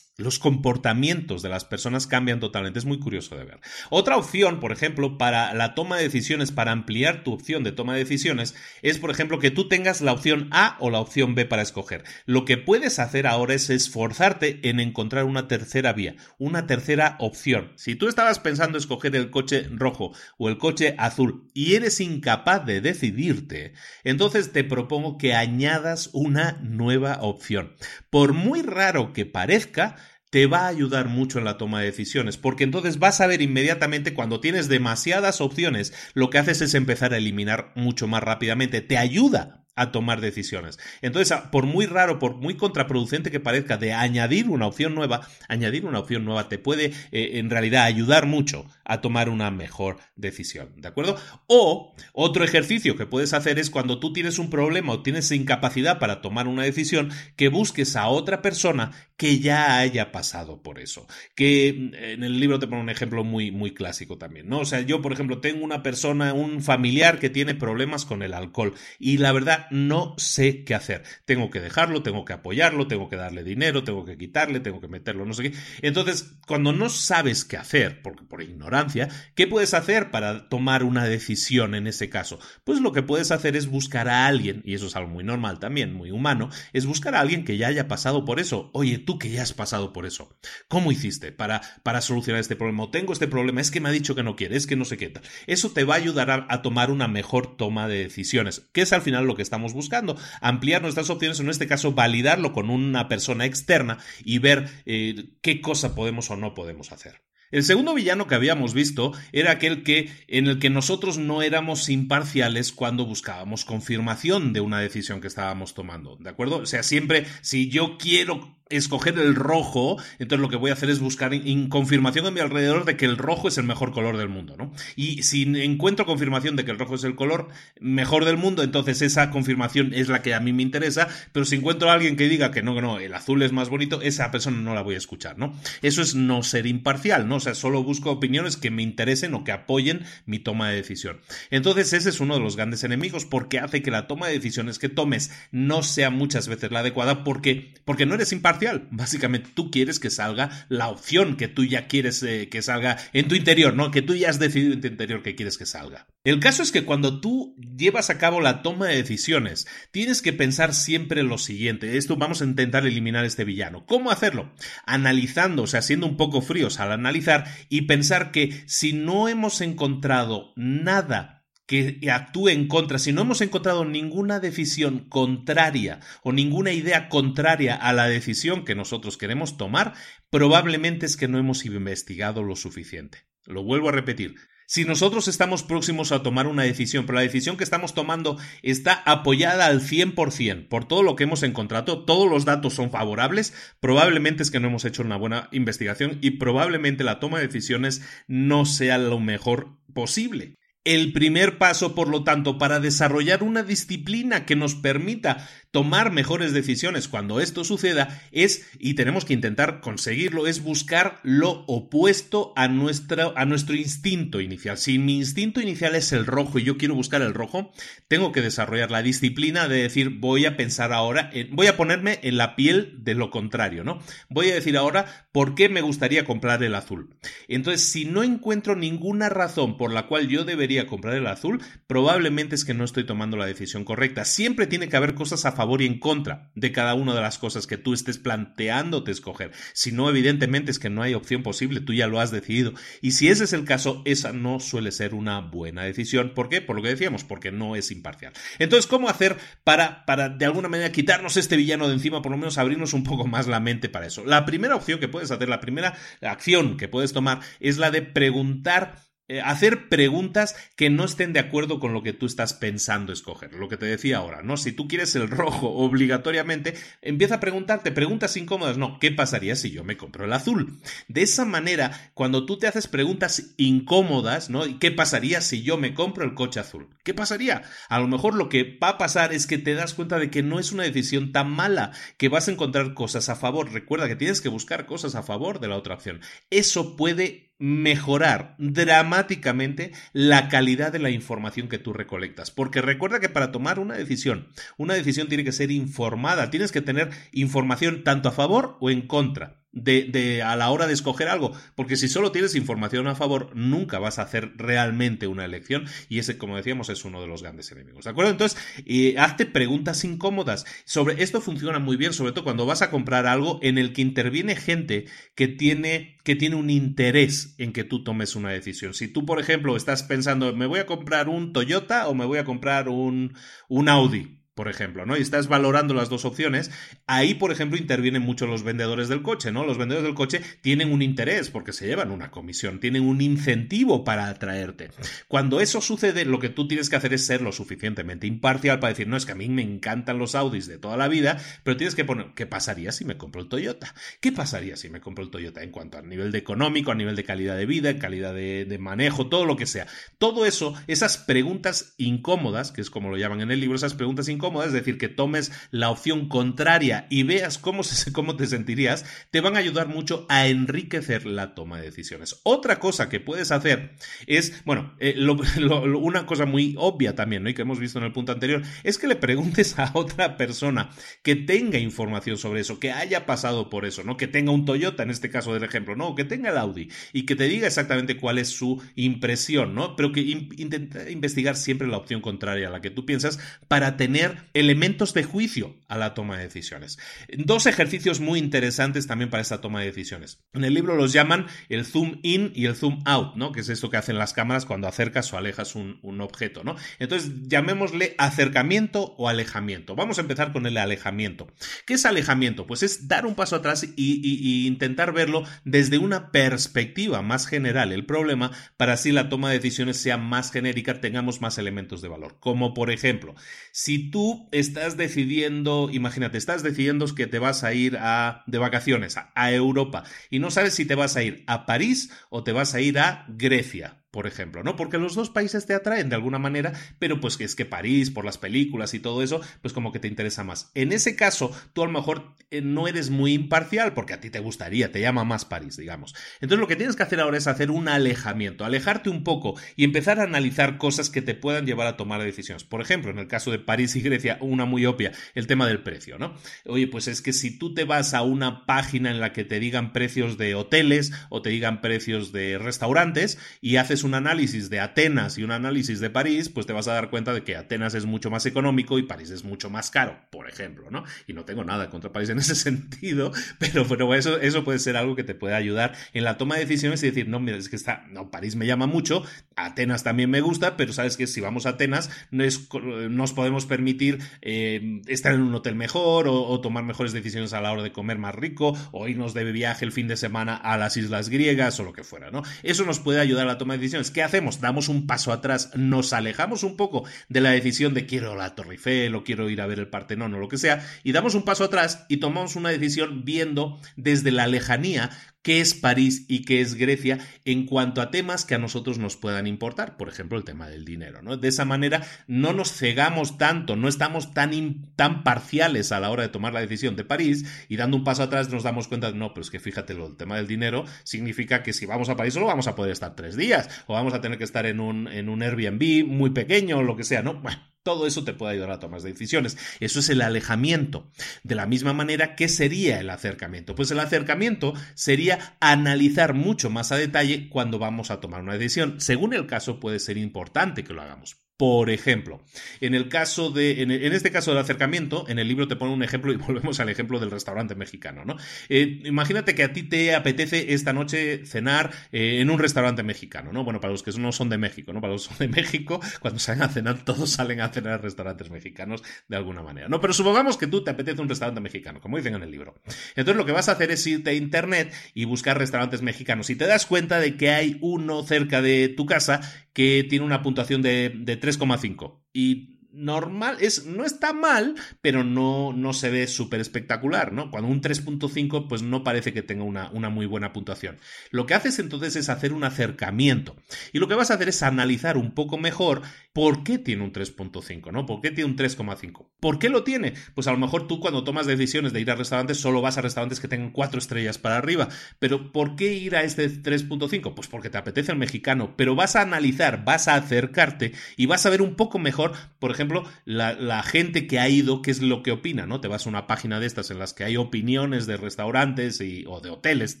los 0.18 0.38
comportamientos 0.38 1.42
de 1.42 1.48
las 1.48 1.64
personas 1.64 2.06
cambian 2.06 2.40
totalmente. 2.40 2.78
Es 2.78 2.84
muy 2.84 2.98
curioso 2.98 3.36
de 3.36 3.44
ver. 3.44 3.60
Otra 3.90 4.16
opción, 4.16 4.60
por 4.60 4.72
ejemplo, 4.72 5.16
para 5.16 5.54
la 5.54 5.74
toma 5.74 5.96
de 5.96 6.04
decisiones, 6.04 6.52
para 6.52 6.72
ampliar 6.72 7.24
tu 7.24 7.32
opción 7.32 7.64
de 7.64 7.72
toma 7.72 7.94
de 7.94 8.00
decisiones, 8.00 8.54
es, 8.82 8.98
por 8.98 9.10
ejemplo, 9.10 9.38
que 9.38 9.50
tú 9.50 9.68
tengas 9.68 10.02
la 10.02 10.12
opción 10.12 10.48
A 10.50 10.76
o 10.80 10.90
la 10.90 11.00
opción 11.00 11.34
B 11.34 11.46
para 11.46 11.62
escoger. 11.62 12.04
Lo 12.26 12.44
que 12.44 12.58
puedes 12.58 12.98
hacer 12.98 13.26
ahora 13.26 13.54
es 13.54 13.70
esforzarte 13.70 14.68
en 14.68 14.80
encontrar 14.80 15.24
una 15.24 15.48
tercera 15.48 15.92
vía, 15.92 16.16
una 16.38 16.66
tercera 16.66 17.16
opción. 17.18 17.72
Si 17.76 17.94
tú 17.94 18.08
estabas 18.08 18.38
pensando 18.38 18.78
escoger 18.78 19.16
el 19.16 19.30
coche 19.30 19.66
rojo 19.70 20.12
o 20.36 20.48
el 20.48 20.58
coche 20.58 20.94
azul 20.98 21.50
y 21.54 21.74
eres 21.74 22.00
incapaz 22.00 22.66
de 22.66 22.80
decidirte, 22.80 23.72
entonces 24.04 24.52
te 24.52 24.62
propongo 24.62 25.16
que 25.16 25.34
añadas 25.34 26.10
una 26.12 26.58
nueva 26.62 27.18
opción. 27.22 27.74
Por 28.10 28.34
muy 28.34 28.62
raro 28.62 29.12
que 29.12 29.24
parezca, 29.24 29.96
te 30.32 30.46
va 30.46 30.60
a 30.60 30.68
ayudar 30.68 31.08
mucho 31.08 31.38
en 31.38 31.44
la 31.44 31.58
toma 31.58 31.80
de 31.80 31.84
decisiones, 31.84 32.38
porque 32.38 32.64
entonces 32.64 32.98
vas 32.98 33.20
a 33.20 33.26
ver 33.26 33.42
inmediatamente 33.42 34.14
cuando 34.14 34.40
tienes 34.40 34.66
demasiadas 34.66 35.42
opciones, 35.42 35.92
lo 36.14 36.30
que 36.30 36.38
haces 36.38 36.62
es 36.62 36.72
empezar 36.72 37.12
a 37.12 37.18
eliminar 37.18 37.70
mucho 37.74 38.06
más 38.08 38.22
rápidamente, 38.22 38.80
te 38.80 38.96
ayuda 38.96 39.61
a 39.82 39.92
tomar 39.92 40.20
decisiones. 40.20 40.78
Entonces, 41.00 41.36
por 41.50 41.66
muy 41.66 41.86
raro, 41.86 42.18
por 42.18 42.36
muy 42.36 42.56
contraproducente 42.56 43.30
que 43.30 43.40
parezca 43.40 43.76
de 43.76 43.92
añadir 43.92 44.48
una 44.48 44.66
opción 44.66 44.94
nueva, 44.94 45.28
añadir 45.48 45.84
una 45.84 45.98
opción 45.98 46.24
nueva 46.24 46.48
te 46.48 46.58
puede 46.58 46.92
eh, 47.12 47.32
en 47.34 47.50
realidad 47.50 47.84
ayudar 47.84 48.26
mucho 48.26 48.66
a 48.84 49.00
tomar 49.00 49.28
una 49.28 49.50
mejor 49.50 49.98
decisión, 50.16 50.72
¿de 50.76 50.88
acuerdo? 50.88 51.16
O 51.46 51.94
otro 52.12 52.44
ejercicio 52.44 52.96
que 52.96 53.06
puedes 53.06 53.32
hacer 53.32 53.58
es 53.58 53.70
cuando 53.70 54.00
tú 54.00 54.12
tienes 54.12 54.38
un 54.38 54.50
problema 54.50 54.92
o 54.92 55.02
tienes 55.02 55.30
incapacidad 55.32 55.98
para 55.98 56.20
tomar 56.20 56.48
una 56.48 56.62
decisión, 56.62 57.10
que 57.36 57.48
busques 57.48 57.96
a 57.96 58.08
otra 58.08 58.42
persona 58.42 58.92
que 59.16 59.38
ya 59.38 59.78
haya 59.78 60.10
pasado 60.12 60.62
por 60.62 60.78
eso. 60.80 61.06
Que 61.34 61.72
mm, 61.72 61.94
en 61.94 62.24
el 62.24 62.40
libro 62.40 62.58
te 62.58 62.66
pongo 62.66 62.82
un 62.82 62.90
ejemplo 62.90 63.24
muy, 63.24 63.50
muy 63.50 63.72
clásico 63.72 64.18
también, 64.18 64.48
¿no? 64.48 64.60
O 64.60 64.64
sea, 64.64 64.80
yo, 64.80 65.00
por 65.00 65.12
ejemplo, 65.12 65.40
tengo 65.40 65.64
una 65.64 65.82
persona, 65.82 66.32
un 66.32 66.62
familiar 66.62 67.18
que 67.18 67.30
tiene 67.30 67.54
problemas 67.54 68.04
con 68.04 68.22
el 68.22 68.34
alcohol 68.34 68.74
y 68.98 69.18
la 69.18 69.32
verdad 69.32 69.66
no 69.72 70.14
sé 70.18 70.64
qué 70.64 70.74
hacer. 70.74 71.02
Tengo 71.24 71.50
que 71.50 71.60
dejarlo, 71.60 72.02
tengo 72.02 72.24
que 72.24 72.34
apoyarlo, 72.34 72.86
tengo 72.86 73.08
que 73.08 73.16
darle 73.16 73.42
dinero, 73.42 73.84
tengo 73.84 74.04
que 74.04 74.16
quitarle, 74.16 74.60
tengo 74.60 74.80
que 74.80 74.88
meterlo, 74.88 75.24
no 75.24 75.34
sé 75.34 75.50
qué. 75.50 75.58
Entonces, 75.80 76.36
cuando 76.46 76.72
no 76.72 76.88
sabes 76.88 77.44
qué 77.44 77.56
hacer, 77.56 78.02
porque 78.02 78.24
por 78.24 78.42
ignorancia, 78.42 79.08
¿qué 79.34 79.46
puedes 79.46 79.74
hacer 79.74 80.10
para 80.10 80.48
tomar 80.48 80.84
una 80.84 81.04
decisión 81.04 81.74
en 81.74 81.86
ese 81.86 82.10
caso? 82.10 82.38
Pues 82.64 82.80
lo 82.80 82.92
que 82.92 83.02
puedes 83.02 83.30
hacer 83.30 83.56
es 83.56 83.66
buscar 83.66 84.08
a 84.08 84.26
alguien, 84.26 84.62
y 84.64 84.74
eso 84.74 84.86
es 84.86 84.96
algo 84.96 85.10
muy 85.10 85.24
normal 85.24 85.58
también, 85.58 85.94
muy 85.94 86.10
humano, 86.10 86.50
es 86.72 86.86
buscar 86.86 87.14
a 87.14 87.20
alguien 87.20 87.44
que 87.44 87.56
ya 87.56 87.68
haya 87.68 87.88
pasado 87.88 88.24
por 88.24 88.40
eso. 88.40 88.70
Oye, 88.74 88.98
tú 88.98 89.18
que 89.18 89.30
ya 89.30 89.42
has 89.42 89.54
pasado 89.54 89.92
por 89.92 90.06
eso, 90.06 90.36
¿cómo 90.68 90.92
hiciste 90.92 91.32
para, 91.32 91.62
para 91.82 92.00
solucionar 92.00 92.40
este 92.40 92.56
problema? 92.56 92.90
Tengo 92.90 93.12
este 93.12 93.28
problema, 93.28 93.60
es 93.60 93.70
que 93.70 93.80
me 93.80 93.88
ha 93.88 93.92
dicho 93.92 94.14
que 94.14 94.22
no 94.22 94.36
quiere, 94.36 94.56
es 94.56 94.66
que 94.66 94.76
no 94.76 94.84
sé 94.84 94.96
qué 94.98 95.08
tal. 95.08 95.22
Eso 95.46 95.70
te 95.70 95.84
va 95.84 95.94
a 95.94 95.98
ayudar 95.98 96.30
a, 96.30 96.46
a 96.50 96.62
tomar 96.62 96.90
una 96.90 97.08
mejor 97.08 97.56
toma 97.56 97.88
de 97.88 98.02
decisiones, 98.02 98.68
que 98.72 98.82
es 98.82 98.92
al 98.92 99.02
final 99.02 99.24
lo 99.24 99.34
que 99.34 99.42
estamos 99.52 99.74
buscando. 99.74 100.16
Ampliar 100.40 100.80
nuestras 100.80 101.10
opciones, 101.10 101.38
en 101.38 101.50
este 101.50 101.66
caso, 101.66 101.92
validarlo 101.92 102.54
con 102.54 102.70
una 102.70 103.06
persona 103.08 103.44
externa 103.44 103.98
y 104.24 104.38
ver 104.38 104.66
eh, 104.86 105.34
qué 105.42 105.60
cosa 105.60 105.94
podemos 105.94 106.30
o 106.30 106.36
no 106.36 106.54
podemos 106.54 106.90
hacer. 106.90 107.20
El 107.50 107.64
segundo 107.64 107.92
villano 107.92 108.26
que 108.26 108.34
habíamos 108.34 108.72
visto 108.72 109.12
era 109.30 109.50
aquel 109.50 109.82
que 109.82 110.10
en 110.26 110.46
el 110.46 110.58
que 110.58 110.70
nosotros 110.70 111.18
no 111.18 111.42
éramos 111.42 111.90
imparciales 111.90 112.72
cuando 112.72 113.04
buscábamos 113.04 113.66
confirmación 113.66 114.54
de 114.54 114.62
una 114.62 114.80
decisión 114.80 115.20
que 115.20 115.26
estábamos 115.26 115.74
tomando, 115.74 116.16
¿de 116.16 116.30
acuerdo? 116.30 116.60
O 116.60 116.66
sea, 116.66 116.82
siempre 116.82 117.26
si 117.42 117.68
yo 117.68 117.98
quiero 117.98 118.56
escoger 118.76 119.18
el 119.18 119.34
rojo, 119.34 119.96
entonces 120.18 120.40
lo 120.40 120.48
que 120.48 120.56
voy 120.56 120.70
a 120.70 120.74
hacer 120.74 120.90
es 120.90 121.00
buscar 121.00 121.32
confirmación 121.68 122.26
a 122.26 122.30
mi 122.30 122.40
alrededor 122.40 122.84
de 122.84 122.96
que 122.96 123.04
el 123.04 123.16
rojo 123.16 123.48
es 123.48 123.58
el 123.58 123.64
mejor 123.64 123.92
color 123.92 124.16
del 124.16 124.28
mundo, 124.28 124.56
¿no? 124.56 124.72
Y 124.96 125.22
si 125.22 125.42
encuentro 125.42 126.06
confirmación 126.06 126.56
de 126.56 126.64
que 126.64 126.70
el 126.70 126.78
rojo 126.78 126.94
es 126.94 127.04
el 127.04 127.14
color 127.14 127.48
mejor 127.80 128.24
del 128.24 128.36
mundo, 128.36 128.62
entonces 128.62 129.02
esa 129.02 129.30
confirmación 129.30 129.92
es 129.94 130.08
la 130.08 130.22
que 130.22 130.34
a 130.34 130.40
mí 130.40 130.52
me 130.52 130.62
interesa, 130.62 131.08
pero 131.32 131.46
si 131.46 131.56
encuentro 131.56 131.90
a 131.90 131.94
alguien 131.94 132.16
que 132.16 132.28
diga 132.28 132.50
que 132.50 132.62
no, 132.62 132.74
que 132.74 132.82
no, 132.82 132.98
el 132.98 133.14
azul 133.14 133.42
es 133.42 133.52
más 133.52 133.68
bonito, 133.68 134.02
esa 134.02 134.30
persona 134.30 134.60
no 134.60 134.74
la 134.74 134.82
voy 134.82 134.94
a 134.94 134.98
escuchar, 134.98 135.38
¿no? 135.38 135.54
Eso 135.82 136.02
es 136.02 136.14
no 136.14 136.42
ser 136.42 136.66
imparcial, 136.66 137.28
¿no? 137.28 137.36
O 137.36 137.40
sea, 137.40 137.54
solo 137.54 137.82
busco 137.82 138.10
opiniones 138.10 138.56
que 138.56 138.70
me 138.70 138.82
interesen 138.82 139.34
o 139.34 139.44
que 139.44 139.52
apoyen 139.52 140.04
mi 140.26 140.38
toma 140.38 140.68
de 140.68 140.76
decisión. 140.76 141.20
Entonces 141.50 141.92
ese 141.92 142.08
es 142.08 142.20
uno 142.20 142.34
de 142.34 142.40
los 142.40 142.56
grandes 142.56 142.84
enemigos 142.84 143.24
porque 143.24 143.58
hace 143.58 143.82
que 143.82 143.90
la 143.90 144.06
toma 144.06 144.28
de 144.28 144.34
decisiones 144.34 144.78
que 144.78 144.88
tomes 144.88 145.30
no 145.50 145.82
sea 145.82 146.10
muchas 146.10 146.48
veces 146.48 146.70
la 146.70 146.80
adecuada 146.80 147.24
porque, 147.24 147.74
porque 147.84 148.06
no 148.06 148.14
eres 148.14 148.32
imparcial 148.32 148.61
Básicamente 148.90 149.50
tú 149.54 149.70
quieres 149.70 149.98
que 149.98 150.10
salga 150.10 150.66
la 150.68 150.88
opción 150.88 151.36
que 151.36 151.48
tú 151.48 151.64
ya 151.64 151.86
quieres 151.86 152.22
eh, 152.22 152.48
que 152.48 152.62
salga 152.62 152.98
en 153.12 153.28
tu 153.28 153.34
interior, 153.34 153.74
¿no? 153.74 153.90
Que 153.90 154.02
tú 154.02 154.14
ya 154.14 154.30
has 154.30 154.38
decidido 154.38 154.74
en 154.74 154.80
tu 154.80 154.86
interior 154.86 155.22
que 155.22 155.34
quieres 155.34 155.58
que 155.58 155.66
salga. 155.66 156.06
El 156.24 156.40
caso 156.40 156.62
es 156.62 156.70
que 156.70 156.84
cuando 156.84 157.20
tú 157.20 157.56
llevas 157.76 158.10
a 158.10 158.18
cabo 158.18 158.40
la 158.40 158.62
toma 158.62 158.86
de 158.86 158.96
decisiones, 158.96 159.66
tienes 159.90 160.22
que 160.22 160.32
pensar 160.32 160.74
siempre 160.74 161.22
lo 161.22 161.38
siguiente. 161.38 161.96
Esto 161.96 162.16
vamos 162.16 162.42
a 162.42 162.44
intentar 162.44 162.86
eliminar 162.86 163.24
este 163.24 163.44
villano. 163.44 163.84
¿Cómo 163.86 164.10
hacerlo? 164.10 164.52
Analizando, 164.86 165.64
o 165.64 165.66
sea, 165.66 165.82
siendo 165.82 166.06
un 166.06 166.16
poco 166.16 166.42
fríos 166.42 166.78
al 166.80 166.92
analizar 166.92 167.44
y 167.68 167.82
pensar 167.82 168.30
que 168.30 168.62
si 168.66 168.92
no 168.92 169.28
hemos 169.28 169.60
encontrado 169.60 170.52
nada 170.56 171.41
que 171.72 172.10
actúe 172.10 172.50
en 172.50 172.68
contra, 172.68 172.98
si 172.98 173.12
no 173.12 173.22
hemos 173.22 173.40
encontrado 173.40 173.86
ninguna 173.86 174.40
decisión 174.40 175.06
contraria 175.08 176.00
o 176.22 176.30
ninguna 176.30 176.72
idea 176.72 177.08
contraria 177.08 177.74
a 177.74 177.94
la 177.94 178.08
decisión 178.08 178.66
que 178.66 178.74
nosotros 178.74 179.16
queremos 179.16 179.56
tomar, 179.56 179.94
probablemente 180.28 181.06
es 181.06 181.16
que 181.16 181.28
no 181.28 181.38
hemos 181.38 181.64
investigado 181.64 182.42
lo 182.42 182.56
suficiente. 182.56 183.20
Lo 183.46 183.62
vuelvo 183.62 183.88
a 183.88 183.92
repetir. 183.92 184.34
Si 184.66 184.84
nosotros 184.84 185.28
estamos 185.28 185.62
próximos 185.62 186.12
a 186.12 186.22
tomar 186.22 186.46
una 186.46 186.62
decisión, 186.62 187.06
pero 187.06 187.16
la 187.16 187.22
decisión 187.22 187.56
que 187.56 187.64
estamos 187.64 187.94
tomando 187.94 188.36
está 188.62 188.92
apoyada 189.06 189.64
al 189.64 189.80
100% 189.80 190.68
por 190.68 190.86
todo 190.86 191.02
lo 191.02 191.16
que 191.16 191.24
hemos 191.24 191.42
encontrado, 191.42 192.04
todos 192.04 192.30
los 192.30 192.44
datos 192.44 192.74
son 192.74 192.90
favorables, 192.90 193.54
probablemente 193.80 194.42
es 194.42 194.50
que 194.50 194.60
no 194.60 194.68
hemos 194.68 194.84
hecho 194.84 195.00
una 195.00 195.16
buena 195.16 195.48
investigación 195.52 196.18
y 196.20 196.32
probablemente 196.32 197.02
la 197.02 197.18
toma 197.18 197.38
de 197.38 197.46
decisiones 197.46 198.02
no 198.26 198.66
sea 198.66 198.98
lo 198.98 199.18
mejor 199.20 199.78
posible. 199.94 200.56
El 200.84 201.12
primer 201.12 201.58
paso, 201.58 201.94
por 201.94 202.08
lo 202.08 202.24
tanto, 202.24 202.58
para 202.58 202.80
desarrollar 202.80 203.44
una 203.44 203.62
disciplina 203.62 204.44
que 204.44 204.56
nos 204.56 204.74
permita 204.74 205.48
tomar 205.72 206.12
mejores 206.12 206.52
decisiones 206.52 207.08
cuando 207.08 207.40
esto 207.40 207.64
suceda 207.64 208.20
es, 208.30 208.68
y 208.78 208.92
tenemos 208.94 209.24
que 209.24 209.32
intentar 209.32 209.80
conseguirlo, 209.80 210.46
es 210.46 210.62
buscar 210.62 211.18
lo 211.22 211.64
opuesto 211.66 212.52
a, 212.56 212.68
nuestra, 212.68 213.32
a 213.34 213.46
nuestro 213.46 213.74
instinto 213.74 214.42
inicial. 214.42 214.76
Si 214.76 214.98
mi 214.98 215.16
instinto 215.16 215.62
inicial 215.62 215.94
es 215.94 216.12
el 216.12 216.26
rojo 216.26 216.58
y 216.58 216.64
yo 216.64 216.76
quiero 216.76 216.94
buscar 216.94 217.22
el 217.22 217.32
rojo, 217.32 217.72
tengo 218.06 218.32
que 218.32 218.42
desarrollar 218.42 218.90
la 218.90 219.02
disciplina 219.02 219.66
de 219.66 219.82
decir, 219.82 220.10
voy 220.20 220.44
a 220.44 220.58
pensar 220.58 220.92
ahora, 220.92 221.30
voy 221.50 221.66
a 221.68 221.76
ponerme 221.78 222.20
en 222.22 222.36
la 222.36 222.54
piel 222.54 222.98
de 223.02 223.14
lo 223.14 223.30
contrario, 223.30 223.82
¿no? 223.82 224.00
Voy 224.28 224.50
a 224.50 224.54
decir 224.54 224.76
ahora, 224.76 225.26
¿por 225.32 225.54
qué 225.54 225.70
me 225.70 225.80
gustaría 225.80 226.26
comprar 226.26 226.62
el 226.62 226.74
azul? 226.74 227.16
Entonces, 227.48 227.90
si 227.90 228.04
no 228.04 228.22
encuentro 228.22 228.76
ninguna 228.76 229.30
razón 229.30 229.78
por 229.78 229.90
la 229.90 230.06
cual 230.06 230.28
yo 230.28 230.44
debería 230.44 230.86
comprar 230.86 231.14
el 231.14 231.26
azul, 231.26 231.62
probablemente 231.86 232.56
es 232.56 232.66
que 232.66 232.74
no 232.74 232.84
estoy 232.84 233.04
tomando 233.04 233.38
la 233.38 233.46
decisión 233.46 233.86
correcta. 233.86 234.26
Siempre 234.26 234.66
tiene 234.66 234.90
que 234.90 234.98
haber 234.98 235.14
cosas 235.14 235.46
a 235.46 235.52
favor 235.52 235.61
favor 235.62 235.80
y 235.80 235.86
en 235.86 236.00
contra 236.00 236.50
de 236.56 236.72
cada 236.72 236.94
una 236.94 237.14
de 237.14 237.20
las 237.20 237.38
cosas 237.38 237.68
que 237.68 237.76
tú 237.76 237.94
estés 237.94 238.18
planteándote 238.18 239.12
escoger. 239.12 239.52
Si 239.74 239.92
no, 239.92 240.10
evidentemente 240.10 240.72
es 240.72 240.80
que 240.80 240.90
no 240.90 241.02
hay 241.02 241.14
opción 241.14 241.44
posible, 241.44 241.80
tú 241.80 241.94
ya 241.94 242.08
lo 242.08 242.18
has 242.18 242.32
decidido. 242.32 242.72
Y 243.00 243.12
si 243.12 243.28
ese 243.28 243.44
es 243.44 243.52
el 243.52 243.64
caso, 243.64 244.02
esa 244.04 244.32
no 244.32 244.58
suele 244.58 244.90
ser 244.90 245.14
una 245.14 245.40
buena 245.40 245.84
decisión. 245.84 246.32
¿Por 246.34 246.48
qué? 246.48 246.60
Por 246.60 246.74
lo 246.74 246.82
que 246.82 246.88
decíamos, 246.88 247.22
porque 247.22 247.52
no 247.52 247.76
es 247.76 247.92
imparcial. 247.92 248.32
Entonces, 248.58 248.88
¿cómo 248.88 249.08
hacer 249.08 249.36
para, 249.62 250.04
para 250.04 250.30
de 250.30 250.46
alguna 250.46 250.68
manera 250.68 250.90
quitarnos 250.90 251.36
este 251.36 251.56
villano 251.56 251.86
de 251.86 251.94
encima, 251.94 252.22
por 252.22 252.32
lo 252.32 252.38
menos 252.38 252.58
abrirnos 252.58 252.92
un 252.92 253.04
poco 253.04 253.24
más 253.24 253.46
la 253.46 253.60
mente 253.60 253.88
para 253.88 254.06
eso? 254.06 254.24
La 254.24 254.44
primera 254.44 254.74
opción 254.74 254.98
que 254.98 255.06
puedes 255.06 255.30
hacer, 255.30 255.48
la 255.48 255.60
primera 255.60 255.94
acción 256.22 256.76
que 256.76 256.88
puedes 256.88 257.12
tomar 257.12 257.38
es 257.60 257.78
la 257.78 257.92
de 257.92 258.02
preguntar 258.02 259.11
hacer 259.40 259.88
preguntas 259.88 260.54
que 260.76 260.90
no 260.90 261.04
estén 261.04 261.32
de 261.32 261.40
acuerdo 261.40 261.80
con 261.80 261.92
lo 261.92 262.02
que 262.02 262.12
tú 262.12 262.26
estás 262.26 262.54
pensando 262.54 263.12
escoger. 263.12 263.54
Lo 263.54 263.68
que 263.68 263.76
te 263.76 263.86
decía 263.86 264.18
ahora, 264.18 264.42
¿no? 264.42 264.56
Si 264.56 264.72
tú 264.72 264.88
quieres 264.88 265.14
el 265.16 265.28
rojo 265.28 265.68
obligatoriamente, 265.74 266.74
empieza 267.00 267.36
a 267.36 267.40
preguntarte 267.40 267.92
preguntas 267.92 268.36
incómodas. 268.36 268.78
No, 268.78 268.98
¿qué 268.98 269.10
pasaría 269.10 269.56
si 269.56 269.70
yo 269.70 269.84
me 269.84 269.96
compro 269.96 270.24
el 270.24 270.32
azul? 270.32 270.80
De 271.08 271.22
esa 271.22 271.44
manera, 271.44 272.12
cuando 272.14 272.46
tú 272.46 272.58
te 272.58 272.66
haces 272.66 272.88
preguntas 272.88 273.54
incómodas, 273.56 274.50
¿no? 274.50 274.78
¿Qué 274.78 274.90
pasaría 274.90 275.40
si 275.40 275.62
yo 275.62 275.78
me 275.78 275.94
compro 275.94 276.24
el 276.24 276.34
coche 276.34 276.60
azul? 276.60 276.88
¿Qué 277.04 277.14
pasaría? 277.14 277.62
A 277.88 278.00
lo 278.00 278.08
mejor 278.08 278.34
lo 278.34 278.48
que 278.48 278.78
va 278.82 278.90
a 278.90 278.98
pasar 278.98 279.32
es 279.32 279.46
que 279.46 279.58
te 279.58 279.74
das 279.74 279.94
cuenta 279.94 280.18
de 280.18 280.30
que 280.30 280.42
no 280.42 280.58
es 280.58 280.72
una 280.72 280.84
decisión 280.84 281.32
tan 281.32 281.50
mala, 281.50 281.92
que 282.16 282.28
vas 282.28 282.48
a 282.48 282.52
encontrar 282.52 282.94
cosas 282.94 283.28
a 283.28 283.36
favor. 283.36 283.72
Recuerda 283.72 284.08
que 284.08 284.16
tienes 284.16 284.40
que 284.40 284.48
buscar 284.48 284.86
cosas 284.86 285.14
a 285.14 285.22
favor 285.22 285.60
de 285.60 285.68
la 285.68 285.76
otra 285.76 285.94
opción. 285.94 286.20
Eso 286.50 286.96
puede 286.96 287.51
mejorar 287.62 288.56
dramáticamente 288.58 289.92
la 290.12 290.48
calidad 290.48 290.90
de 290.90 290.98
la 290.98 291.10
información 291.10 291.68
que 291.68 291.78
tú 291.78 291.92
recolectas. 291.92 292.50
Porque 292.50 292.82
recuerda 292.82 293.20
que 293.20 293.28
para 293.28 293.52
tomar 293.52 293.78
una 293.78 293.94
decisión, 293.94 294.48
una 294.78 294.94
decisión 294.94 295.28
tiene 295.28 295.44
que 295.44 295.52
ser 295.52 295.70
informada, 295.70 296.50
tienes 296.50 296.72
que 296.72 296.80
tener 296.80 297.10
información 297.30 298.02
tanto 298.02 298.28
a 298.28 298.32
favor 298.32 298.78
o 298.80 298.90
en 298.90 299.06
contra 299.06 299.61
de, 299.72 300.04
de, 300.04 300.42
a 300.42 300.54
la 300.56 300.70
hora 300.70 300.86
de 300.86 300.92
escoger 300.92 301.28
algo, 301.28 301.52
porque 301.74 301.96
si 301.96 302.08
solo 302.08 302.30
tienes 302.30 302.54
información 302.54 303.06
a 303.06 303.14
favor, 303.14 303.50
nunca 303.54 303.98
vas 303.98 304.18
a 304.18 304.22
hacer 304.22 304.52
realmente 304.56 305.26
una 305.26 305.44
elección 305.44 305.86
y 306.08 306.18
ese, 306.18 306.38
como 306.38 306.56
decíamos, 306.56 306.90
es 306.90 307.04
uno 307.04 307.20
de 307.20 307.26
los 307.26 307.42
grandes 307.42 307.72
enemigos. 307.72 308.04
¿De 308.04 308.10
acuerdo? 308.10 308.30
Entonces, 308.30 308.58
eh, 308.86 309.14
hazte 309.18 309.46
preguntas 309.46 310.04
incómodas. 310.04 310.64
Sobre 310.84 311.22
esto 311.22 311.40
funciona 311.40 311.78
muy 311.78 311.96
bien, 311.96 312.12
sobre 312.12 312.32
todo 312.32 312.44
cuando 312.44 312.66
vas 312.66 312.82
a 312.82 312.90
comprar 312.90 313.26
algo 313.26 313.58
en 313.62 313.78
el 313.78 313.92
que 313.92 314.02
interviene 314.02 314.56
gente 314.56 315.06
que 315.34 315.48
tiene, 315.48 316.18
que 316.24 316.36
tiene 316.36 316.56
un 316.56 316.70
interés 316.70 317.54
en 317.58 317.72
que 317.72 317.84
tú 317.84 318.04
tomes 318.04 318.36
una 318.36 318.50
decisión. 318.50 318.94
Si 318.94 319.08
tú, 319.08 319.24
por 319.24 319.40
ejemplo, 319.40 319.76
estás 319.76 320.02
pensando, 320.02 320.54
me 320.54 320.66
voy 320.66 320.80
a 320.80 320.86
comprar 320.86 321.28
un 321.28 321.52
Toyota 321.52 322.08
o 322.08 322.14
me 322.14 322.26
voy 322.26 322.38
a 322.38 322.44
comprar 322.44 322.88
un, 322.88 323.34
un 323.68 323.88
Audi 323.88 324.41
por 324.54 324.68
ejemplo, 324.68 325.06
¿no? 325.06 325.16
Y 325.16 325.22
estás 325.22 325.48
valorando 325.48 325.94
las 325.94 326.10
dos 326.10 326.24
opciones, 326.24 326.70
ahí, 327.06 327.34
por 327.34 327.52
ejemplo, 327.52 327.78
intervienen 327.78 328.22
mucho 328.22 328.46
los 328.46 328.62
vendedores 328.62 329.08
del 329.08 329.22
coche, 329.22 329.50
¿no? 329.50 329.64
Los 329.64 329.78
vendedores 329.78 330.06
del 330.06 330.14
coche 330.14 330.42
tienen 330.60 330.92
un 330.92 331.00
interés 331.00 331.48
porque 331.48 331.72
se 331.72 331.86
llevan 331.86 332.10
una 332.10 332.30
comisión, 332.30 332.78
tienen 332.78 333.02
un 333.02 333.20
incentivo 333.20 334.04
para 334.04 334.28
atraerte. 334.28 334.90
Cuando 335.28 335.60
eso 335.60 335.80
sucede, 335.80 336.26
lo 336.26 336.38
que 336.38 336.50
tú 336.50 336.68
tienes 336.68 336.90
que 336.90 336.96
hacer 336.96 337.14
es 337.14 337.26
ser 337.26 337.40
lo 337.40 337.52
suficientemente 337.52 338.26
imparcial 338.26 338.78
para 338.78 338.92
decir, 338.92 339.08
no, 339.08 339.16
es 339.16 339.24
que 339.24 339.32
a 339.32 339.36
mí 339.36 339.48
me 339.48 339.62
encantan 339.62 340.18
los 340.18 340.34
Audis 340.34 340.66
de 340.66 340.78
toda 340.78 340.96
la 340.96 341.08
vida, 341.08 341.38
pero 341.62 341.78
tienes 341.78 341.94
que 341.94 342.04
poner, 342.04 342.32
¿qué 342.34 342.46
pasaría 342.46 342.92
si 342.92 343.04
me 343.06 343.16
compro 343.16 343.40
el 343.40 343.48
Toyota? 343.48 343.94
¿Qué 344.20 344.32
pasaría 344.32 344.76
si 344.76 344.90
me 344.90 345.00
compro 345.00 345.24
el 345.24 345.30
Toyota 345.30 345.62
en 345.62 345.70
cuanto 345.70 345.96
a 345.96 346.02
nivel 346.02 346.30
de 346.30 346.38
económico, 346.38 346.92
a 346.92 346.94
nivel 346.94 347.16
de 347.16 347.24
calidad 347.24 347.56
de 347.56 347.66
vida, 347.66 347.98
calidad 347.98 348.34
de, 348.34 348.76
manejo, 348.78 349.28
todo 349.28 349.46
lo 349.46 349.56
que 349.56 349.66
sea? 349.66 349.86
Todo 350.18 350.44
eso, 350.44 350.74
esas 350.88 351.16
preguntas 351.16 351.94
incómodas, 351.96 352.70
que 352.70 352.82
es 352.82 352.90
como 352.90 353.08
lo 353.08 353.16
llaman 353.16 353.40
en 353.40 353.50
el 353.50 353.60
libro, 353.60 353.76
esas 353.76 353.94
preguntas 353.94 354.28
incómodas, 354.28 354.42
es 354.62 354.72
decir, 354.72 354.98
que 354.98 355.08
tomes 355.08 355.52
la 355.70 355.90
opción 355.90 356.28
contraria 356.28 357.06
y 357.10 357.22
veas 357.22 357.58
cómo, 357.58 357.82
cómo 358.12 358.36
te 358.36 358.46
sentirías, 358.46 359.04
te 359.30 359.40
van 359.40 359.56
a 359.56 359.60
ayudar 359.60 359.88
mucho 359.88 360.26
a 360.28 360.46
enriquecer 360.46 361.26
la 361.26 361.54
toma 361.54 361.78
de 361.78 361.86
decisiones. 361.86 362.40
Otra 362.42 362.78
cosa 362.78 363.08
que 363.08 363.20
puedes 363.20 363.52
hacer 363.52 363.92
es, 364.26 364.64
bueno, 364.64 364.94
eh, 364.98 365.14
una 366.00 366.26
cosa 366.26 366.46
muy 366.46 366.74
obvia 366.78 367.14
también, 367.14 367.44
¿no? 367.44 367.50
Y 367.50 367.54
que 367.54 367.62
hemos 367.62 367.78
visto 367.78 367.98
en 367.98 368.04
el 368.04 368.12
punto 368.12 368.32
anterior, 368.32 368.62
es 368.82 368.98
que 368.98 369.06
le 369.06 369.16
preguntes 369.16 369.78
a 369.78 369.90
otra 369.94 370.36
persona 370.36 370.90
que 371.22 371.36
tenga 371.36 371.78
información 371.78 372.36
sobre 372.36 372.60
eso, 372.60 372.78
que 372.78 372.92
haya 372.92 373.26
pasado 373.26 373.70
por 373.70 373.84
eso, 373.84 374.02
¿no? 374.02 374.16
Que 374.16 374.26
tenga 374.26 374.50
un 374.50 374.64
Toyota, 374.64 375.02
en 375.02 375.10
este 375.10 375.30
caso 375.30 375.54
del 375.54 375.64
ejemplo, 375.64 375.96
¿no? 375.96 376.12
que 376.14 376.24
tenga 376.24 376.50
el 376.50 376.58
Audi 376.58 376.88
y 377.12 377.26
que 377.26 377.36
te 377.36 377.44
diga 377.44 377.66
exactamente 377.66 378.16
cuál 378.16 378.38
es 378.38 378.48
su 378.48 378.82
impresión, 378.96 379.74
¿no? 379.74 379.96
Pero 379.96 380.12
que 380.12 380.20
intenta 380.20 381.08
investigar 381.10 381.56
siempre 381.56 381.88
la 381.88 381.96
opción 381.96 382.20
contraria 382.20 382.68
a 382.68 382.70
la 382.70 382.80
que 382.80 382.90
tú 382.90 383.06
piensas 383.06 383.38
para 383.68 383.96
tener 383.96 384.31
elementos 384.54 385.14
de 385.14 385.24
juicio 385.24 385.76
a 385.88 385.96
la 385.96 386.14
toma 386.14 386.36
de 386.36 386.44
decisiones. 386.44 386.98
Dos 387.36 387.66
ejercicios 387.66 388.20
muy 388.20 388.38
interesantes 388.38 389.06
también 389.06 389.30
para 389.30 389.42
esta 389.42 389.60
toma 389.60 389.80
de 389.80 389.86
decisiones. 389.86 390.40
En 390.52 390.64
el 390.64 390.74
libro 390.74 390.96
los 390.96 391.12
llaman 391.12 391.46
el 391.68 391.84
zoom 391.84 392.18
in 392.22 392.52
y 392.54 392.66
el 392.66 392.76
zoom 392.76 393.02
out, 393.04 393.36
¿no? 393.36 393.52
Que 393.52 393.60
es 393.60 393.68
esto 393.68 393.90
que 393.90 393.96
hacen 393.96 394.18
las 394.18 394.32
cámaras 394.32 394.66
cuando 394.66 394.88
acercas 394.88 395.32
o 395.32 395.38
alejas 395.38 395.74
un, 395.74 396.00
objeto, 396.20 396.62
¿no? 396.62 396.76
Entonces, 396.98 397.32
llamémosle 397.48 398.14
acercamiento 398.18 399.14
o 399.18 399.28
alejamiento. 399.28 399.96
Vamos 399.96 400.18
a 400.18 400.20
empezar 400.20 400.52
con 400.52 400.66
el 400.66 400.76
alejamiento. 400.76 401.48
¿Qué 401.86 401.94
es 401.94 402.06
alejamiento? 402.06 402.66
Pues 402.66 402.82
es 402.82 403.08
dar 403.08 403.26
un 403.26 403.34
paso 403.34 403.56
atrás 403.56 403.86
y, 403.96 404.66
intentar 404.66 405.12
verlo 405.12 405.44
desde 405.64 405.98
una 405.98 406.30
perspectiva 406.30 407.22
más 407.22 407.46
general, 407.46 407.92
el 407.92 408.06
problema, 408.06 408.52
para 408.76 408.94
así 408.94 409.10
la 409.10 409.28
toma 409.28 409.50
de 409.50 409.56
decisiones 409.56 409.96
sea 409.96 410.16
más 410.16 410.50
genérica, 410.52 411.00
tengamos 411.00 411.40
más 411.40 411.58
elementos 411.58 412.02
de 412.02 412.08
valor. 412.08 412.36
Como 412.40 412.74
por 412.74 412.90
ejemplo, 412.90 413.34
si 413.72 414.10
tú 414.10 414.21
estás 414.50 414.96
decidiendo, 414.96 415.88
imagínate, 415.92 416.38
estás 416.38 416.62
decidiendo 416.62 417.06
que 417.14 417.26
te 417.26 417.38
vas 417.38 417.64
a 417.64 417.74
ir 417.74 417.96
a, 417.98 418.44
de 418.46 418.58
vacaciones 418.58 419.16
a 419.16 419.52
Europa 419.52 420.04
y 420.30 420.38
no 420.38 420.50
sabes 420.50 420.74
si 420.74 420.84
te 420.84 420.94
vas 420.94 421.16
a 421.16 421.22
ir 421.22 421.44
a 421.46 421.66
París 421.66 422.10
o 422.30 422.42
te 422.42 422.52
vas 422.52 422.74
a 422.74 422.80
ir 422.80 422.98
a 422.98 423.26
Grecia 423.28 424.01
por 424.12 424.26
ejemplo, 424.26 424.62
¿no? 424.62 424.76
Porque 424.76 424.98
los 424.98 425.14
dos 425.14 425.30
países 425.30 425.64
te 425.64 425.72
atraen 425.72 426.10
de 426.10 426.16
alguna 426.16 426.38
manera, 426.38 426.74
pero 426.98 427.18
pues 427.18 427.40
es 427.40 427.54
que 427.54 427.64
París, 427.64 428.10
por 428.10 428.26
las 428.26 428.36
películas 428.36 428.92
y 428.92 429.00
todo 429.00 429.22
eso, 429.22 429.40
pues 429.62 429.72
como 429.72 429.90
que 429.90 430.00
te 430.00 430.06
interesa 430.06 430.44
más. 430.44 430.70
En 430.74 430.92
ese 430.92 431.16
caso, 431.16 431.50
tú 431.72 431.82
a 431.82 431.86
lo 431.86 431.92
mejor 431.92 432.34
eh, 432.50 432.60
no 432.60 432.86
eres 432.88 433.08
muy 433.08 433.32
imparcial 433.32 433.94
porque 433.94 434.12
a 434.12 434.20
ti 434.20 434.28
te 434.28 434.38
gustaría, 434.38 434.92
te 434.92 435.00
llama 435.00 435.24
más 435.24 435.46
París, 435.46 435.78
digamos. 435.78 436.14
Entonces 436.42 436.60
lo 436.60 436.68
que 436.68 436.76
tienes 436.76 436.94
que 436.94 437.02
hacer 437.02 437.20
ahora 437.20 437.38
es 437.38 437.46
hacer 437.46 437.70
un 437.70 437.88
alejamiento, 437.88 438.66
alejarte 438.66 439.08
un 439.08 439.24
poco 439.24 439.58
y 439.76 439.84
empezar 439.84 440.20
a 440.20 440.24
analizar 440.24 440.76
cosas 440.76 441.08
que 441.08 441.22
te 441.22 441.34
puedan 441.34 441.64
llevar 441.64 441.86
a 441.86 441.96
tomar 441.96 442.22
decisiones. 442.22 442.64
Por 442.64 442.82
ejemplo, 442.82 443.10
en 443.10 443.18
el 443.18 443.28
caso 443.28 443.50
de 443.50 443.60
París 443.60 443.96
y 443.96 444.02
Grecia, 444.02 444.36
una 444.42 444.66
muy 444.66 444.84
obvia, 444.84 445.12
el 445.34 445.46
tema 445.46 445.66
del 445.66 445.82
precio, 445.82 446.18
¿no? 446.18 446.34
Oye, 446.66 446.86
pues 446.86 447.08
es 447.08 447.22
que 447.22 447.32
si 447.32 447.58
tú 447.58 447.72
te 447.72 447.84
vas 447.84 448.12
a 448.12 448.20
una 448.20 448.66
página 448.66 449.10
en 449.10 449.20
la 449.20 449.32
que 449.32 449.44
te 449.44 449.58
digan 449.58 449.94
precios 449.94 450.36
de 450.36 450.54
hoteles 450.54 451.12
o 451.30 451.40
te 451.40 451.48
digan 451.48 451.80
precios 451.80 452.30
de 452.32 452.58
restaurantes 452.58 453.38
y 453.62 453.76
haces 453.76 454.01
un 454.04 454.14
análisis 454.14 454.70
de 454.70 454.80
Atenas 454.80 455.38
y 455.38 455.44
un 455.44 455.50
análisis 455.50 456.00
de 456.00 456.10
París, 456.10 456.48
pues 456.48 456.66
te 456.66 456.72
vas 456.72 456.88
a 456.88 456.94
dar 456.94 457.10
cuenta 457.10 457.32
de 457.32 457.42
que 457.42 457.56
Atenas 457.56 457.94
es 457.94 458.06
mucho 458.06 458.30
más 458.30 458.46
económico 458.46 458.98
y 458.98 459.02
París 459.02 459.30
es 459.30 459.44
mucho 459.44 459.70
más 459.70 459.90
caro, 459.90 460.18
por 460.30 460.48
ejemplo, 460.48 460.90
¿no? 460.90 461.04
Y 461.26 461.32
no 461.32 461.44
tengo 461.44 461.64
nada 461.64 461.90
contra 461.90 462.12
París 462.12 462.30
en 462.30 462.38
ese 462.38 462.54
sentido, 462.56 463.32
pero, 463.58 463.86
pero 463.86 464.14
eso, 464.14 464.40
eso 464.40 464.64
puede 464.64 464.78
ser 464.78 464.96
algo 464.96 465.16
que 465.16 465.24
te 465.24 465.34
puede 465.34 465.54
ayudar 465.54 465.94
en 466.12 466.24
la 466.24 466.36
toma 466.38 466.56
de 466.56 466.62
decisiones 466.62 467.02
y 467.02 467.06
decir, 467.06 467.28
no, 467.28 467.40
mira, 467.40 467.56
es 467.56 467.68
que 467.68 467.76
está, 467.76 468.06
no, 468.10 468.30
París 468.30 468.56
me 468.56 468.66
llama 468.66 468.86
mucho, 468.86 469.24
Atenas 469.56 470.02
también 470.02 470.30
me 470.30 470.40
gusta, 470.40 470.76
pero 470.76 470.92
sabes 470.92 471.16
que 471.16 471.26
si 471.26 471.40
vamos 471.40 471.66
a 471.66 471.70
Atenas 471.70 472.10
no 472.30 472.44
es, 472.44 472.68
nos 473.10 473.32
podemos 473.32 473.66
permitir 473.66 474.18
eh, 474.40 475.00
estar 475.06 475.34
en 475.34 475.42
un 475.42 475.54
hotel 475.54 475.74
mejor 475.74 476.28
o, 476.28 476.42
o 476.42 476.60
tomar 476.60 476.84
mejores 476.84 477.12
decisiones 477.12 477.52
a 477.52 477.60
la 477.60 477.72
hora 477.72 477.82
de 477.82 477.92
comer 477.92 478.18
más 478.18 478.34
rico 478.34 478.76
o 478.92 479.08
irnos 479.08 479.34
de 479.34 479.52
viaje 479.52 479.84
el 479.84 479.92
fin 479.92 480.08
de 480.08 480.16
semana 480.16 480.56
a 480.56 480.76
las 480.78 480.96
islas 480.96 481.28
griegas 481.28 481.78
o 481.80 481.84
lo 481.84 481.92
que 481.92 482.04
fuera, 482.04 482.30
¿no? 482.30 482.42
Eso 482.62 482.84
nos 482.84 483.00
puede 483.00 483.20
ayudar 483.20 483.44
a 483.44 483.52
la 483.52 483.58
toma 483.58 483.74
de 483.74 483.80
decisiones 483.80 484.10
¿qué 484.10 484.22
hacemos? 484.22 484.60
Damos 484.60 484.88
un 484.88 485.06
paso 485.06 485.32
atrás, 485.32 485.70
nos 485.74 486.12
alejamos 486.12 486.62
un 486.62 486.76
poco 486.76 487.04
de 487.28 487.40
la 487.40 487.50
decisión 487.50 487.94
de 487.94 488.06
quiero 488.06 488.34
la 488.36 488.54
Torre 488.54 488.72
Eiffel 488.72 489.14
o 489.14 489.24
quiero 489.24 489.50
ir 489.50 489.60
a 489.60 489.66
ver 489.66 489.78
el 489.78 489.88
Partenón 489.88 490.34
o 490.34 490.38
lo 490.38 490.48
que 490.48 490.58
sea, 490.58 490.86
y 491.02 491.12
damos 491.12 491.34
un 491.34 491.44
paso 491.44 491.64
atrás 491.64 492.04
y 492.08 492.18
tomamos 492.18 492.56
una 492.56 492.70
decisión 492.70 493.24
viendo 493.24 493.78
desde 493.96 494.30
la 494.30 494.46
lejanía 494.46 495.10
qué 495.42 495.60
es 495.60 495.74
París 495.74 496.24
y 496.28 496.44
qué 496.44 496.60
es 496.60 496.74
Grecia 496.74 497.18
en 497.44 497.66
cuanto 497.66 498.00
a 498.00 498.10
temas 498.10 498.44
que 498.44 498.54
a 498.54 498.58
nosotros 498.58 498.98
nos 498.98 499.16
puedan 499.16 499.46
importar, 499.46 499.96
por 499.96 500.08
ejemplo, 500.08 500.38
el 500.38 500.44
tema 500.44 500.68
del 500.68 500.84
dinero, 500.84 501.20
¿no? 501.22 501.36
De 501.36 501.48
esa 501.48 501.64
manera 501.64 502.02
no 502.26 502.52
nos 502.52 502.72
cegamos 502.72 503.38
tanto, 503.38 503.76
no 503.76 503.88
estamos 503.88 504.32
tan, 504.32 504.52
tan 504.96 505.24
parciales 505.24 505.92
a 505.92 506.00
la 506.00 506.10
hora 506.10 506.22
de 506.22 506.28
tomar 506.28 506.52
la 506.52 506.60
decisión 506.60 506.96
de 506.96 507.04
París 507.04 507.66
y 507.68 507.76
dando 507.76 507.96
un 507.96 508.04
paso 508.04 508.22
atrás 508.22 508.50
nos 508.50 508.62
damos 508.62 508.88
cuenta 508.88 509.10
de, 509.10 509.18
no, 509.18 509.34
pero 509.34 509.42
es 509.42 509.50
que 509.50 509.60
fíjate, 509.60 509.92
el 509.92 510.16
tema 510.16 510.36
del 510.36 510.46
dinero 510.46 510.84
significa 511.04 511.62
que 511.62 511.72
si 511.72 511.86
vamos 511.86 512.08
a 512.08 512.16
París 512.16 512.34
solo 512.34 512.46
vamos 512.46 512.68
a 512.68 512.76
poder 512.76 512.92
estar 512.92 513.16
tres 513.16 513.36
días 513.36 513.68
o 513.86 513.94
vamos 513.94 514.14
a 514.14 514.20
tener 514.20 514.38
que 514.38 514.44
estar 514.44 514.66
en 514.66 514.80
un, 514.80 515.08
en 515.08 515.28
un 515.28 515.42
Airbnb 515.42 516.06
muy 516.06 516.30
pequeño 516.30 516.78
o 516.78 516.82
lo 516.82 516.96
que 516.96 517.04
sea, 517.04 517.22
¿no? 517.22 517.34
Bueno, 517.34 517.71
todo 517.82 518.06
eso 518.06 518.24
te 518.24 518.32
puede 518.32 518.52
ayudar 518.52 518.70
a 518.70 518.78
tomar 518.78 519.02
decisiones. 519.02 519.56
Eso 519.80 520.00
es 520.00 520.08
el 520.08 520.22
alejamiento. 520.22 521.10
De 521.42 521.54
la 521.54 521.66
misma 521.66 521.92
manera, 521.92 522.36
¿qué 522.36 522.48
sería 522.48 523.00
el 523.00 523.10
acercamiento? 523.10 523.74
Pues 523.74 523.90
el 523.90 524.00
acercamiento 524.00 524.74
sería 524.94 525.56
analizar 525.60 526.34
mucho 526.34 526.70
más 526.70 526.92
a 526.92 526.96
detalle 526.96 527.48
cuando 527.48 527.78
vamos 527.78 528.10
a 528.10 528.20
tomar 528.20 528.42
una 528.42 528.54
decisión. 528.54 529.00
Según 529.00 529.34
el 529.34 529.46
caso, 529.46 529.80
puede 529.80 529.98
ser 529.98 530.16
importante 530.16 530.84
que 530.84 530.94
lo 530.94 531.02
hagamos. 531.02 531.36
Por 531.62 531.90
ejemplo, 531.90 532.42
en 532.80 532.92
el 532.92 533.08
caso 533.08 533.50
de, 533.52 533.82
en, 533.82 533.92
este 533.92 534.32
caso 534.32 534.50
del 534.50 534.58
acercamiento, 534.58 535.26
en 535.28 535.38
el 535.38 535.46
libro 535.46 535.68
te 535.68 535.76
pone 535.76 535.92
un 535.92 536.02
ejemplo 536.02 536.32
y 536.32 536.36
volvemos 536.48 536.80
al 536.80 536.88
ejemplo 536.88 537.20
del 537.20 537.30
restaurante 537.30 537.76
mexicano, 537.76 538.24
¿no? 538.24 538.36
Eh, 538.68 539.00
imagínate 539.04 539.54
que 539.54 539.62
a 539.62 539.72
ti 539.72 539.84
te 539.84 540.12
apetece 540.12 540.74
esta 540.74 540.92
noche 540.92 541.46
cenar 541.46 541.92
eh, 542.10 542.40
en 542.40 542.50
un 542.50 542.58
restaurante 542.58 543.04
mexicano, 543.04 543.52
¿no? 543.52 543.62
Bueno, 543.62 543.80
para 543.80 543.92
los 543.92 544.02
que 544.02 544.10
no 544.18 544.32
son 544.32 544.48
de 544.48 544.58
México, 544.58 544.92
¿no? 544.92 545.00
Para 545.00 545.12
los 545.12 545.28
que 545.28 545.34
son 545.36 545.46
de 545.46 545.54
México, 545.54 546.00
cuando 546.20 546.40
salen 546.40 546.62
a 546.64 546.68
cenar, 546.68 547.04
todos 547.04 547.30
salen 547.30 547.60
a 547.60 547.68
cenar 547.68 547.92
a 547.92 547.98
restaurantes 547.98 548.50
mexicanos 548.50 549.04
de 549.28 549.36
alguna 549.36 549.62
manera, 549.62 549.86
¿no? 549.88 550.00
Pero 550.00 550.14
supongamos 550.14 550.56
que 550.56 550.66
tú 550.66 550.82
te 550.82 550.90
apetece 550.90 551.22
un 551.22 551.28
restaurante 551.28 551.60
mexicano, 551.60 552.00
como 552.00 552.16
dicen 552.16 552.34
en 552.34 552.42
el 552.42 552.50
libro. 552.50 552.74
Entonces 553.14 553.36
lo 553.36 553.46
que 553.46 553.52
vas 553.52 553.68
a 553.68 553.72
hacer 553.72 553.92
es 553.92 554.04
irte 554.04 554.30
a 554.30 554.32
internet 554.32 554.92
y 555.14 555.26
buscar 555.26 555.58
restaurantes 555.58 556.02
mexicanos 556.02 556.50
y 556.50 556.56
te 556.56 556.66
das 556.66 556.86
cuenta 556.86 557.20
de 557.20 557.36
que 557.36 557.50
hay 557.50 557.78
uno 557.82 558.24
cerca 558.24 558.60
de 558.62 558.88
tu 558.88 559.06
casa 559.06 559.42
que 559.72 560.04
tiene 560.08 560.24
una 560.24 560.42
puntuación 560.42 560.82
de, 560.82 561.12
de 561.14 561.40
3,5 561.40 562.20
y 562.32 562.71
normal, 562.92 563.56
es, 563.60 563.86
no 563.86 564.04
está 564.04 564.32
mal, 564.32 564.74
pero 565.00 565.24
no, 565.24 565.72
no 565.72 565.92
se 565.92 566.10
ve 566.10 566.26
súper 566.26 566.60
espectacular, 566.60 567.32
¿no? 567.32 567.50
Cuando 567.50 567.70
un 567.70 567.80
3.5 567.80 568.68
pues 568.68 568.82
no 568.82 569.02
parece 569.02 569.32
que 569.32 569.42
tenga 569.42 569.64
una, 569.64 569.90
una, 569.90 570.10
muy 570.10 570.26
buena 570.26 570.52
puntuación. 570.52 570.98
Lo 571.30 571.46
que 571.46 571.54
haces 571.54 571.78
entonces 571.78 572.16
es 572.16 572.28
hacer 572.28 572.52
un 572.52 572.64
acercamiento 572.64 573.56
y 573.92 573.98
lo 573.98 574.08
que 574.08 574.14
vas 574.14 574.30
a 574.30 574.34
hacer 574.34 574.48
es 574.48 574.62
analizar 574.62 575.16
un 575.16 575.32
poco 575.32 575.58
mejor 575.58 576.02
por 576.32 576.64
qué 576.64 576.78
tiene 576.78 577.02
un 577.02 577.12
3.5, 577.12 577.92
¿no? 577.92 578.06
¿Por 578.06 578.20
qué 578.20 578.30
tiene 578.30 578.50
un 578.50 578.56
3,5? 578.56 579.28
¿Por 579.40 579.58
qué 579.58 579.68
lo 579.68 579.84
tiene? 579.84 580.14
Pues 580.34 580.46
a 580.46 580.52
lo 580.52 580.58
mejor 580.58 580.86
tú 580.86 581.00
cuando 581.00 581.24
tomas 581.24 581.46
decisiones 581.46 581.92
de 581.92 582.00
ir 582.00 582.10
a 582.10 582.14
restaurantes 582.14 582.58
solo 582.58 582.82
vas 582.82 582.98
a 582.98 583.02
restaurantes 583.02 583.40
que 583.40 583.48
tengan 583.48 583.70
4 583.70 583.98
estrellas 583.98 584.38
para 584.38 584.56
arriba, 584.56 584.88
pero 585.18 585.52
¿por 585.52 585.76
qué 585.76 585.94
ir 585.94 586.16
a 586.16 586.22
este 586.22 586.48
3.5? 586.48 587.34
Pues 587.34 587.48
porque 587.48 587.70
te 587.70 587.78
apetece 587.78 588.12
el 588.12 588.18
mexicano, 588.18 588.74
pero 588.76 588.94
vas 588.94 589.16
a 589.16 589.22
analizar, 589.22 589.84
vas 589.84 590.08
a 590.08 590.14
acercarte 590.14 590.92
y 591.16 591.26
vas 591.26 591.46
a 591.46 591.50
ver 591.50 591.62
un 591.62 591.74
poco 591.74 591.98
mejor, 591.98 592.32
por 592.58 592.70
ejemplo, 592.70 592.81
ejemplo, 592.82 593.04
la, 593.24 593.82
gente 593.82 594.26
que 594.26 594.38
ha 594.38 594.48
ido, 594.48 594.82
qué 594.82 594.90
es 594.90 595.00
lo 595.00 595.22
que 595.22 595.32
opina, 595.32 595.66
¿no? 595.66 595.80
Te 595.80 595.88
vas 595.88 596.06
a 596.06 596.08
una 596.08 596.26
página 596.26 596.60
de 596.60 596.66
estas 596.66 596.90
en 596.90 596.98
las 596.98 597.14
que 597.14 597.24
hay 597.24 597.36
opiniones 597.36 598.06
de 598.06 598.16
restaurantes 598.16 599.00
y, 599.00 599.24
o 599.26 599.40
de 599.40 599.50
hoteles, 599.50 600.00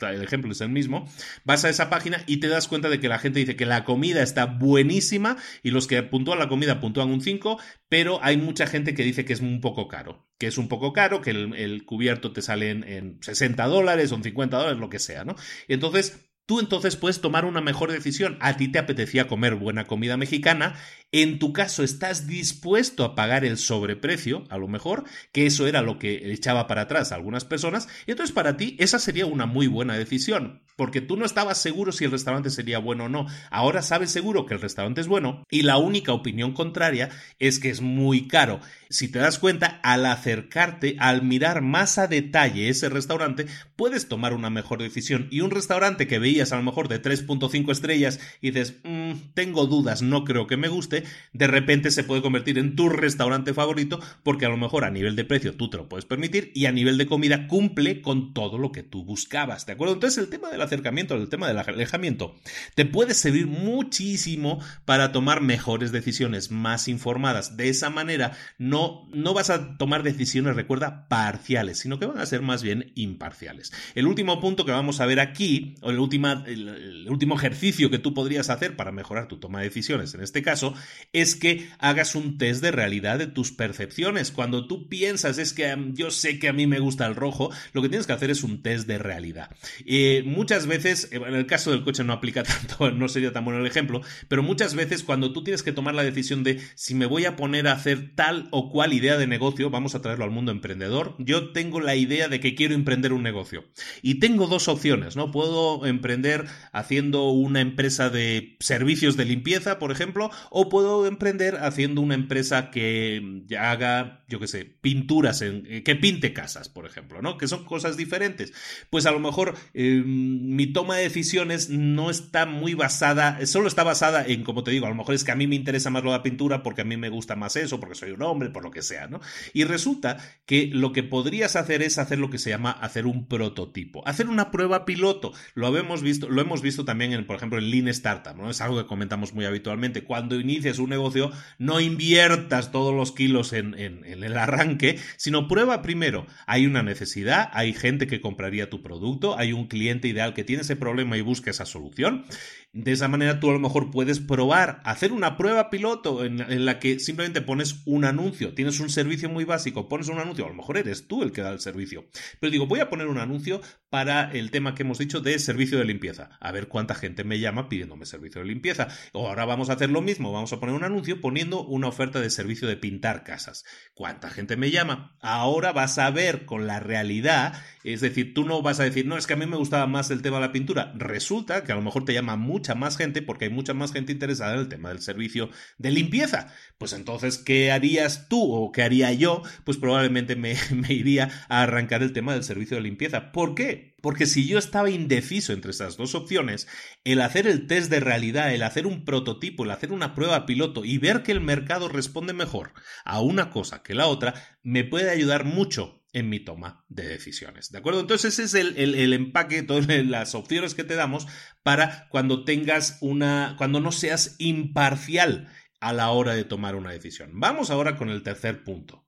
el 0.00 0.22
ejemplo 0.22 0.52
es 0.52 0.60
el 0.60 0.68
mismo, 0.68 1.08
vas 1.44 1.64
a 1.64 1.68
esa 1.68 1.90
página 1.90 2.22
y 2.26 2.38
te 2.38 2.48
das 2.48 2.68
cuenta 2.68 2.88
de 2.88 3.00
que 3.00 3.08
la 3.08 3.18
gente 3.18 3.40
dice 3.40 3.56
que 3.56 3.66
la 3.66 3.84
comida 3.84 4.22
está 4.22 4.46
buenísima 4.46 5.36
y 5.62 5.70
los 5.70 5.86
que 5.86 6.02
puntúan 6.02 6.38
la 6.38 6.48
comida 6.48 6.80
puntúan 6.80 7.10
un 7.10 7.20
5, 7.20 7.58
pero 7.88 8.18
hay 8.22 8.36
mucha 8.36 8.66
gente 8.66 8.94
que 8.94 9.04
dice 9.04 9.24
que 9.24 9.32
es 9.32 9.40
un 9.40 9.60
poco 9.60 9.88
caro, 9.88 10.26
que 10.38 10.46
es 10.46 10.58
un 10.58 10.68
poco 10.68 10.92
caro, 10.92 11.20
que 11.20 11.30
el, 11.30 11.84
cubierto 11.84 12.32
te 12.32 12.42
sale 12.42 12.70
en, 12.70 12.84
en 12.84 13.18
60 13.22 13.66
dólares 13.66 14.12
o 14.12 14.16
en 14.16 14.22
50 14.22 14.56
dólares, 14.56 14.78
lo 14.78 14.90
que 14.90 14.98
sea, 14.98 15.24
¿no? 15.24 15.34
Entonces, 15.68 16.28
Tú 16.48 16.60
entonces 16.60 16.96
puedes 16.96 17.20
tomar 17.20 17.44
una 17.44 17.60
mejor 17.60 17.92
decisión. 17.92 18.38
A 18.40 18.56
ti 18.56 18.68
te 18.68 18.78
apetecía 18.78 19.28
comer 19.28 19.54
buena 19.54 19.84
comida 19.84 20.16
mexicana. 20.16 20.76
En 21.10 21.38
tu 21.38 21.54
caso, 21.54 21.82
estás 21.82 22.26
dispuesto 22.26 23.02
a 23.02 23.14
pagar 23.14 23.42
el 23.46 23.56
sobreprecio, 23.56 24.44
a 24.50 24.58
lo 24.58 24.68
mejor, 24.68 25.04
que 25.32 25.46
eso 25.46 25.66
era 25.66 25.80
lo 25.80 25.98
que 25.98 26.30
echaba 26.32 26.66
para 26.66 26.82
atrás 26.82 27.12
a 27.12 27.14
algunas 27.14 27.46
personas. 27.46 27.88
Y 28.06 28.10
entonces 28.10 28.34
para 28.34 28.58
ti 28.58 28.76
esa 28.78 28.98
sería 28.98 29.24
una 29.24 29.46
muy 29.46 29.68
buena 29.68 29.96
decisión, 29.96 30.60
porque 30.76 31.00
tú 31.00 31.16
no 31.16 31.24
estabas 31.24 31.56
seguro 31.56 31.92
si 31.92 32.04
el 32.04 32.10
restaurante 32.10 32.50
sería 32.50 32.78
bueno 32.78 33.04
o 33.04 33.08
no. 33.08 33.26
Ahora 33.50 33.80
sabes 33.80 34.10
seguro 34.10 34.44
que 34.44 34.52
el 34.52 34.60
restaurante 34.60 35.00
es 35.00 35.08
bueno 35.08 35.44
y 35.50 35.62
la 35.62 35.78
única 35.78 36.12
opinión 36.12 36.52
contraria 36.52 37.08
es 37.38 37.58
que 37.58 37.70
es 37.70 37.80
muy 37.80 38.28
caro. 38.28 38.60
Si 38.90 39.08
te 39.08 39.18
das 39.18 39.38
cuenta, 39.38 39.80
al 39.82 40.04
acercarte, 40.04 40.96
al 40.98 41.22
mirar 41.22 41.62
más 41.62 41.98
a 41.98 42.06
detalle 42.06 42.68
ese 42.68 42.88
restaurante, 42.88 43.46
puedes 43.76 44.08
tomar 44.08 44.34
una 44.34 44.50
mejor 44.50 44.82
decisión. 44.82 45.28
Y 45.30 45.40
un 45.40 45.50
restaurante 45.50 46.06
que 46.06 46.18
veías 46.18 46.52
a 46.52 46.56
lo 46.56 46.62
mejor 46.62 46.88
de 46.88 47.02
3.5 47.02 47.72
estrellas 47.72 48.20
y 48.40 48.50
dices, 48.50 48.76
mm, 48.84 49.32
tengo 49.34 49.66
dudas, 49.66 50.00
no 50.02 50.24
creo 50.24 50.46
que 50.46 50.56
me 50.56 50.68
guste, 50.68 50.97
de 51.32 51.46
repente 51.46 51.90
se 51.90 52.04
puede 52.04 52.22
convertir 52.22 52.58
en 52.58 52.76
tu 52.76 52.88
restaurante 52.88 53.54
favorito 53.54 54.00
porque 54.22 54.46
a 54.46 54.48
lo 54.48 54.56
mejor 54.56 54.84
a 54.84 54.90
nivel 54.90 55.16
de 55.16 55.24
precio 55.24 55.54
tú 55.54 55.70
te 55.70 55.76
lo 55.76 55.88
puedes 55.88 56.04
permitir 56.04 56.52
y 56.54 56.66
a 56.66 56.72
nivel 56.72 56.98
de 56.98 57.06
comida 57.06 57.46
cumple 57.46 58.00
con 58.02 58.34
todo 58.34 58.58
lo 58.58 58.72
que 58.72 58.82
tú 58.82 59.04
buscabas, 59.04 59.66
¿de 59.66 59.72
acuerdo? 59.72 59.94
Entonces 59.94 60.18
el 60.18 60.30
tema 60.30 60.50
del 60.50 60.60
acercamiento, 60.60 61.14
el 61.14 61.28
tema 61.28 61.48
del 61.48 61.58
alejamiento, 61.58 62.36
te 62.74 62.84
puede 62.84 63.14
servir 63.14 63.46
muchísimo 63.46 64.60
para 64.84 65.12
tomar 65.12 65.40
mejores 65.40 65.92
decisiones, 65.92 66.50
más 66.50 66.88
informadas. 66.88 67.56
De 67.56 67.68
esa 67.68 67.90
manera 67.90 68.32
no 68.58 68.88
no, 69.12 69.34
vas 69.34 69.50
a 69.50 69.76
tomar 69.76 70.02
decisiones, 70.02 70.56
recuerda, 70.56 71.08
parciales, 71.08 71.78
sino 71.78 71.98
que 71.98 72.06
van 72.06 72.18
a 72.18 72.26
ser 72.26 72.42
más 72.42 72.62
bien 72.62 72.92
imparciales. 72.94 73.72
El 73.94 74.06
último 74.06 74.40
punto 74.40 74.64
que 74.64 74.72
vamos 74.72 75.00
a 75.00 75.06
ver 75.06 75.20
aquí, 75.20 75.74
o 75.80 75.90
el, 75.90 75.96
el 75.96 77.08
último 77.08 77.36
ejercicio 77.36 77.90
que 77.90 77.98
tú 77.98 78.14
podrías 78.14 78.50
hacer 78.50 78.76
para 78.76 78.92
mejorar 78.92 79.28
tu 79.28 79.38
toma 79.38 79.60
de 79.60 79.66
decisiones, 79.66 80.14
en 80.14 80.22
este 80.22 80.42
caso, 80.42 80.74
es 81.12 81.36
que 81.36 81.68
hagas 81.78 82.14
un 82.14 82.38
test 82.38 82.62
de 82.62 82.70
realidad 82.70 83.18
de 83.18 83.26
tus 83.26 83.52
percepciones. 83.52 84.30
Cuando 84.30 84.66
tú 84.66 84.88
piensas, 84.88 85.38
es 85.38 85.52
que 85.52 85.74
yo 85.92 86.10
sé 86.10 86.38
que 86.38 86.48
a 86.48 86.52
mí 86.52 86.66
me 86.66 86.80
gusta 86.80 87.06
el 87.06 87.14
rojo, 87.14 87.50
lo 87.72 87.82
que 87.82 87.88
tienes 87.88 88.06
que 88.06 88.12
hacer 88.12 88.30
es 88.30 88.42
un 88.42 88.62
test 88.62 88.86
de 88.86 88.98
realidad. 88.98 89.50
Eh, 89.86 90.22
muchas 90.26 90.66
veces, 90.66 91.08
en 91.12 91.34
el 91.34 91.46
caso 91.46 91.70
del 91.70 91.84
coche 91.84 92.04
no 92.04 92.12
aplica 92.12 92.42
tanto, 92.44 92.90
no 92.90 93.08
sería 93.08 93.32
tan 93.32 93.44
bueno 93.44 93.60
el 93.60 93.66
ejemplo, 93.66 94.02
pero 94.28 94.42
muchas 94.42 94.74
veces 94.74 95.02
cuando 95.02 95.32
tú 95.32 95.42
tienes 95.42 95.62
que 95.62 95.72
tomar 95.72 95.94
la 95.94 96.02
decisión 96.02 96.44
de 96.44 96.60
si 96.74 96.94
me 96.94 97.06
voy 97.06 97.24
a 97.24 97.36
poner 97.36 97.68
a 97.68 97.72
hacer 97.72 98.14
tal 98.14 98.48
o 98.50 98.70
cual 98.70 98.92
idea 98.92 99.16
de 99.16 99.26
negocio, 99.26 99.70
vamos 99.70 99.94
a 99.94 100.02
traerlo 100.02 100.24
al 100.24 100.30
mundo 100.30 100.52
emprendedor, 100.52 101.14
yo 101.18 101.52
tengo 101.52 101.80
la 101.80 101.96
idea 101.96 102.28
de 102.28 102.40
que 102.40 102.54
quiero 102.54 102.74
emprender 102.74 103.12
un 103.12 103.22
negocio. 103.22 103.64
Y 104.02 104.16
tengo 104.16 104.46
dos 104.46 104.68
opciones, 104.68 105.16
¿no? 105.16 105.30
Puedo 105.30 105.86
emprender 105.86 106.46
haciendo 106.72 107.30
una 107.30 107.60
empresa 107.60 108.10
de 108.10 108.56
servicios 108.60 109.16
de 109.16 109.24
limpieza, 109.24 109.78
por 109.78 109.92
ejemplo, 109.92 110.30
o 110.50 110.68
puedo 110.68 110.77
emprender 111.06 111.56
haciendo 111.56 112.00
una 112.00 112.14
empresa 112.14 112.70
que 112.70 113.42
haga, 113.58 114.24
yo 114.28 114.38
qué 114.38 114.46
sé, 114.46 114.64
pinturas, 114.64 115.42
en, 115.42 115.64
eh, 115.66 115.82
que 115.82 115.96
pinte 115.96 116.32
casas, 116.32 116.68
por 116.68 116.86
ejemplo, 116.86 117.22
¿no? 117.22 117.38
Que 117.38 117.48
son 117.48 117.64
cosas 117.64 117.96
diferentes. 117.96 118.52
Pues 118.90 119.06
a 119.06 119.10
lo 119.10 119.20
mejor 119.20 119.54
em, 119.74 120.54
mi 120.54 120.66
toma 120.66 120.96
de 120.96 121.04
decisiones 121.04 121.70
no 121.70 122.10
está 122.10 122.46
muy 122.46 122.74
basada, 122.74 123.44
solo 123.46 123.68
está 123.68 123.82
basada 123.82 124.24
en, 124.26 124.44
como 124.44 124.62
te 124.62 124.70
digo, 124.70 124.86
a 124.86 124.90
lo 124.90 124.94
mejor 124.94 125.14
es 125.14 125.24
que 125.24 125.32
a 125.32 125.36
mí 125.36 125.46
me 125.46 125.56
interesa 125.56 125.90
más 125.90 126.04
lo 126.04 126.10
de 126.10 126.18
la 126.18 126.22
pintura 126.22 126.62
porque 126.62 126.82
a 126.82 126.84
mí 126.84 126.96
me 126.96 127.08
gusta 127.08 127.34
más 127.34 127.56
eso, 127.56 127.80
porque 127.80 127.94
soy 127.94 128.10
un 128.10 128.22
hombre, 128.22 128.50
lo 128.60 128.70
que 128.70 128.82
sea, 128.82 129.08
¿no? 129.08 129.20
Y 129.52 129.64
resulta 129.64 130.18
que 130.46 130.70
lo 130.72 130.92
que 130.92 131.02
podrías 131.02 131.56
hacer 131.56 131.82
es 131.82 131.98
hacer 131.98 132.18
lo 132.18 132.30
que 132.30 132.38
se 132.38 132.50
llama 132.50 132.70
hacer 132.70 133.06
un 133.06 133.26
prototipo, 133.26 134.06
hacer 134.06 134.28
una 134.28 134.50
prueba 134.50 134.84
piloto. 134.84 135.32
Lo 135.54 135.66
habemos 135.66 136.02
visto, 136.02 136.28
lo 136.28 136.40
hemos 136.40 136.62
visto 136.62 136.84
también 136.84 137.12
en, 137.12 137.26
por 137.26 137.36
ejemplo, 137.36 137.58
en 137.58 137.70
Lean 137.70 137.88
Startup, 137.88 138.36
¿no? 138.36 138.50
Es 138.50 138.60
algo 138.60 138.78
que 138.78 138.86
comentamos 138.86 139.34
muy 139.34 139.44
habitualmente. 139.44 140.04
Cuando 140.04 140.36
inicias 140.68 140.78
un 140.78 140.90
negocio, 140.90 141.32
no 141.58 141.80
inviertas 141.80 142.70
todos 142.72 142.94
los 142.94 143.12
kilos 143.12 143.52
en, 143.52 143.74
en 143.78 144.04
el 144.04 144.36
arranque, 144.36 144.98
sino 145.16 145.48
prueba 145.48 145.82
primero. 145.82 146.26
Hay 146.46 146.66
una 146.66 146.82
necesidad, 146.82 147.48
hay 147.52 147.72
gente 147.72 148.06
que 148.06 148.20
compraría 148.20 148.68
tu 148.68 148.82
producto, 148.82 149.38
hay 149.38 149.52
un 149.52 149.66
cliente 149.66 150.08
ideal 150.08 150.34
que 150.34 150.44
tiene 150.44 150.62
ese 150.62 150.76
problema 150.76 151.16
y 151.16 151.22
busca 151.22 151.50
esa 151.50 151.64
solución. 151.64 152.24
De 152.72 152.92
esa 152.92 153.08
manera 153.08 153.40
tú 153.40 153.48
a 153.48 153.54
lo 153.54 153.58
mejor 153.58 153.90
puedes 153.90 154.20
probar, 154.20 154.82
hacer 154.84 155.12
una 155.12 155.38
prueba 155.38 155.70
piloto 155.70 156.22
en, 156.22 156.66
la 156.66 156.78
que 156.78 157.00
simplemente 157.00 157.40
pones 157.40 157.82
un 157.86 158.04
anuncio, 158.04 158.52
tienes 158.52 158.78
un 158.78 158.90
servicio 158.90 159.30
muy 159.30 159.44
básico, 159.44 159.88
pones 159.88 160.08
un 160.08 160.18
anuncio, 160.18 160.44
a 160.44 160.48
lo 160.48 160.54
mejor 160.54 160.76
eres 160.76 161.08
tú 161.08 161.22
el 161.22 161.32
que 161.32 161.40
da 161.40 161.50
el 161.50 161.60
servicio. 161.60 162.06
Pero 162.40 162.50
digo, 162.50 162.66
voy 162.66 162.80
a 162.80 162.90
poner 162.90 163.06
un 163.06 163.18
anuncio 163.18 163.62
para 163.90 164.30
el 164.32 164.50
tema 164.50 164.74
que 164.74 164.82
hemos 164.82 164.98
dicho 164.98 165.20
de 165.20 165.38
servicio 165.38 165.78
de 165.78 165.86
limpieza. 165.86 166.30
A 166.40 166.52
ver 166.52 166.68
cuánta 166.68 166.94
gente 166.94 167.24
me 167.24 167.40
llama 167.40 167.68
pidiéndome 167.68 168.04
servicio 168.04 168.42
de 168.42 168.48
limpieza. 168.48 168.88
O 169.12 169.28
ahora 169.28 169.46
vamos 169.46 169.70
a 169.70 169.74
hacer 169.74 169.90
lo 169.90 170.02
mismo, 170.02 170.32
vamos 170.32 170.52
a 170.52 170.60
poner 170.60 170.74
un 170.74 170.84
anuncio 170.84 171.20
poniendo 171.20 171.64
una 171.64 171.88
oferta 171.88 172.20
de 172.20 172.30
servicio 172.30 172.68
de 172.68 172.76
pintar 172.76 173.24
casas. 173.24 173.64
¿Cuánta 173.94 174.28
gente 174.30 174.56
me 174.56 174.70
llama? 174.70 175.16
Ahora 175.20 175.72
vas 175.72 175.98
a 175.98 176.10
ver 176.10 176.44
con 176.44 176.66
la 176.66 176.80
realidad, 176.80 177.54
es 177.82 178.00
decir, 178.02 178.34
tú 178.34 178.44
no 178.44 178.60
vas 178.60 178.80
a 178.80 178.84
decir, 178.84 179.06
no, 179.06 179.16
es 179.16 179.26
que 179.26 179.32
a 179.32 179.36
mí 179.36 179.46
me 179.46 179.56
gustaba 179.56 179.86
más 179.86 180.10
el 180.10 180.20
tema 180.22 180.36
de 180.36 180.46
la 180.46 180.52
pintura. 180.52 180.92
Resulta 180.96 181.64
que 181.64 181.72
a 181.72 181.76
lo 181.76 181.82
mejor 181.82 182.04
te 182.04 182.12
llama 182.12 182.36
mucha 182.58 182.74
más 182.74 182.96
gente 182.96 183.22
porque 183.22 183.44
hay 183.44 183.50
mucha 183.50 183.72
más 183.72 183.92
gente 183.92 184.10
interesada 184.10 184.54
en 184.54 184.60
el 184.60 184.68
tema 184.68 184.88
del 184.88 185.00
servicio 185.00 185.48
de 185.78 185.92
limpieza. 185.92 186.52
Pues 186.76 186.92
entonces, 186.92 187.38
¿qué 187.38 187.70
harías 187.70 188.28
tú 188.28 188.52
o 188.52 188.72
qué 188.72 188.82
haría 188.82 189.12
yo? 189.12 189.42
Pues 189.64 189.76
probablemente 189.76 190.34
me, 190.34 190.56
me 190.74 190.92
iría 190.92 191.30
a 191.48 191.62
arrancar 191.62 192.02
el 192.02 192.12
tema 192.12 192.34
del 192.34 192.42
servicio 192.42 192.76
de 192.76 192.82
limpieza. 192.82 193.30
¿Por 193.30 193.54
qué? 193.54 193.94
Porque 194.02 194.26
si 194.26 194.48
yo 194.48 194.58
estaba 194.58 194.90
indeciso 194.90 195.52
entre 195.52 195.70
esas 195.70 195.96
dos 195.96 196.16
opciones, 196.16 196.66
el 197.04 197.20
hacer 197.20 197.46
el 197.46 197.68
test 197.68 197.90
de 197.90 198.00
realidad, 198.00 198.52
el 198.52 198.64
hacer 198.64 198.86
un 198.86 199.04
prototipo, 199.04 199.62
el 199.64 199.70
hacer 199.70 199.92
una 199.92 200.14
prueba 200.14 200.46
piloto 200.46 200.84
y 200.84 200.98
ver 200.98 201.22
que 201.22 201.32
el 201.32 201.40
mercado 201.40 201.88
responde 201.88 202.32
mejor 202.32 202.72
a 203.04 203.20
una 203.20 203.50
cosa 203.50 203.82
que 203.84 203.94
la 203.94 204.06
otra, 204.06 204.34
me 204.64 204.82
puede 204.82 205.10
ayudar 205.10 205.44
mucho 205.44 206.02
en 206.12 206.28
mi 206.28 206.40
toma 206.40 206.84
de 206.88 207.06
decisiones. 207.06 207.70
¿De 207.70 207.78
acuerdo? 207.78 208.00
Entonces 208.00 208.38
ese 208.38 208.44
es 208.44 208.76
el, 208.76 209.12
empaque, 209.12 209.62
todas 209.62 209.86
las 210.06 210.34
opciones 210.34 210.74
que 210.74 210.84
te 210.84 210.94
damos 210.94 211.26
para 211.62 212.08
cuando 212.08 212.44
tengas 212.44 212.98
una, 213.00 213.54
cuando 213.58 213.80
no 213.80 213.92
seas 213.92 214.36
imparcial 214.38 215.48
a 215.80 215.92
la 215.92 216.10
hora 216.10 216.34
de 216.34 216.44
tomar 216.44 216.74
una 216.74 216.90
decisión. 216.90 217.30
Vamos 217.34 217.70
ahora 217.70 217.96
con 217.96 218.08
el 218.08 218.22
tercer 218.22 218.64
punto. 218.64 219.04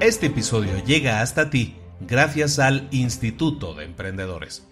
Este 0.00 0.26
episodio 0.26 0.84
llega 0.84 1.22
hasta 1.22 1.48
ti 1.48 1.76
gracias 2.00 2.58
al 2.58 2.88
Instituto 2.90 3.74
de 3.74 3.84
Emprendedores. 3.84 4.66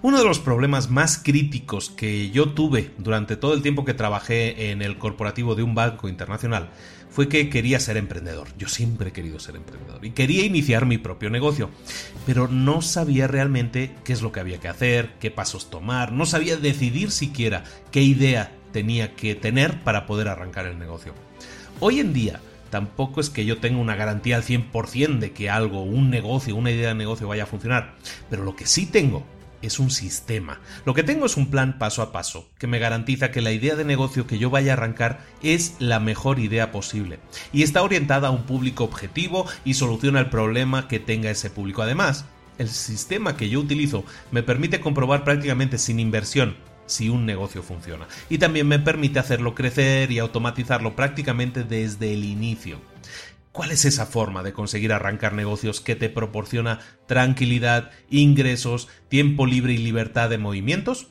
Uno 0.00 0.18
de 0.18 0.24
los 0.24 0.38
problemas 0.38 0.90
más 0.90 1.18
críticos 1.18 1.90
que 1.90 2.30
yo 2.30 2.50
tuve 2.50 2.92
durante 2.98 3.36
todo 3.36 3.54
el 3.54 3.62
tiempo 3.62 3.84
que 3.84 3.94
trabajé 3.94 4.70
en 4.70 4.80
el 4.80 4.96
corporativo 4.96 5.56
de 5.56 5.64
un 5.64 5.74
banco 5.74 6.08
internacional 6.08 6.70
fue 7.10 7.28
que 7.28 7.48
quería 7.48 7.80
ser 7.80 7.96
emprendedor. 7.96 8.48
Yo 8.58 8.68
siempre 8.68 9.10
he 9.10 9.12
querido 9.12 9.38
ser 9.38 9.56
emprendedor 9.56 10.04
y 10.04 10.10
quería 10.10 10.44
iniciar 10.44 10.86
mi 10.86 10.98
propio 10.98 11.30
negocio, 11.30 11.70
pero 12.26 12.48
no 12.48 12.82
sabía 12.82 13.26
realmente 13.26 13.94
qué 14.04 14.12
es 14.12 14.22
lo 14.22 14.32
que 14.32 14.40
había 14.40 14.60
que 14.60 14.68
hacer, 14.68 15.10
qué 15.20 15.30
pasos 15.30 15.70
tomar, 15.70 16.12
no 16.12 16.26
sabía 16.26 16.56
decidir 16.56 17.10
siquiera 17.10 17.64
qué 17.90 18.02
idea 18.02 18.52
tenía 18.72 19.14
que 19.14 19.34
tener 19.34 19.82
para 19.82 20.06
poder 20.06 20.28
arrancar 20.28 20.66
el 20.66 20.78
negocio. 20.78 21.14
Hoy 21.80 22.00
en 22.00 22.12
día, 22.12 22.40
tampoco 22.70 23.20
es 23.20 23.30
que 23.30 23.44
yo 23.44 23.58
tenga 23.58 23.78
una 23.78 23.96
garantía 23.96 24.36
al 24.36 24.42
100% 24.42 25.18
de 25.18 25.32
que 25.32 25.48
algo, 25.48 25.82
un 25.82 26.10
negocio, 26.10 26.56
una 26.56 26.70
idea 26.70 26.88
de 26.88 26.94
negocio 26.94 27.28
vaya 27.28 27.44
a 27.44 27.46
funcionar, 27.46 27.94
pero 28.28 28.44
lo 28.44 28.54
que 28.56 28.66
sí 28.66 28.86
tengo 28.86 29.24
es 29.62 29.78
un 29.78 29.90
sistema. 29.90 30.60
Lo 30.84 30.94
que 30.94 31.02
tengo 31.02 31.26
es 31.26 31.36
un 31.36 31.50
plan 31.50 31.78
paso 31.78 32.02
a 32.02 32.12
paso, 32.12 32.48
que 32.58 32.66
me 32.66 32.78
garantiza 32.78 33.30
que 33.30 33.40
la 33.40 33.52
idea 33.52 33.74
de 33.74 33.84
negocio 33.84 34.26
que 34.26 34.38
yo 34.38 34.50
vaya 34.50 34.72
a 34.72 34.76
arrancar 34.76 35.20
es 35.42 35.74
la 35.78 36.00
mejor 36.00 36.38
idea 36.38 36.72
posible, 36.72 37.18
y 37.52 37.62
está 37.62 37.82
orientada 37.82 38.28
a 38.28 38.32
un 38.32 38.44
público 38.44 38.84
objetivo 38.84 39.46
y 39.64 39.74
soluciona 39.74 40.20
el 40.20 40.30
problema 40.30 40.88
que 40.88 40.98
tenga 40.98 41.30
ese 41.30 41.50
público. 41.50 41.82
Además, 41.82 42.24
el 42.58 42.68
sistema 42.68 43.36
que 43.36 43.48
yo 43.48 43.60
utilizo 43.60 44.04
me 44.30 44.42
permite 44.42 44.80
comprobar 44.80 45.24
prácticamente 45.24 45.78
sin 45.78 46.00
inversión 46.00 46.56
si 46.86 47.10
un 47.10 47.26
negocio 47.26 47.62
funciona, 47.62 48.08
y 48.30 48.38
también 48.38 48.66
me 48.66 48.78
permite 48.78 49.18
hacerlo 49.18 49.54
crecer 49.54 50.10
y 50.10 50.18
automatizarlo 50.18 50.96
prácticamente 50.96 51.62
desde 51.62 52.14
el 52.14 52.24
inicio. 52.24 52.80
¿Cuál 53.52 53.70
es 53.70 53.84
esa 53.84 54.06
forma 54.06 54.42
de 54.42 54.52
conseguir 54.52 54.92
arrancar 54.92 55.32
negocios 55.32 55.80
que 55.80 55.96
te 55.96 56.08
proporciona 56.08 56.80
tranquilidad, 57.06 57.90
ingresos, 58.10 58.88
tiempo 59.08 59.46
libre 59.46 59.72
y 59.72 59.78
libertad 59.78 60.30
de 60.30 60.38
movimientos? 60.38 61.08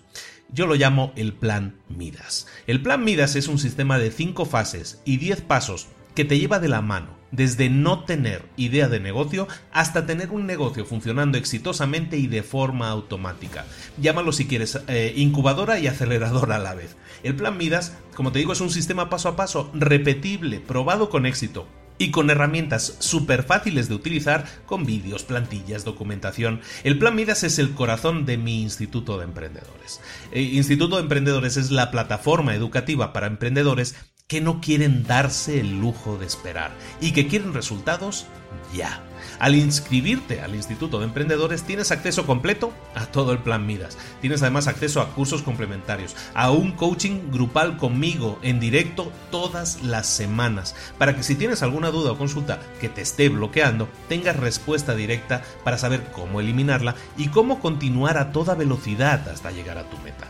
Yo 0.50 0.66
lo 0.66 0.76
llamo 0.76 1.12
el 1.16 1.34
plan 1.34 1.76
Midas. 1.90 2.48
El 2.68 2.82
plan 2.82 3.04
Midas 3.04 3.36
es 3.36 3.48
un 3.48 3.60
sistema 3.60 3.98
de 3.98 4.12
5 4.12 4.46
fases 4.46 5.02
y 5.04 5.18
10 5.18 5.42
pasos 5.42 5.88
que 6.16 6.26
te 6.26 6.40
lleva 6.40 6.60
de 6.60 6.70
la 6.70 6.82
mano, 6.82 7.18
desde 7.32 7.70
no 7.70 8.06
tener 8.06 8.44
idea 8.56 8.88
de 8.88 9.00
negocio 9.00 9.48
hasta 9.72 10.06
tener 10.06 10.32
un 10.32 10.48
negocio 10.48 10.86
funcionando 10.86 11.38
exitosamente 11.38 12.18
y 12.18 12.28
de 12.28 12.44
forma 12.44 12.90
automática. 12.90 13.66
Llámalo 14.02 14.32
si 14.32 14.48
quieres 14.48 14.80
eh, 14.88 15.14
incubadora 15.16 15.80
y 15.80 15.88
aceleradora 15.88 16.56
a 16.56 16.60
la 16.60 16.76
vez. 16.76 16.96
El 17.24 17.36
plan 17.36 17.58
Midas, 17.58 17.98
como 18.16 18.32
te 18.32 18.40
digo, 18.40 18.54
es 18.54 18.62
un 18.62 18.70
sistema 18.70 19.10
paso 19.10 19.30
a 19.30 19.36
paso, 19.36 19.70
repetible, 19.74 20.60
probado 20.60 21.10
con 21.10 21.26
éxito, 21.26 21.68
y 21.98 22.12
con 22.12 22.30
herramientas 22.30 22.96
súper 23.00 23.44
fáciles 23.44 23.90
de 23.90 23.96
utilizar 23.96 24.46
con 24.66 24.86
vídeos, 24.86 25.24
plantillas, 25.24 25.84
documentación. 25.84 26.62
El 26.84 27.00
Plan 27.00 27.16
Midas 27.16 27.44
es 27.44 27.60
el 27.60 27.72
corazón 27.72 28.26
de 28.26 28.38
mi 28.38 28.62
Instituto 28.62 29.18
de 29.18 29.26
Emprendedores. 29.26 30.02
Eh, 30.32 30.42
Instituto 30.42 30.96
de 30.98 31.04
Emprendedores 31.04 31.58
es 31.58 31.72
la 31.72 31.92
plataforma 31.92 32.56
educativa 32.56 33.14
para 33.14 33.28
emprendedores 33.28 33.96
que 34.28 34.42
no 34.42 34.60
quieren 34.60 35.04
darse 35.04 35.60
el 35.60 35.80
lujo 35.80 36.18
de 36.18 36.26
esperar 36.26 36.72
y 37.00 37.12
que 37.12 37.28
quieren 37.28 37.54
resultados 37.54 38.28
ya. 38.76 39.02
Al 39.40 39.56
inscribirte 39.56 40.42
al 40.42 40.56
Instituto 40.56 41.00
de 41.00 41.06
Emprendedores 41.06 41.64
tienes 41.64 41.92
acceso 41.92 42.26
completo 42.26 42.74
a 42.96 43.06
todo 43.06 43.32
el 43.32 43.40
plan 43.40 43.66
Midas. 43.66 43.98
Tienes 44.22 44.42
además 44.42 44.68
acceso 44.68 45.02
a 45.02 45.14
cursos 45.14 45.44
complementarios, 45.44 46.16
a 46.34 46.52
un 46.52 46.72
coaching 46.72 47.32
grupal 47.32 47.78
conmigo 47.78 48.40
en 48.42 48.60
directo 48.60 49.12
todas 49.30 49.84
las 49.84 50.08
semanas, 50.08 50.76
para 50.98 51.16
que 51.16 51.24
si 51.24 51.36
tienes 51.36 51.62
alguna 51.62 51.92
duda 51.92 52.12
o 52.12 52.18
consulta 52.18 52.60
que 52.82 52.90
te 52.90 53.02
esté 53.02 53.30
bloqueando, 53.30 53.88
tengas 54.10 54.36
respuesta 54.36 54.96
directa 54.96 55.44
para 55.64 55.78
saber 55.78 56.12
cómo 56.12 56.40
eliminarla 56.40 56.96
y 57.18 57.28
cómo 57.28 57.60
continuar 57.60 58.18
a 58.18 58.32
toda 58.32 58.56
velocidad 58.56 59.28
hasta 59.30 59.52
llegar 59.52 59.78
a 59.78 59.90
tu 59.90 59.98
meta. 60.00 60.28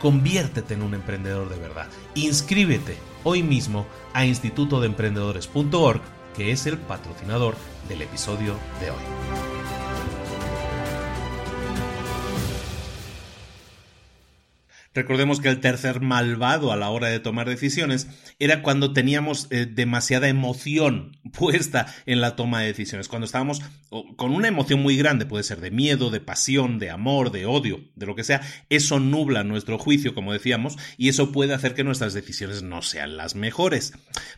Conviértete 0.00 0.74
en 0.74 0.82
un 0.82 0.94
emprendedor 0.94 1.48
de 1.48 1.58
verdad. 1.58 1.86
Inscríbete 2.14 2.96
hoy 3.24 3.42
mismo 3.42 3.86
a 4.12 4.24
institutodeemprendedores.org, 4.24 6.00
que 6.38 6.52
es 6.52 6.66
el 6.66 6.78
patrocinador 6.78 7.56
del 7.88 8.02
episodio 8.02 8.54
de 8.80 8.92
hoy. 8.92 9.47
Recordemos 14.98 15.38
que 15.38 15.48
el 15.48 15.60
tercer 15.60 16.00
malvado 16.00 16.72
a 16.72 16.76
la 16.76 16.90
hora 16.90 17.06
de 17.06 17.20
tomar 17.20 17.48
decisiones 17.48 18.08
era 18.40 18.62
cuando 18.62 18.92
teníamos 18.92 19.46
eh, 19.50 19.64
demasiada 19.64 20.28
emoción 20.28 21.16
puesta 21.32 21.86
en 22.04 22.20
la 22.20 22.34
toma 22.34 22.62
de 22.62 22.66
decisiones, 22.66 23.06
cuando 23.06 23.26
estábamos 23.26 23.62
con 24.16 24.32
una 24.32 24.48
emoción 24.48 24.82
muy 24.82 24.96
grande, 24.96 25.24
puede 25.24 25.44
ser 25.44 25.60
de 25.60 25.70
miedo, 25.70 26.10
de 26.10 26.18
pasión, 26.18 26.80
de 26.80 26.90
amor, 26.90 27.30
de 27.30 27.46
odio, 27.46 27.80
de 27.94 28.06
lo 28.06 28.16
que 28.16 28.24
sea, 28.24 28.40
eso 28.70 28.98
nubla 28.98 29.44
nuestro 29.44 29.78
juicio, 29.78 30.16
como 30.16 30.32
decíamos, 30.32 30.76
y 30.96 31.08
eso 31.08 31.30
puede 31.30 31.54
hacer 31.54 31.74
que 31.74 31.84
nuestras 31.84 32.12
decisiones 32.12 32.64
no 32.64 32.82
sean 32.82 33.16
las 33.16 33.36
mejores. 33.36 33.92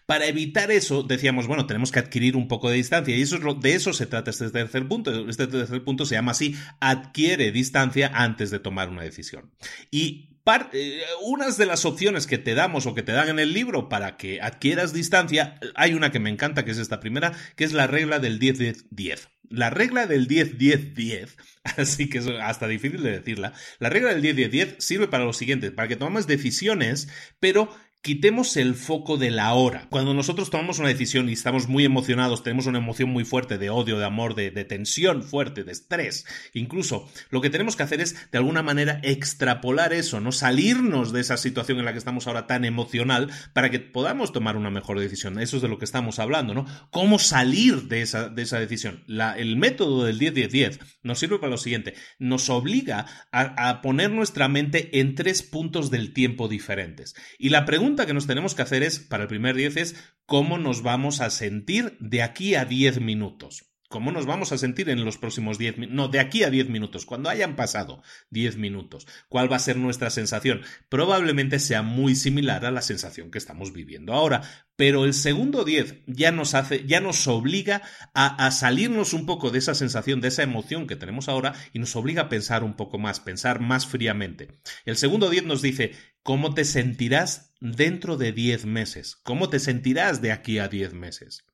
Para 0.05 0.27
evitar 0.27 0.71
eso, 0.71 1.03
decíamos, 1.03 1.47
bueno, 1.47 1.67
tenemos 1.67 1.91
que 1.91 2.01
adquirir 2.01 2.37
un 2.37 2.49
poco 2.49 2.69
de 2.69 2.77
distancia, 2.77 3.17
y 3.17 3.23
eso 3.23 3.37
es 3.37 3.63
de 3.63 3.75
eso 3.75 3.95
se 3.95 4.05
trata 4.05 4.31
este 4.31 4.51
tercer 4.51 4.87
punto. 4.87 5.27
Este 5.27 5.47
tercer 5.47 5.83
punto 5.85 6.05
se 6.05 6.17
llama 6.17 6.33
así, 6.33 6.55
adquiere 6.81 7.51
distancia 7.51 8.11
antes 8.15 8.51
de 8.51 8.59
tomar 8.59 8.91
una 8.91 9.03
decisión. 9.03 9.51
Y 9.91 10.30
eh, 10.73 11.03
unas 11.23 11.57
de 11.57 11.67
las 11.67 11.85
opciones 11.85 12.27
que 12.27 12.39
te 12.39 12.55
damos 12.55 12.87
o 12.87 12.95
que 12.95 13.03
te 13.03 13.13
dan 13.13 13.29
en 13.29 13.39
el 13.39 13.53
libro 13.53 13.89
para 13.89 14.17
que 14.17 14.41
adquieras 14.41 14.93
distancia, 14.93 15.59
hay 15.75 15.95
una 15.95 16.11
que 16.11 16.19
me 16.19 16.31
encanta, 16.31 16.65
que 16.65 16.71
es 16.71 16.79
esta 16.79 17.01
primera, 17.01 17.33
que 17.57 17.65
es 17.65 17.73
la 17.73 17.87
regla 17.87 18.19
del 18.19 18.41
10-10-10. 18.41 19.29
La 19.49 19.71
regla 19.71 20.07
del 20.07 20.29
10-10-10, 20.29 21.37
así 21.77 22.09
que 22.09 22.19
es 22.19 22.27
hasta 22.27 22.69
difícil 22.69 23.03
de 23.03 23.13
decirla, 23.13 23.53
la 23.79 23.89
regla 23.89 24.15
del 24.15 24.23
10-10-10 24.23 24.77
sirve 24.79 25.09
para 25.09 25.25
lo 25.25 25.33
siguiente, 25.33 25.71
para 25.73 25.89
que 25.89 25.97
tomes 25.97 26.27
decisiones, 26.27 27.09
pero 27.41 27.69
Quitemos 28.03 28.57
el 28.57 28.77
foco 28.77 29.19
de 29.19 29.31
la 29.31 29.53
hora. 29.53 29.87
Cuando 29.91 30.15
nosotros 30.15 30.49
tomamos 30.49 30.79
una 30.79 30.89
decisión 30.89 31.29
y 31.29 31.35
estamos 31.35 31.69
muy 31.69 31.85
emocionados, 31.85 32.43
tenemos 32.43 32.65
una 32.65 32.79
emoción 32.79 33.11
muy 33.11 33.27
fuerte 33.27 33.59
de 33.59 33.69
odio, 33.69 33.99
de 33.99 34.07
amor, 34.07 34.35
de, 34.35 34.51
tensión 34.65 35.23
fuerte, 35.23 35.65
de 35.65 35.73
estrés, 35.73 36.25
incluso 36.55 37.11
lo 37.29 37.43
que 37.43 37.51
tenemos 37.51 37.77
que 37.77 37.83
hacer 37.83 38.01
es 38.01 38.31
de 38.31 38.39
alguna 38.39 38.63
manera 38.63 39.01
extrapolar 39.03 39.93
eso, 39.93 40.19
no 40.19 40.33
salirnos 40.33 41.13
de 41.13 41.21
esa 41.21 41.37
situación 41.37 41.79
en 41.79 41.85
la 41.85 41.93
que 41.93 41.99
estamos 41.99 42.27
ahora 42.27 42.47
tan 42.47 42.65
emocional 42.65 43.31
para 43.53 43.71
que 43.71 43.81
podamos 43.81 44.33
tomar 44.33 44.57
una 44.57 44.71
mejor 44.71 44.99
decisión. 44.99 45.39
Eso 45.39 45.57
es 45.57 45.63
de 45.63 45.69
lo 45.69 45.77
que 45.77 45.85
estamos 45.85 46.19
hablando, 46.19 46.55
¿no? 46.55 46.65
¿Cómo 46.91 47.19
salir 47.19 47.83
de 47.89 48.01
esa, 48.01 48.31
de 48.31 48.43
esa 48.43 48.59
decisión? 48.59 49.05
el 49.37 49.57
método 49.57 50.05
del 50.05 50.19
10-10-10 50.19 50.79
nos 51.03 51.19
sirve 51.19 51.39
para 51.39 51.51
lo 51.51 51.59
siguiente, 51.59 51.93
nos 52.19 52.49
obliga 52.49 53.05
a 53.31 53.83
poner 53.83 54.11
nuestra 54.11 54.49
mente 54.49 55.01
en 55.01 55.15
tres 55.15 55.43
puntos 55.43 55.91
del 55.91 56.15
tiempo 56.15 56.49
diferentes. 56.49 57.15
Y 57.39 57.51
la 57.51 57.67
pregunta 57.67 57.90
pregunta 57.91 58.07
que 58.07 58.15
nos 58.15 58.29
tenemos 58.29 58.55
que 58.55 58.63
hacer 58.63 58.85
es, 58.85 59.01
para 59.01 59.25
el 59.25 59.29
primer 59.29 59.57
10 59.57 59.77
es, 59.77 59.97
¿cómo 60.25 60.59
nos 60.59 60.83
vamos 60.83 61.21
a 61.21 61.29
sentir 61.29 61.97
de 61.99 62.23
aquí 62.23 62.55
a 62.55 62.65
10 62.65 63.01
minutos? 63.01 63.70
¿Cómo 63.91 64.13
nos 64.13 64.25
vamos 64.25 64.53
a 64.53 64.57
sentir 64.57 64.89
en 64.89 65.05
los 65.05 65.19
próximos 65.19 65.59
10 65.59 65.79
minutos? 65.79 65.97
No, 65.97 66.07
de 66.07 66.21
aquí 66.21 66.45
a 66.45 66.51
10 66.51 66.69
minutos, 66.69 67.05
cuando 67.05 67.29
hayan 67.29 67.57
pasado 67.57 68.05
10 68.31 68.57
minutos. 68.57 69.09
¿Cuál 69.29 69.51
va 69.51 69.57
a 69.57 69.59
ser 69.59 69.79
nuestra 69.79 70.11
sensación? 70.11 70.63
Probablemente 70.89 71.59
sea 71.59 71.83
muy 71.83 72.15
similar 72.15 72.65
a 72.65 72.71
la 72.71 72.83
sensación 72.83 73.33
que 73.33 73.39
estamos 73.39 73.73
viviendo 73.73 74.13
ahora, 74.13 74.43
pero 74.77 75.05
el 75.05 75.13
segundo 75.13 75.65
10 75.65 76.05
ya 76.07 76.31
nos 76.31 76.55
hace, 76.55 76.87
ya 76.87 77.01
nos 77.01 77.27
obliga 77.27 77.83
a, 78.15 78.47
a, 78.47 78.53
salirnos 78.53 79.13
un 79.13 79.27
poco 79.27 79.51
de 79.51 79.59
esa 79.59 79.75
sensación, 79.75 80.21
de 80.21 80.29
esa 80.29 80.45
emoción 80.45 80.87
que 80.87 80.95
tenemos 80.95 81.29
ahora 81.29 81.55
y 81.73 81.81
nos 81.81 81.97
obliga 81.97 82.23
a 82.23 82.29
pensar 82.29 82.63
un 82.63 82.75
poco 82.75 82.97
más, 82.97 83.19
pensar 83.19 83.59
más 83.59 83.89
fríamente. 83.89 84.61
El 84.85 84.99
segundo 84.99 85.29
10 85.29 85.47
nos 85.47 85.63
dice, 85.63 85.97
¿cómo 86.23 86.55
te 86.55 86.65
sentirás 86.65 87.55
dentro 87.59 88.17
de 88.17 88.31
10 88.31 88.67
meses? 88.67 89.17
¿Cómo 89.25 89.49
te 89.49 89.59
sentirás 89.59 90.23
de 90.23 90.31
aquí 90.31 90.61
a 90.61 90.69
10 90.69 90.95
meses? 90.95 91.45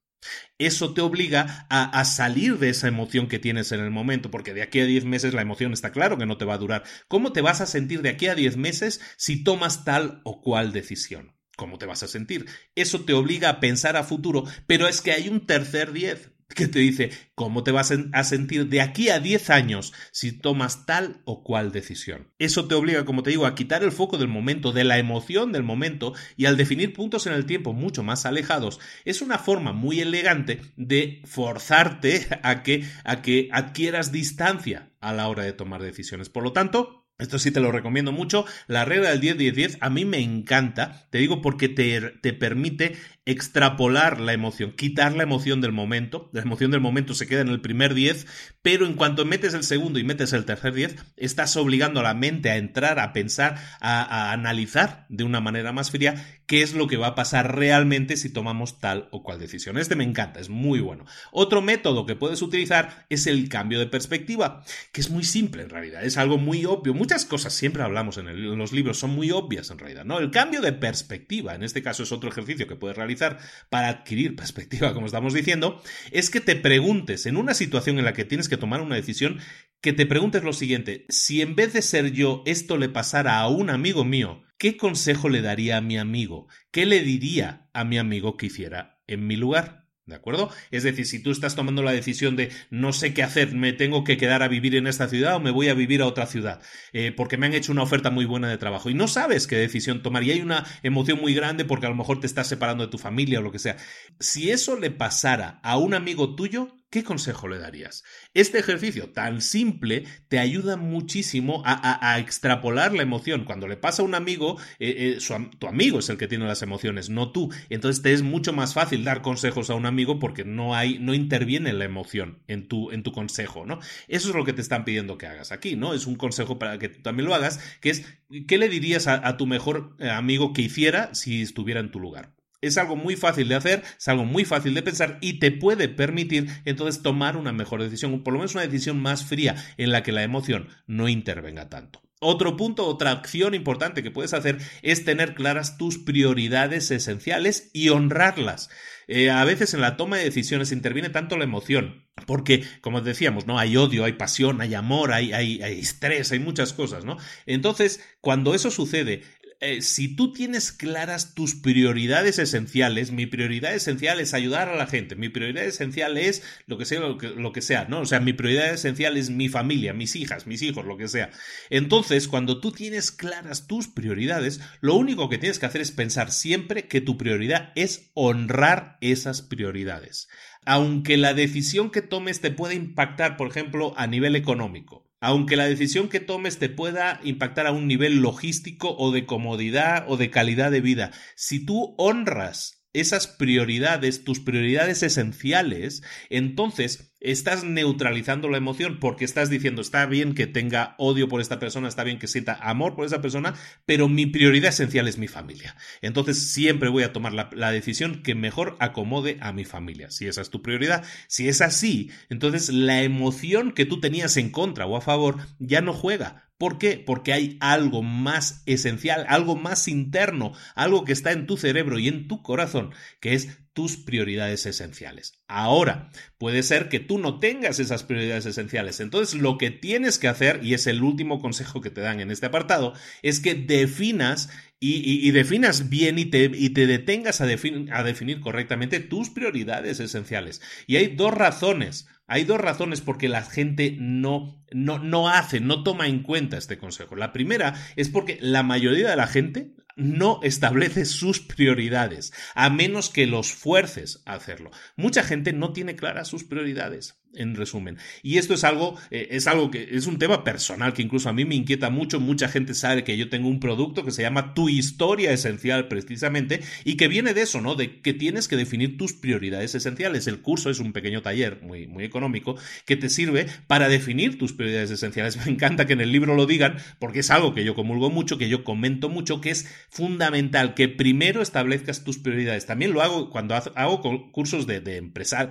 Eso 0.59 0.95
te 0.95 1.01
obliga 1.01 1.66
a, 1.68 2.05
salir 2.05 2.59
de 2.59 2.70
esa 2.70 2.89
emoción 2.89 3.29
que 3.29 3.39
tienes 3.39 3.72
en 3.72 3.81
el 3.81 3.91
momento, 3.91 4.31
porque 4.31 4.55
de 4.55 4.62
aquí 4.62 4.81
a 4.81 4.87
10 4.87 5.05
meses 5.05 5.35
la 5.35 5.43
emoción 5.43 5.72
está 5.72 5.93
claro 5.93 6.16
que 6.16 6.27
no 6.27 6.39
te 6.39 6.45
va 6.45 6.55
a 6.55 6.59
durar. 6.59 6.85
¿Cómo 7.09 7.33
te 7.33 7.43
vas 7.43 7.61
a 7.61 7.66
sentir 7.66 8.03
de 8.03 8.09
aquí 8.11 8.29
a 8.29 8.35
10 8.35 8.57
meses 8.57 9.01
si 9.16 9.45
tomas 9.45 9.85
tal 9.85 10.20
o 10.24 10.41
cual 10.41 10.72
decisión? 10.72 11.37
¿Cómo 11.57 11.79
te 11.79 11.87
vas 11.87 12.03
a 12.03 12.09
sentir? 12.09 12.47
Eso 12.74 13.05
te 13.05 13.14
obliga 13.14 13.49
a 13.49 13.61
pensar 13.61 13.97
a 13.97 14.05
futuro, 14.05 14.45
pero 14.66 14.89
es 14.89 15.01
que 15.01 15.12
hay 15.12 15.29
un 15.29 15.47
tercer 15.47 15.93
10 15.93 16.36
que 16.55 16.68
te 16.68 16.78
dice 16.78 17.11
cómo 17.34 17.64
te 17.64 17.72
vas 17.72 17.92
a 18.12 18.24
sentir 18.24 18.68
de 18.68 18.80
aquí 18.80 19.09
a 19.09 19.20
10 19.20 19.51
años 19.51 19.92
si 20.12 20.32
tomas 20.32 20.86
tal 20.86 21.20
o 21.24 21.42
cual 21.42 21.72
decisión. 21.72 22.32
Eso 22.38 22.66
te 22.66 22.74
obliga, 22.74 23.05
como 23.05 23.22
te 23.22 23.30
digo, 23.30 23.47
a 23.47 23.55
quitar 23.55 23.82
el 23.82 23.92
foco 23.92 24.18
del 24.18 24.28
momento, 24.28 24.72
de 24.72 24.84
la 24.84 24.99
emoción 24.99 25.53
del 25.53 25.62
momento 25.62 26.14
y 26.36 26.47
al 26.47 26.57
definir 26.57 26.92
puntos 26.92 27.26
en 27.26 27.32
el 27.32 27.47
tiempo 27.47 27.72
mucho 27.72 28.03
más 28.03 28.26
alejados, 28.26 28.80
es 29.05 29.22
una 29.22 29.38
forma 29.38 29.72
muy 29.72 30.01
elegante 30.01 30.61
de 30.76 31.22
forzarte 31.24 32.26
a 32.42 32.62
que, 32.62 32.84
a 33.05 33.22
que 33.22 33.49
adquieras 33.53 34.12
distancia 34.12 34.92
a 35.01 35.12
la 35.12 35.28
hora 35.28 35.44
de 35.44 35.53
tomar 35.53 35.82
decisiones. 35.82 36.30
Por 36.30 36.42
lo 36.42 36.53
tanto, 36.53 37.06
esto 37.19 37.39
sí 37.39 37.51
te 37.51 37.61
lo 37.61 37.73
recomiendo 37.73 38.12
mucho. 38.12 38.45
La 38.67 38.85
regla 38.85 39.11
del 39.11 39.23
10-10-10 39.23 39.79
a 39.81 39.89
mí 39.89 40.05
me 40.05 40.19
encanta, 40.19 41.07
te 41.11 41.19
digo 41.19 41.41
porque 41.41 41.69
te, 41.69 42.01
te 42.21 42.35
permite 42.35 42.97
extrapolar 43.25 44.21
la 44.21 44.35
emoción, 44.35 44.73
quitar 44.73 45.14
la 45.17 45.25
emoción 45.25 45.61
del 45.61 45.73
momento. 45.73 46.31
La 46.33 46.43
emoción 46.43 46.71
del 46.71 46.81
momento 46.81 47.14
se 47.14 47.27
queda 47.27 47.41
en 47.41 47.49
el 47.49 47.61
primer 47.61 47.95
10, 47.95 48.27
pero 48.62 48.87
en 48.87 48.95
cuanto 48.95 49.25
metes 49.25 49.55
el 49.55 49.64
segundo 49.64 49.99
y 49.99 50.05
metes 50.05 50.33
el 50.33 50.45
tercer 50.45 50.75
10, 50.75 50.97
estás 51.17 51.57
obligando 51.57 52.01
a 52.01 52.05
la 52.05 52.14
mente 52.14 52.51
a 52.51 52.57
entrar, 52.57 53.01
a 53.01 53.12
pensar, 53.12 53.57
a, 53.81 54.03
a 54.03 54.33
analizar 54.33 55.07
de 55.09 55.25
una 55.25 55.41
manera 55.41 55.73
más 55.73 55.91
fría 55.91 56.25
qué 56.47 56.62
es 56.62 56.75
lo 56.75 56.87
que 56.87 56.97
va 56.97 57.09
a 57.09 57.14
pasar 57.14 57.57
realmente 57.57 58.17
si 58.17 58.31
tomamos 58.31 58.79
tal 58.79 59.09
o 59.11 59.23
cual 59.23 59.39
decisión. 59.39 59.79
Este 59.79 59.97
me 59.97 60.05
encanta, 60.05 60.39
es 60.39 60.49
muy 60.49 60.81
bueno. 60.81 61.05
Otro 61.33 61.62
método 61.62 62.07
que 62.07 62.14
puedes 62.14 62.43
utilizar 62.43 63.07
es 63.09 63.27
el 63.27 63.49
cambio 63.49 63.81
de 63.81 63.87
perspectiva, 63.87 64.62
que 64.93 65.01
es 65.01 65.11
muy 65.11 65.25
simple 65.25 65.62
en 65.62 65.71
realidad, 65.71 66.05
es 66.05 66.17
algo 66.17 66.39
muy 66.39 66.64
obvio. 66.64 66.95
Muchas 67.07 67.25
cosas 67.25 67.53
siempre 67.53 67.85
hablamos 67.85 68.19
en, 68.19 68.59
los 68.59 68.73
libros 68.73 68.99
son 68.99 69.11
muy 69.11 69.31
obvias 69.31 69.71
en 69.71 69.79
realidad, 69.79 70.05
¿no? 70.05 70.19
El 70.19 70.33
cambio 70.33 70.61
de 70.61 70.73
perspectiva, 70.73 71.55
en 71.55 71.63
este 71.63 71.81
caso 71.81 72.03
es 72.03 72.11
otro 72.11 72.29
ejercicio 72.29 72.67
que 72.67 72.75
puedes 72.75 72.97
realizar 72.97 73.39
para 73.71 73.89
adquirir 73.89 74.35
perspectiva, 74.37 74.93
como 74.93 75.07
estamos 75.07 75.33
diciendo, 75.33 75.81
es 76.11 76.31
que 76.31 76.41
te 76.41 76.57
preguntes 76.57 77.27
en 77.27 77.37
una 77.37 77.55
situación 77.55 78.01
en 78.01 78.07
la 78.07 78.13
que 78.13 78.25
tienes 78.25 78.49
que 78.49 78.57
tomar 78.57 78.81
una 78.81 78.97
decisión, 78.97 79.39
que 79.81 79.93
te 79.93 80.05
preguntes 80.05 80.43
lo 80.43 80.53
siguiente, 80.53 81.07
si 81.09 81.43
en 81.43 81.55
vez 81.55 81.75
de 81.75 81.83
ser 81.83 82.11
yo 82.11 82.43
esto 82.45 82.77
le 82.77 82.89
pasara 82.89 83.39
a 83.39 83.47
un 83.47 83.71
amigo 83.71 84.05
mío, 84.05 84.43
¿qué 84.59 84.77
consejo 84.77 85.29
le 85.29 85.43
daría 85.43 85.77
a 85.77 85.83
mi 85.83 85.99
amigo? 85.99 86.49
¿Qué 86.73 86.87
le 86.87 87.03
diría 87.03 87.69
a 87.73 87.85
mi 87.85 87.99
amigo 87.99 88.37
que 88.37 88.47
hiciera 88.47 89.01
en 89.07 89.29
mi 89.29 89.37
lugar? 89.37 89.86
¿De 90.07 90.15
acuerdo? 90.15 90.51
Es 90.71 90.85
decir, 90.85 91.05
si 91.05 91.21
tú 91.21 91.33
estás 91.33 91.57
tomando 91.57 91.83
la 91.83 91.91
decisión 91.91 92.37
de 92.37 92.53
no 92.71 92.93
sé 92.93 93.13
qué 93.13 93.25
hacer, 93.25 93.53
me 93.57 93.73
tengo 93.73 94.05
que 94.05 94.17
quedar 94.17 94.45
a 94.45 94.47
vivir 94.47 94.77
en 94.77 94.87
esta 94.87 95.09
ciudad 95.09 95.35
o 95.35 95.41
me 95.41 95.51
voy 95.51 95.69
a 95.69 95.75
vivir 95.75 96.01
a 96.01 96.07
otra 96.07 96.27
ciudad, 96.27 96.63
eh, 96.93 97.11
porque 97.11 97.37
me 97.37 97.47
han 97.47 97.55
hecho 97.55 97.73
una 97.73 97.83
oferta 97.83 98.11
muy 98.11 98.25
buena 98.25 98.49
de 98.49 98.57
trabajo 98.57 98.89
y 98.89 98.95
no 98.95 99.09
sabes 99.09 99.49
qué 99.49 99.57
decisión 99.57 100.05
tomar 100.05 100.23
y 100.23 100.31
hay 100.31 100.43
una 100.43 100.65
emoción 100.85 101.21
muy 101.21 101.35
grande 101.35 101.65
porque 101.65 101.87
a 101.87 101.89
lo 101.89 101.97
mejor 101.97 102.21
te 102.21 102.29
estás 102.29 102.47
separando 102.47 102.85
de 102.85 102.91
tu 102.91 102.99
familia 102.99 103.41
o 103.41 103.43
lo 103.43 103.51
que 103.51 103.59
sea. 103.59 103.79
Si 104.21 104.53
eso 104.53 104.79
le 104.79 104.93
pasara 104.93 105.59
a 105.65 105.77
un 105.77 105.93
amigo 105.93 106.37
tuyo, 106.37 106.77
¿qué 106.91 107.05
consejo 107.05 107.49
le 107.49 107.59
darías? 107.59 108.05
Este 108.34 108.59
ejercicio 108.59 109.11
tan 109.11 109.41
simple 109.41 110.05
te 110.28 110.39
ayuda 110.39 110.76
muchísimo 110.76 111.62
a, 111.64 112.18
extrapolar 112.18 112.95
la 112.95 113.03
emoción. 113.03 113.45
Cuando 113.45 113.68
le 113.68 113.76
pasa 113.76 114.03
a 114.03 114.05
un 114.05 114.14
amigo, 114.14 114.59
eh, 114.78 115.18
eh, 115.18 115.39
tu 115.59 115.66
amigo 115.66 115.99
es 115.99 116.09
el 116.09 116.16
que 116.16 116.28
tiene 116.28 116.47
las 116.47 116.62
emociones, 116.62 117.11
no 117.11 117.32
tú. 117.32 117.53
Entonces 117.68 118.03
te 118.03 118.12
es 118.12 118.22
mucho 118.22 118.53
más 118.53 118.74
fácil 118.74 119.05
dar 119.05 119.22
consejos 119.22 119.70
a 119.70 119.74
un 119.74 119.87
amigo 119.87 120.18
porque 120.18 120.45
no 120.45 120.74
hay, 120.74 120.99
no 120.99 121.14
interviene 121.14 121.72
la 121.72 121.84
emoción 121.84 122.43
en 122.47 122.68
tu, 122.68 122.91
en 122.91 123.03
tu 123.03 123.12
consejo, 123.12 123.66
¿no? 123.66 123.80
Eso 124.09 124.28
es 124.30 124.34
lo 124.34 124.45
que 124.45 124.53
te 124.53 124.62
están 124.62 124.84
pidiendo 124.84 125.18
que 125.18 125.26
hagas 125.26 125.53
aquí, 125.53 125.76
¿no? 125.76 125.95
Es 125.95 126.07
un 126.07 126.16
consejo 126.16 126.59
para 126.59 126.78
que 126.78 126.89
tú 126.89 127.03
también 127.03 127.28
lo 127.28 127.34
hagas, 127.34 127.61
que 127.80 127.91
es, 127.91 128.05
¿qué 128.47 128.59
le 128.59 128.68
dirías 128.68 129.07
a 129.07 129.37
tu 129.37 129.47
mejor 129.47 129.97
eh, 129.99 130.11
amigo 130.11 130.53
que 130.53 130.62
hiciera 130.62 131.14
si 131.14 131.43
estuviera 131.43 131.80
en 131.80 131.91
tu 131.91 132.01
lugar? 132.01 132.36
Es 132.61 132.79
algo 132.79 132.97
muy 132.97 133.17
fácil 133.17 133.49
de 133.49 133.55
hacer, 133.55 133.83
es 133.99 134.09
algo 134.09 134.25
muy 134.25 134.45
fácil 134.45 134.75
de 134.75 134.83
pensar 134.83 135.19
y 135.21 135.39
te 135.39 135.53
puede 135.53 135.89
permitir 135.89 136.49
entonces 136.65 137.03
tomar 137.03 137.37
una 137.37 137.53
mejor 137.53 137.83
decisión, 137.83 138.23
por 138.23 138.33
lo 138.33 138.41
menos 138.41 138.55
una 138.55 138.67
decisión 138.67 139.01
más 139.01 139.25
fría 139.25 139.55
en 139.77 139.93
la 139.93 140.03
que 140.03 140.13
la 140.13 140.23
emoción 140.23 140.69
no 140.87 141.09
intervenga 141.09 141.69
tanto. 141.69 142.03
Otro 142.19 142.57
punto, 142.57 142.87
otra 142.87 143.13
acción 143.13 143.55
importante 143.55 144.03
que 144.03 144.11
puedes 144.11 144.33
hacer 144.33 144.59
es 144.81 145.05
tener 145.05 145.35
claras 145.35 145.77
tus 145.77 145.99
prioridades 145.99 146.91
esenciales 146.91 147.71
y 147.75 147.91
honrarlas. 147.91 148.71
Eh, 149.07 149.31
a 149.31 149.45
veces 149.45 149.75
en 149.75 149.83
la 149.83 149.99
toma 149.99 150.17
de 150.17 150.25
decisiones 150.25 150.73
interviene 150.73 151.11
tanto 151.11 151.37
la 151.37 151.45
emoción, 151.45 152.09
porque, 152.27 152.65
como 152.81 153.03
decíamos, 153.03 153.47
¿no? 153.47 153.59
Hay 153.59 153.77
odio, 153.77 154.05
hay 154.05 154.15
pasión, 154.15 154.63
hay 154.63 154.75
amor, 154.75 155.13
hay, 155.13 155.35
hay, 155.35 155.63
hay 155.63 155.79
estrés, 155.79 156.33
hay 156.33 156.39
muchas 156.39 156.73
cosas, 156.73 157.05
¿no? 157.05 157.19
Entonces, 157.45 158.01
cuando 158.23 158.55
eso 158.55 158.71
sucede, 158.71 159.23
eh, 159.61 159.81
si 159.81 160.15
tú 160.15 160.33
tienes 160.33 160.71
claras 160.71 161.35
tus 161.35 161.55
prioridades 161.55 162.39
esenciales, 162.39 163.11
mi 163.11 163.27
prioridad 163.27 163.75
esencial 163.75 164.21
es 164.21 164.35
ayudar 164.35 164.69
a 164.69 164.77
la 164.77 164.87
gente, 164.87 165.17
mi 165.17 165.29
prioridad 165.29 165.65
esencial 165.65 166.19
es 166.19 166.43
lo 166.67 166.77
que 166.77 166.85
sea, 166.85 167.01
lo 167.01 167.17
que, 167.17 167.29
lo 167.29 167.53
que 167.53 167.63
sea, 167.63 167.87
¿no? 167.87 168.01
O 168.01 168.07
sea, 168.07 168.21
mi 168.21 168.33
prioridad 168.35 168.73
esencial 168.73 169.17
es 169.17 169.31
mi 169.31 169.49
familia, 169.49 169.95
mis 169.95 170.15
hijas, 170.15 170.47
mis 170.47 170.63
hijos, 170.63 170.85
lo 170.85 170.97
que 170.97 171.09
sea. 171.09 171.31
Entonces, 171.71 172.29
cuando 172.29 172.61
tú 172.61 172.73
tienes 172.73 173.11
claras 173.11 173.67
tus 173.67 173.89
prioridades, 173.89 174.61
lo 174.81 174.95
único 174.95 175.29
que 175.29 175.39
tienes 175.39 175.59
que 175.59 175.67
hacer 175.67 175.81
es 175.81 175.91
pensar 175.91 176.33
siempre 176.33 176.87
que 176.87 177.01
tu 177.01 177.17
prioridad 177.17 177.73
es 177.77 178.11
honrar 178.15 178.99
esas 179.01 179.43
prioridades. 179.43 180.29
Aunque 180.67 181.17
la 181.17 181.33
decisión 181.33 181.91
que 181.91 182.03
tomes 182.03 182.41
te 182.41 182.51
pueda 182.51 182.75
impactar, 182.75 183.37
por 183.37 183.49
ejemplo, 183.49 183.95
a 183.97 184.07
nivel 184.07 184.37
económico 184.37 185.06
aunque 185.21 185.57
la 185.57 185.67
decisión 185.67 186.09
que 186.09 186.21
tomes 186.21 186.59
te 186.59 186.69
pueda 186.69 187.21
impactar 187.25 187.67
a 187.67 187.73
un 187.73 187.87
nivel 187.87 188.17
logístico 188.17 188.97
o 188.99 189.12
de 189.12 189.27
comodidad 189.27 190.05
o 190.09 190.17
de 190.17 190.31
calidad 190.31 190.71
de 190.71 190.81
vida, 190.81 191.12
si 191.35 191.64
tú 191.64 191.95
honras 191.99 192.85
esas 192.93 193.27
prioridades, 193.27 194.25
tus 194.25 194.41
prioridades 194.41 195.03
esenciales, 195.03 196.03
entonces 196.31 197.14
estás 197.21 197.64
neutralizando 197.64 198.49
la 198.49 198.59
emoción 198.59 198.99
porque 199.01 199.25
estás 199.25 199.51
diciendo, 199.51 199.81
está 199.81 200.07
bien 200.07 200.35
que 200.35 200.47
tenga 200.47 200.95
odio 200.99 201.29
por 201.29 201.41
esta 201.41 201.59
persona, 201.59 201.89
está 201.89 202.05
bien 202.05 202.19
que 202.19 202.27
sienta 202.27 202.55
amor 202.55 202.95
por 202.95 203.07
esa 203.07 203.21
persona, 203.21 203.55
pero 203.85 204.09
mi 204.09 204.27
prioridad 204.27 204.71
esencial 204.71 205.09
es 205.09 205.19
mi 205.19 205.29
familia. 205.29 205.77
Entonces 206.03 206.53
siempre 206.53 206.89
voy 206.89 207.03
a 207.03 207.12
tomar 207.12 207.33
la, 207.33 207.51
la, 207.53 207.71
decisión 207.71 208.23
que 208.23 208.35
mejor 208.35 208.77
acomode 208.81 209.39
a 209.41 209.53
mi 209.53 209.64
familia. 209.64 210.11
Si 210.11 210.27
esa 210.27 210.41
es 210.41 210.51
tu 210.51 210.62
prioridad, 210.62 211.05
si 211.29 211.49
es 211.49 211.61
así, 211.61 212.11
entonces 212.29 212.69
la 212.69 213.03
emoción 213.03 213.73
que 213.73 213.87
tú 213.87 214.01
tenías 214.01 214.37
en 214.37 214.51
contra 214.51 214.87
o 214.87 214.97
a 214.97 215.01
favor 215.01 215.39
ya 215.59 215.81
no 215.81 215.93
juega 215.93 216.47
¿Por 216.59 216.79
qué? 216.79 217.03
Porque 217.05 217.35
hay 217.35 217.59
algo 217.61 218.03
más 218.03 218.62
esencial, 218.64 219.27
algo 219.29 219.57
más 219.57 219.89
interno, 219.89 220.53
algo 220.75 221.05
que 221.05 221.12
está 221.12 221.33
en 221.33 221.47
tu 221.47 221.59
cerebro 221.59 221.99
y 221.99 222.09
en 222.09 222.29
tu 222.29 222.43
corazón, 222.43 222.95
que 223.21 223.35
es 223.35 223.59
tus 223.77 223.99
prioridades 223.99 224.64
esenciales. 224.64 225.35
Ahora, 225.49 226.09
puede 226.39 226.62
ser 226.62 226.89
que 226.89 226.99
tú 226.99 227.18
no 227.18 227.41
tengas 227.41 227.79
esas 227.79 228.05
prioridades 228.05 228.47
esenciales. 228.47 229.01
Entonces, 229.01 229.39
lo 229.39 229.59
que 229.59 229.70
tienes 229.70 230.18
que 230.18 230.29
hacer, 230.29 230.61
y 230.62 230.72
es 230.72 230.87
el 230.87 231.03
último 231.03 231.41
consejo 231.43 231.83
que 231.83 231.91
te 231.91 232.01
dan 232.01 232.20
en 232.20 232.31
este 232.31 232.47
apartado, 232.47 232.95
es 233.20 233.39
que 233.39 233.55
definas 233.55 234.49
y, 234.81 235.31
definas 235.31 235.91
bien 235.91 236.18
y 236.18 236.24
te, 236.24 236.51
y 236.55 236.70
te 236.70 236.87
detengas 236.87 237.43
a, 237.43 237.47
definir 237.47 238.41
correctamente 238.41 238.99
tus 238.99 239.29
prioridades 239.29 240.01
esenciales. 240.01 240.62
Y 240.87 240.97
hay 240.97 241.09
dos 241.09 241.35
razones 241.35 242.09
hay 242.29 242.43
dos 242.43 242.61
razones 242.61 243.03
por 243.03 243.18
que 243.18 243.29
la 243.29 243.43
gente 243.43 243.97
no, 244.01 244.61
no, 244.72 244.99
no 244.99 245.29
hace, 245.29 245.61
no 245.61 245.85
toma 245.85 246.09
en 246.09 246.24
cuenta 246.24 246.57
este 246.57 246.77
consejo. 246.77 247.14
La 247.14 247.33
primera 247.33 247.74
es 247.95 248.09
porque 248.09 248.37
la 248.41 248.64
mayoría 248.64 249.09
de 249.09 249.14
la 249.14 249.29
gente 249.29 249.77
no 249.97 250.40
establece 250.42 251.05
sus 251.07 251.40
prioridades, 251.40 252.32
a 252.55 252.70
menos 252.70 253.11
que 253.11 253.26
los 253.26 253.53
fuerces 253.53 254.22
a 254.26 254.34
hacerlo. 254.34 254.70
Mucha 254.94 255.22
gente 255.22 255.53
no 255.53 255.72
tiene 255.72 255.97
claras 255.97 256.28
sus 256.28 256.44
prioridades 256.44 257.18
en 257.35 257.55
resumen. 257.55 257.99
Y 258.22 258.39
esto 258.39 258.55
es 258.55 258.64
algo, 258.64 258.99
eh, 259.11 259.29
es 259.31 259.47
algo 259.47 259.70
que 259.70 259.89
es 259.93 260.07
un 260.07 260.18
tema 260.18 260.45
personal 260.45 260.93
que 260.93 261.03
incluso 261.03 261.29
a 261.29 261.33
mí 261.33 261.45
me 261.45 261.55
inquieta 261.55 261.91
mucho. 261.91 262.20
Mucha 262.20 262.49
gente 262.49 262.74
sabe 262.74 263.05
que 263.05 263.16
yo 263.16 263.29
tengo 263.29 263.49
un 263.49 263.61
producto 263.61 264.05
que 264.05 264.11
se 264.11 264.22
llama 264.22 264.55
Tu 264.55 264.68
historia 264.68 265.33
esencial 265.33 265.89
precisamente 265.89 266.61
y 266.85 266.97
que 266.97 267.09
viene 267.09 267.35
de 267.35 267.43
eso, 267.43 267.61
¿no? 267.61 267.74
De 267.74 268.01
que 268.01 268.14
tienes 268.14 268.49
que 268.49 268.57
definir 268.57 268.97
tus 268.97 269.12
prioridades 269.12 269.74
esenciales. 269.74 270.27
El 270.27 270.41
curso 270.41 270.70
es 270.70 270.79
un 270.79 270.93
pequeño 270.93 271.22
taller 271.22 271.61
muy, 271.62 271.87
muy 271.87 272.05
económico 272.05 272.57
que 272.85 272.97
te 272.97 273.09
sirve 273.09 273.47
para 273.66 273.89
definir 273.89 274.39
tus 274.39 274.53
prioridades 274.53 274.91
esenciales. 274.91 275.37
Me 275.45 275.53
encanta 275.53 275.87
que 275.87 275.93
en 275.93 276.01
el 276.01 276.12
libro 276.12 276.35
lo 276.35 276.47
digan 276.47 276.77
porque 276.99 277.20
es 277.20 277.31
algo 277.31 277.55
que 277.55 277.64
yo 277.64 277.74
comulgo 277.74 278.11
mucho, 278.11 278.39
que 278.39 278.49
yo 278.49 278.64
comento 278.64 279.09
mucho, 279.09 279.41
que 279.41 279.51
es 279.51 279.68
fundamental 279.91 280.74
que 280.74 280.89
primero 280.89 281.43
establezcas 281.43 282.05
tus 282.05 282.18
prioridades. 282.18 282.66
También 282.66 282.93
lo 282.93 283.03
hago 283.03 283.31
cuando 283.31 283.55
hago 283.55 284.33
cursos 284.33 284.66
de, 284.66 284.81
de 284.81 285.03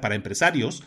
para 0.01 0.15
empresarios 0.15 0.83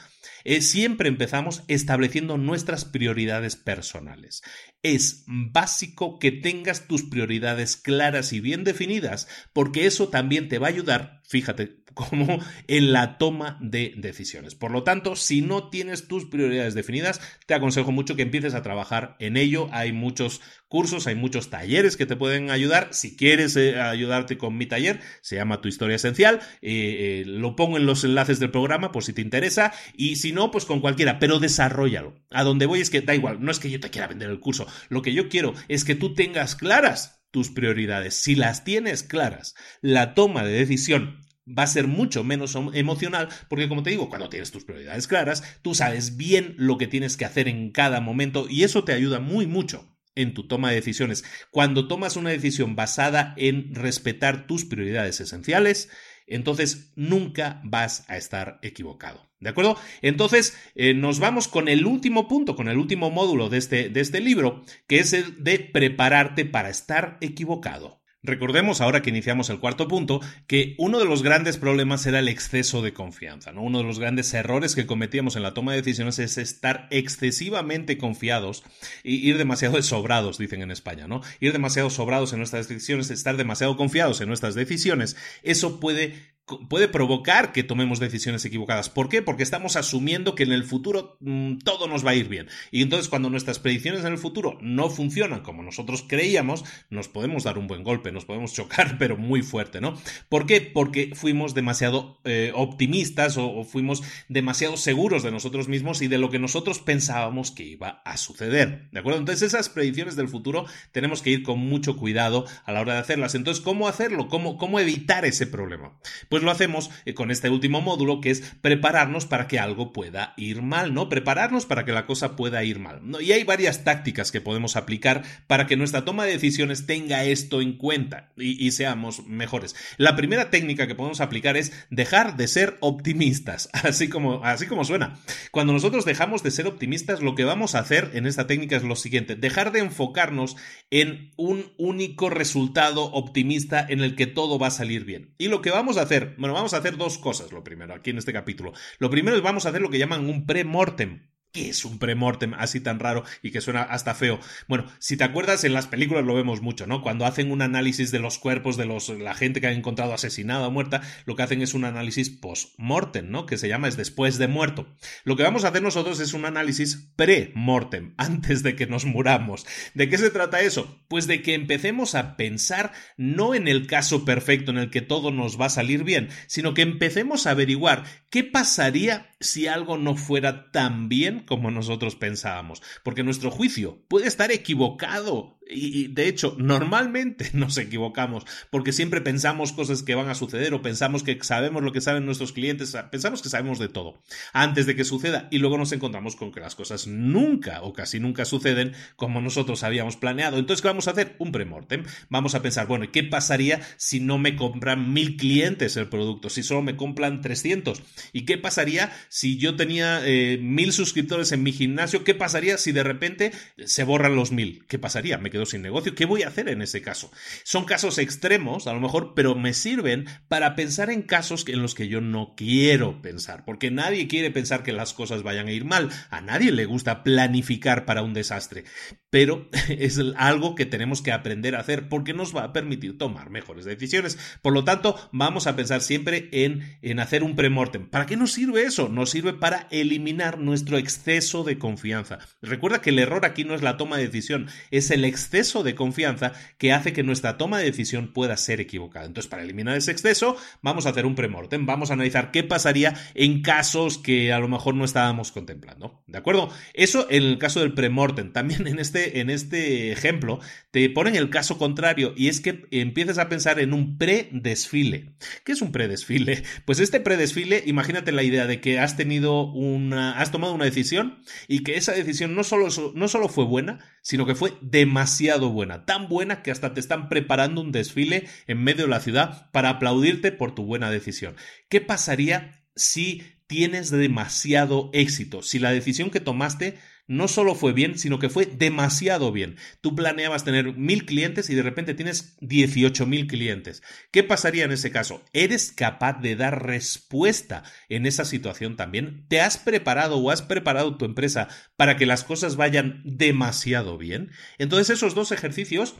siempre 0.61 1.09
empezamos 1.09 1.62
estableciendo 1.68 2.38
nuestras 2.38 2.84
prioridades 2.84 3.57
personales. 3.57 4.42
Es 4.82 5.24
básico 5.26 6.18
que 6.18 6.32
tengas 6.32 6.88
tus 6.88 7.03
prioridades 7.03 7.76
claras 7.76 8.32
y 8.32 8.40
bien 8.40 8.64
definidas, 8.64 9.28
porque 9.53 9.86
eso 9.86 10.09
también 10.09 10.49
te 10.49 10.59
va 10.59 10.68
a 10.68 10.70
ayudar, 10.70 11.20
fíjate, 11.28 11.84
como 11.99 12.38
en 12.68 12.92
la 12.92 13.18
toma 13.18 13.59
de 13.61 13.92
decisiones. 13.96 14.55
Por 14.55 14.70
lo 14.70 14.84
tanto, 14.84 15.16
si 15.16 15.40
no 15.40 15.68
tienes 15.68 16.07
tus 16.07 16.26
prioridades 16.26 16.74
definidas, 16.74 17.20
te 17.46 17.55
aconsejo 17.55 17.90
mucho 17.90 18.14
que 18.14 18.22
empieces 18.22 18.55
a 18.55 18.62
trabajar 18.62 19.16
en 19.18 19.36
ello. 19.36 19.68
Hay 19.72 19.92
muchos 19.92 20.40
cursos, 20.68 21.09
hay 21.09 21.16
muchos 21.16 21.51
talleres 21.51 21.96
que 21.96 22.07
te 22.07 22.14
pueden 22.14 22.51
ayudar. 22.51 22.90
Si 22.92 23.16
quieres 23.16 23.57
eh, 23.57 23.80
ayudarte 23.80 24.38
con 24.38 24.57
mi 24.57 24.66
taller, 24.66 25.01
se 25.22 25.36
llama 25.36 25.61
Tu 25.61 25.68
Historia 25.68 25.96
Esencial. 25.96 26.38
Eh, 26.62 27.22
eh, 27.22 27.24
lo 27.26 27.57
pongo 27.57 27.76
en 27.76 27.86
los 27.86 28.05
enlaces 28.05 28.38
del 28.38 28.53
programa 28.53 28.92
por 28.92 29.03
si 29.03 29.12
te 29.12 29.22
interesa. 29.22 29.72
Y 29.94 30.16
si 30.16 30.32
no, 30.32 30.53
pues 30.53 30.66
con 30.66 30.80
cualquiera, 30.80 31.18
pero 31.18 31.40
desarrollalo. 31.40 32.14
A 32.30 32.44
donde 32.44 32.66
voy 32.66 32.80
es 32.80 32.90
que 32.90 33.01
da 33.01 33.16
igual, 33.16 33.42
no 33.42 33.51
es 33.51 33.59
que 33.59 33.70
yo 33.70 33.80
te 33.80 33.90
quiera 33.90 34.07
vender 34.07 34.30
el 34.30 34.38
curso. 34.38 34.68
Lo 34.88 35.03
que 35.03 35.12
yo 35.12 35.28
quiero 35.28 35.53
es 35.66 35.84
que 35.84 35.96
tú 35.96 36.14
tengas 36.14 36.55
claras 36.55 37.18
tus 37.30 37.51
prioridades. 37.51 38.14
Si 38.14 38.34
las 38.34 38.64
tienes 38.64 39.03
claras, 39.03 39.55
la 39.82 40.14
toma 40.14 40.44
de 40.44 40.53
decisión 40.53 41.28
va 41.57 41.64
a 41.64 41.68
ser 41.68 41.86
mucho 41.86 42.24
menos 42.24 42.57
emocional, 42.74 43.28
porque 43.49 43.68
como 43.68 43.82
te 43.82 43.90
digo, 43.90 44.09
cuando 44.09 44.28
tienes 44.28 44.51
tus 44.51 44.64
prioridades 44.64 45.07
claras, 45.07 45.42
tú 45.62 45.74
sabes 45.74 46.16
bien 46.16 46.55
lo 46.59 46.78
que 46.78 46.86
tienes 46.86 47.16
que 47.16 47.24
hacer 47.24 47.49
en 47.49 47.70
cada 47.70 48.01
momento 48.01 48.46
y 48.49 48.64
eso 48.64 48.84
te 48.84 48.92
ayuda 48.92 49.20
muy 49.20 49.46
mucho 49.46 49.94
en 50.14 50.34
tu 50.34 50.49
toma 50.49 50.70
de 50.70 50.76
decisiones. 50.76 51.24
Cuando 51.51 51.86
tomas 51.86 52.16
una 52.16 52.30
decisión 52.30 52.74
basada 52.74 53.34
en 53.36 53.74
respetar 53.74 54.46
tus 54.46 54.64
prioridades 54.64 55.20
esenciales, 55.20 55.90
entonces 56.26 56.92
nunca 56.96 57.61
vas 57.64 58.05
a 58.09 58.16
estar 58.16 58.59
equivocado. 58.62 59.28
¿De 59.40 59.51
acuerdo? 59.51 59.76
Entonces, 60.03 60.59
eh, 60.74 60.94
nos 60.94 61.20
vamos 61.20 61.46
con 61.46 61.68
el 61.68 61.86
último 61.86 62.26
punto, 62.26 62.57
con 62.57 62.68
el 62.68 62.76
último 62.76 63.11
módulo 63.11 63.49
de 63.49 63.59
este, 63.59 63.88
de 63.88 64.01
este 64.01 64.20
libro, 64.20 64.64
que 64.88 64.99
es 64.99 65.12
el 65.12 65.42
de 65.42 65.61
prepararte 65.61 66.44
para 66.44 66.70
estar 66.70 67.18
equivocado. 67.20 68.03
Recordemos, 68.25 68.81
ahora 68.81 69.01
que 69.01 69.11
iniciamos 69.11 69.49
el 69.49 69.61
cuarto 69.61 69.87
punto, 69.87 70.21
que 70.49 70.75
uno 70.79 70.99
de 70.99 71.05
los 71.05 71.23
grandes 71.23 71.57
problemas 71.57 72.05
era 72.05 72.19
el 72.19 72.27
exceso 72.27 72.83
de 72.83 72.93
confianza. 72.93 73.53
¿no? 73.53 73.62
Uno 73.62 73.79
de 73.79 73.85
los 73.85 74.01
grandes 74.01 74.35
errores 74.35 74.75
que 74.75 74.87
cometíamos 74.87 75.37
en 75.37 75.45
la 75.45 75.55
toma 75.55 75.73
de 75.73 75.79
decisiones 75.79 76.19
es 76.19 76.37
estar 76.37 76.89
excesivamente 76.91 77.97
confiados 77.97 78.64
y 79.05 79.29
ir 79.29 79.39
demasiado 79.39 79.81
sobrados, 79.83 80.37
dicen 80.37 80.62
en 80.62 80.73
España, 80.73 81.07
¿no? 81.07 81.21
Ir 81.39 81.53
demasiado 81.53 81.91
sobrados 81.91 82.33
en 82.33 82.39
nuestras 82.39 82.69
decisiones, 82.69 83.11
estar 83.11 83.37
demasiado 83.37 83.77
confiados 83.77 84.21
en 84.21 84.29
nuestras 84.29 84.57
decisiones, 84.57 85.16
eso 85.43 85.79
puede 85.79 86.38
puede 86.68 86.88
provocar 86.88 87.53
que 87.53 87.62
tomemos 87.62 88.01
decisiones 88.01 88.44
equivocadas. 88.44 88.90
¿Por 88.90 89.09
qué? 89.09 89.22
Porque 89.22 89.42
estamos 89.42 89.76
asumiendo 89.76 90.34
que 90.34 90.42
en 90.44 90.53
el 90.53 90.64
futuro 90.64 91.16
mm, 91.20 91.59
todo 91.59 91.86
nos 91.88 92.05
va 92.05 92.11
a 92.11 92.14
ir 92.14 92.28
bien. 92.28 92.49
Y 92.70 92.82
entonces 92.82 93.09
cuando 93.09 93.30
nuestras 93.30 93.59
predicciones 93.59 94.05
en 94.05 94.12
el 94.12 94.18
futuro 94.18 94.59
no 94.61 94.90
funcionan 94.90 95.40
como 95.40 95.62
nosotros 95.62 96.05
creíamos, 96.07 96.64
nos 96.90 97.09
podemos 97.09 97.44
dar 97.44 97.59
un 97.59 97.66
buen 97.66 97.84
golpe, 97.84 98.12
nos 98.12 98.24
podemos 98.24 98.53
chocar, 98.59 98.96
pero 98.99 99.16
muy 99.16 99.42
fuerte, 99.42 99.80
¿no? 99.80 99.94
¿Por 100.28 100.46
qué? 100.46 100.61
Porque 100.61 101.12
fuimos 101.14 101.55
demasiado 101.55 102.20
eh, 102.24 102.53
optimistas 102.55 103.36
o, 103.36 103.64
fuimos 103.64 104.03
demasiado 104.28 104.76
seguros 104.76 105.22
de 105.22 105.30
nosotros 105.30 105.68
mismos 105.68 106.03
y 106.03 106.09
de 106.09 106.18
lo 106.18 106.30
que 106.30 106.38
nosotros 106.38 106.78
pensábamos 106.78 107.51
que 107.51 107.64
iba 107.64 108.03
a 108.05 108.16
suceder. 108.16 108.88
¿De 108.92 109.01
acuerdo? 109.01 109.18
Entonces 109.18 109.49
esas 109.49 109.68
predicciones 109.68 110.16
del 110.16 110.28
futuro 110.28 110.66
tenemos 110.92 111.22
que 111.22 111.30
ir 111.30 111.42
con 111.42 111.59
mucho 111.59 111.96
cuidado 111.96 112.46
a 112.64 112.72
la 112.72 112.80
hora 112.80 112.94
de 112.94 113.01
hacerlas. 113.01 113.34
Entonces, 113.34 113.62
¿cómo 113.62 113.88
hacerlo? 113.88 114.28
¿Cómo, 114.28 114.57
cómo 114.57 114.80
evitar 114.80 115.24
ese 115.24 115.46
problema? 115.46 115.99
Pues 116.28 116.38
pues 116.39 116.45
lo 116.45 116.53
hacemos 116.53 116.91
eh, 117.05 117.14
con 117.14 117.32
este 117.32 117.51
último 117.51 117.80
módulo 117.80 118.20
que 118.20 118.30
es 118.30 118.43
prepararnos 118.61 119.26
para 119.26 119.49
que 119.49 119.59
algo 119.59 119.93
pueda 119.93 120.34
ir 120.36 120.62
mal, 120.62 120.95
¿no? 120.95 121.09
Prepararnos 121.09 121.66
para 121.66 121.84
que 121.84 121.91
la 121.91 122.07
cosa 122.07 122.36
pueda 122.36 122.62
ir 122.62 122.78
mal. 122.78 123.01
Y 123.20 123.32
hay 123.32 123.43
varias 123.43 123.82
tácticas 123.82 124.30
que 124.30 124.41
podemos 124.41 124.76
aplicar 124.76 125.24
para 125.49 125.66
que 125.66 125.76
nuestra 125.76 126.05
toma 126.05 126.24
de 126.24 126.32
decisiones 126.32 126.86
tenga 126.86 127.24
esto 127.24 127.61
en 127.61 127.72
cuenta 127.76 128.30
y, 128.36 128.64
y 128.64 128.70
seamos 128.70 129.26
mejores. 129.26 129.74
La 129.97 130.14
primera 130.14 130.49
técnica 130.51 130.86
que 130.86 130.95
podemos 130.95 131.20
aplicar 131.20 131.57
es 131.57 131.72
dejar 131.91 132.36
de 132.36 132.47
ser 132.47 132.76
optimistas, 132.78 133.68
así 133.72 134.09
como, 134.09 134.45
así 134.45 134.66
como 134.66 134.84
suena. 134.84 135.18
Cuando 135.51 135.72
nosotros 135.72 136.05
dejamos 136.05 136.45
de 136.45 136.53
ser 136.53 136.68
optimistas, 136.68 137.20
lo 137.20 137.34
que 137.34 137.45
vamos 137.45 137.74
a 137.74 137.80
hacer 137.80 138.12
en 138.14 138.26
esta 138.26 138.47
técnica 138.47 138.76
es 138.76 138.84
lo 138.84 138.95
siguiente, 138.95 139.34
dejar 139.34 139.72
de 139.72 139.80
enfocarnos 139.80 140.57
en 140.93 141.32
un 141.36 141.72
único 141.78 142.30
resultado 142.30 143.07
optimista 143.07 143.84
en 143.89 144.03
el 144.03 144.14
que 144.14 144.28
todo 144.28 144.61
va 144.61 144.68
a 144.68 144.70
salir 144.70 145.05
bien. 145.05 145.34
Y 145.36 145.49
lo 145.49 145.62
que 145.62 145.72
vamos 145.72 145.97
a 145.97 146.03
hacer 146.03 146.28
bueno, 146.37 146.55
vamos 146.55 146.74
a 146.74 146.79
hacer 146.79 146.97
dos 146.97 147.18
cosas, 147.18 147.53
lo 147.53 147.64
primero, 147.64 147.95
aquí 147.95 148.11
en 148.11 148.18
este 148.18 148.33
capítulo. 148.33 148.72
Lo 148.99 149.11
primero 149.11 149.37
es 149.37 149.43
vamos 149.43 149.66
a 149.66 149.70
hacer 149.70 149.81
lo 149.81 149.91
que 149.91 149.99
llaman 149.99 150.29
un 150.29 150.47
pre-mortem. 150.47 151.29
¿Qué 151.59 151.70
es 151.70 151.84
un 151.84 151.98
premortem 151.98 152.54
así 152.54 152.78
tan 152.78 153.00
raro 153.00 153.24
y 153.42 153.50
que 153.50 153.61
suena 153.61 153.82
hasta 153.82 154.14
feo? 154.14 154.38
Bueno, 154.68 154.84
si 155.00 155.16
te 155.16 155.24
acuerdas, 155.24 155.64
en 155.64 155.72
las 155.72 155.88
películas 155.88 156.24
lo 156.24 156.36
vemos 156.36 156.62
mucho, 156.62 156.86
¿no? 156.86 157.02
Cuando 157.02 157.26
hacen 157.26 157.50
un 157.50 157.62
análisis 157.62 158.12
de 158.12 158.20
los 158.20 158.38
cuerpos 158.38 158.76
de 158.76 158.86
los, 158.86 159.09
la 159.09 159.34
gente 159.34 159.61
que 159.61 159.66
han 159.66 159.74
encontrado 159.74 160.14
asesinada 160.14 160.68
o 160.68 160.70
muerta, 160.70 161.02
lo 161.24 161.34
que 161.34 161.42
hacen 161.42 161.61
es 161.61 161.74
un 161.74 161.84
análisis 161.84 162.30
post-mortem, 162.30 163.28
¿no? 163.28 163.44
Que 163.44 163.59
se 163.59 163.66
llama 163.66 163.88
es 163.88 163.96
después 163.96 164.38
de 164.38 164.46
muerto. 164.46 164.86
Lo 165.24 165.34
que 165.34 165.42
vamos 165.42 165.64
a 165.64 165.68
hacer 165.68 165.82
nosotros 165.82 166.20
es 166.20 166.32
un 166.32 166.44
análisis 166.44 167.09
pre-mortem, 167.16 168.14
antes 168.18 168.62
de 168.62 168.76
que 168.76 168.86
nos 168.86 169.04
muramos. 169.04 169.66
¿De 169.94 170.09
qué 170.09 170.16
se 170.16 170.30
trata 170.30 170.61
eso? 170.61 171.02
Pues 171.09 171.26
de 171.26 171.42
que 171.42 171.54
empecemos 171.54 172.14
a 172.14 172.36
pensar 172.36 172.92
no 173.16 173.56
en 173.56 173.66
el 173.66 173.88
caso 173.88 174.24
perfecto 174.24 174.70
en 174.70 174.78
el 174.78 174.90
que 174.90 175.00
todo 175.00 175.32
nos 175.32 175.61
va 175.61 175.66
a 175.66 175.70
salir 175.70 176.04
bien, 176.04 176.28
sino 176.46 176.72
que 176.72 176.82
empecemos 176.82 177.48
a 177.48 177.50
averiguar 177.50 178.04
qué 178.30 178.44
pasaría 178.44 179.34
si 179.41 179.66
algo 179.68 179.99
no 179.99 180.16
fuera 180.16 180.70
tan 180.70 181.09
bien 181.09 181.41
como 181.41 181.70
nosotros 181.70 182.16
pensábamos, 182.16 182.82
porque 183.03 183.22
nuestro 183.22 183.51
juicio 183.51 184.05
puede 184.09 184.26
estar 184.26 184.51
equivocado 184.51 185.57
y, 185.69 186.09
de 186.09 186.29
hecho, 186.29 186.57
normalmente 186.59 187.51
nos 187.53 187.77
equivocamos 187.79 188.45
porque 188.71 188.93
siempre 188.93 189.21
pensamos 189.21 189.73
cosas 189.73 190.03
que 190.03 190.14
van 190.14 190.29
a 190.29 190.35
suceder 190.35 190.75
o 190.75 190.83
pensamos 190.83 191.23
que 191.23 191.39
sabemos 191.43 191.83
lo 191.83 191.93
que 191.93 192.01
saben 192.01 192.25
nuestros 192.27 192.53
clientes, 192.53 192.97
pensamos 193.11 193.43
que 193.43 193.49
sabemos 193.49 193.79
de 193.79 193.89
todo 193.89 194.23
antes 194.53 194.87
de 194.87 194.97
que 194.97 195.05
suceda 195.05 195.49
y 195.51 195.59
luego 195.59 195.79
nos 195.79 195.93
encontramos 195.93 196.37
con 196.37 196.53
que 196.53 196.61
las 196.61 196.75
cosas 196.75 197.07
nunca 197.07 197.83
o 197.83 197.93
casi 197.93 198.21
nunca 198.21 198.45
suceden 198.45 198.95
como 199.16 199.41
nosotros 199.41 199.83
habíamos 199.83 200.16
planeado. 200.16 200.59
Entonces, 200.59 200.83
¿qué 200.83 200.89
vamos 200.89 201.09
a 201.09 201.12
hacer? 201.12 201.37
Un 201.39 201.53
premortem. 201.53 202.05
Vamos 202.29 202.55
a 202.55 202.62
pensar, 202.62 202.87
bueno, 202.87 203.07
¿qué 203.12 203.23
pasaría 203.25 203.81
si 203.97 204.21
no 204.21 204.39
me 204.39 204.57
compran 204.57 205.12
mil 205.12 205.37
clientes 205.37 205.97
el 205.97 206.09
producto? 206.09 206.51
Si 206.51 206.62
solo 206.62 206.83
me 206.83 206.97
compran 206.97 207.41
300? 207.41 208.03
¿Y 208.33 208.45
qué 208.45 208.59
pasaría 208.59 209.12
si 209.29 209.59
yo 209.59 209.77
tenía 209.77 210.21
eh, 210.25 210.59
mil 210.61 210.93
suscriptores 210.93 211.53
en 211.53 211.62
mi 211.62 211.73
gimnasio? 211.73 212.25
¿Qué 212.25 212.35
pasaría 212.35 212.79
si 212.79 212.93
de 212.93 213.03
repente 213.03 213.53
se 213.85 214.05
borran 214.05 214.37
los 214.37 214.53
mil? 214.53 214.85
¿Qué 214.89 214.99
pasaría? 214.99 215.39
¿Me 215.39 215.51
sin 215.66 215.82
negocio. 215.82 216.14
¿Qué 216.14 216.26
voy 216.26 216.42
a 216.42 216.48
hacer 216.48 216.68
en 216.68 216.82
ese 216.82 217.02
caso? 217.02 217.30
Son 217.64 217.84
casos 217.84 218.18
extremos, 218.18 218.86
a 218.86 218.92
lo 218.92 219.00
mejor, 219.00 219.32
pero 219.34 219.54
me 219.54 219.74
sirven 219.74 220.26
para 220.48 220.74
pensar 220.74 221.11
en 221.11 221.22
casos 221.22 221.64
en 221.68 221.82
los 221.82 221.94
que 221.94 222.09
yo 222.09 222.20
no 222.20 222.54
quiero 222.56 223.22
pensar, 223.22 223.64
porque 223.64 223.90
nadie 223.90 224.28
quiere 224.28 224.50
pensar 224.50 224.82
que 224.82 224.92
las 224.92 225.14
cosas 225.14 225.42
vayan 225.42 225.68
a 225.68 225.72
ir 225.72 225.84
mal. 225.84 226.11
A 226.30 226.40
nadie 226.40 226.72
le 226.72 226.86
gusta 226.86 227.22
planificar 227.22 228.04
para 228.04 228.22
un 228.22 228.34
desastre, 228.34 228.84
pero 229.30 229.68
es 229.88 230.20
algo 230.36 230.74
que 230.74 230.86
tenemos 230.86 231.22
que 231.22 231.32
aprender 231.32 231.74
a 231.74 231.80
hacer 231.80 232.09
porque 232.09 232.34
nos 232.34 232.54
va 232.54 232.64
a 232.64 232.72
permitir 232.72 233.18
tomar 233.18 233.50
mejores 233.50 233.84
decisiones. 233.84 234.38
Por 234.62 234.72
lo 234.72 234.84
tanto, 234.84 235.16
vamos 235.32 235.66
a 235.66 235.76
pensar 235.76 236.00
siempre 236.00 236.48
en, 236.52 236.98
en 237.02 237.20
hacer 237.20 237.42
un 237.42 237.56
premortem. 237.56 238.09
¿Para 238.09 238.26
qué 238.26 238.36
nos 238.36 238.52
sirve 238.52 238.82
eso? 238.82 239.09
Nos 239.09 239.30
sirve 239.30 239.52
para 239.52 239.88
eliminar 239.90 240.59
nuestro 240.59 240.98
exceso 240.98 241.64
de 241.64 241.78
confianza. 241.78 242.38
Recuerda 242.62 243.00
que 243.00 243.11
el 243.11 243.18
error 243.18 243.44
aquí 243.44 243.64
no 243.64 243.74
es 243.74 243.82
la 243.82 243.96
toma 243.96 244.16
de 244.16 244.26
decisión, 244.26 244.68
es 244.90 245.11
el 245.11 245.24
exceso 245.24 245.47
exceso 245.49 245.82
de 245.82 245.94
confianza 245.94 246.53
que 246.76 246.92
hace 246.92 247.14
que 247.14 247.22
nuestra 247.22 247.57
toma 247.57 247.78
de 247.78 247.84
decisión 247.84 248.32
pueda 248.34 248.57
ser 248.57 248.80
equivocada. 248.80 249.24
Entonces, 249.24 249.49
para 249.49 249.62
eliminar 249.62 249.96
ese 249.96 250.11
exceso, 250.11 250.57
vamos 250.82 251.07
a 251.07 251.11
hacer 251.11 251.24
un 251.24 251.34
premortem, 251.34 251.86
vamos 251.86 252.11
a 252.11 252.14
analizar 252.14 252.51
qué 252.51 252.62
pasaría 252.62 253.14
en 253.34 253.62
casos 253.62 254.18
que 254.18 254.53
a 254.53 254.59
lo 254.59 254.68
mejor 254.68 254.94
no 254.94 255.07
estábamos 255.07 255.51
contemplando. 255.51 256.22
¿De 256.26 256.36
acuerdo? 256.36 256.70
Eso 256.92 257.26
en 257.30 257.44
el 257.44 257.59
caso 257.59 257.80
del 257.80 257.94
premortem. 257.94 258.53
También 258.53 258.86
en 258.86 258.99
este, 258.99 259.40
en 259.40 259.49
este 259.49 260.12
ejemplo 260.12 260.61
te 260.90 261.09
ponen 261.09 261.34
el 261.34 261.49
caso 261.49 261.78
contrario 261.78 262.34
y 262.36 262.49
es 262.49 262.61
que 262.61 262.86
empiezas 262.90 263.38
a 263.38 263.49
pensar 263.49 263.80
en 263.80 263.94
un 263.94 264.18
predesfile. 264.18 265.32
¿Qué 265.64 265.72
es 265.72 265.80
un 265.80 265.92
predesfile? 265.92 266.62
Pues 266.84 267.01
este 267.01 267.20
predesfile, 267.20 267.82
imagínate 267.86 268.32
la 268.32 268.42
idea 268.42 268.66
de 268.66 268.80
que 268.80 268.99
has 268.99 269.16
tenido 269.16 269.72
una, 269.72 270.38
has 270.38 270.53
tomado 270.53 270.74
una 270.74 270.84
decisión 270.84 271.42
y 271.68 271.82
que 271.82 271.96
esa 271.96 272.12
decisión 272.12 272.55
no 272.55 272.64
solo, 272.64 272.88
no 273.14 273.28
solo 273.28 273.49
fue 273.49 273.64
buena, 273.64 274.01
sino 274.20 274.44
que 274.44 274.55
fue 274.55 274.74
demasiado 274.82 275.38
buena, 275.70 276.05
tan 276.05 276.28
buena 276.28 276.62
que 276.62 276.70
hasta 276.70 276.95
te 276.95 277.01
están 277.01 277.28
preparando 277.28 277.80
un 277.80 277.93
desfile 277.93 278.49
en 278.66 278.82
medio 278.82 279.05
de 279.05 279.11
la 279.11 279.20
ciudad 279.20 279.70
para 279.72 279.91
aplaudirte 279.91 280.53
por 280.53 280.74
tu 280.74 280.84
buena 280.84 281.11
decisión. 281.11 281.57
¿Qué 281.89 282.01
pasaría 282.01 282.84
si 282.97 283.43
tienes 283.66 284.11
demasiado 284.11 285.11
éxito? 285.12 285.62
Si 285.62 285.78
la 285.78 285.93
decisión 285.93 286.30
que 286.30 286.41
tomaste 286.41 286.99
no 287.29 287.47
solo 287.47 287.74
fue 287.74 287.93
bien, 287.93 288.18
sino 288.18 288.39
que 288.39 288.49
fue 288.49 288.66
demasiado 288.66 289.53
bien. 289.53 289.76
Tú 290.01 290.16
planeabas 290.16 290.64
tener 290.64 290.95
mil 290.97 291.26
clientes 291.26 291.70
y 291.70 291.74
de 291.74 291.83
repente 291.83 292.14
tienes 292.14 292.57
dieciocho 292.61 293.26
mil 293.26 293.47
clientes. 293.47 294.03
¿Qué 294.33 294.43
pasaría 294.43 294.85
en 294.85 294.93
ese 294.93 295.11
caso? 295.11 295.45
¿Eres 295.53 295.93
capaz 295.93 296.41
de 296.41 296.57
dar 296.57 296.87
respuesta 296.87 297.85
en 298.09 298.26
esa 298.26 298.45
situación 298.45 298.97
también? 298.97 299.45
¿Te 299.49 299.61
has 299.61 299.76
preparado 299.76 300.39
o 300.39 300.51
has 300.51 300.62
preparado 300.62 301.16
tu 301.16 301.26
empresa 301.26 301.68
para 301.97 302.16
que 302.16 302.26
las 302.26 302.45
cosas 302.45 302.76
vayan 302.76 303.20
demasiado 303.24 304.16
bien? 304.16 304.51
Entonces 304.79 305.11
esos 305.11 305.35
dos 305.35 305.53
ejercicios 305.53 306.16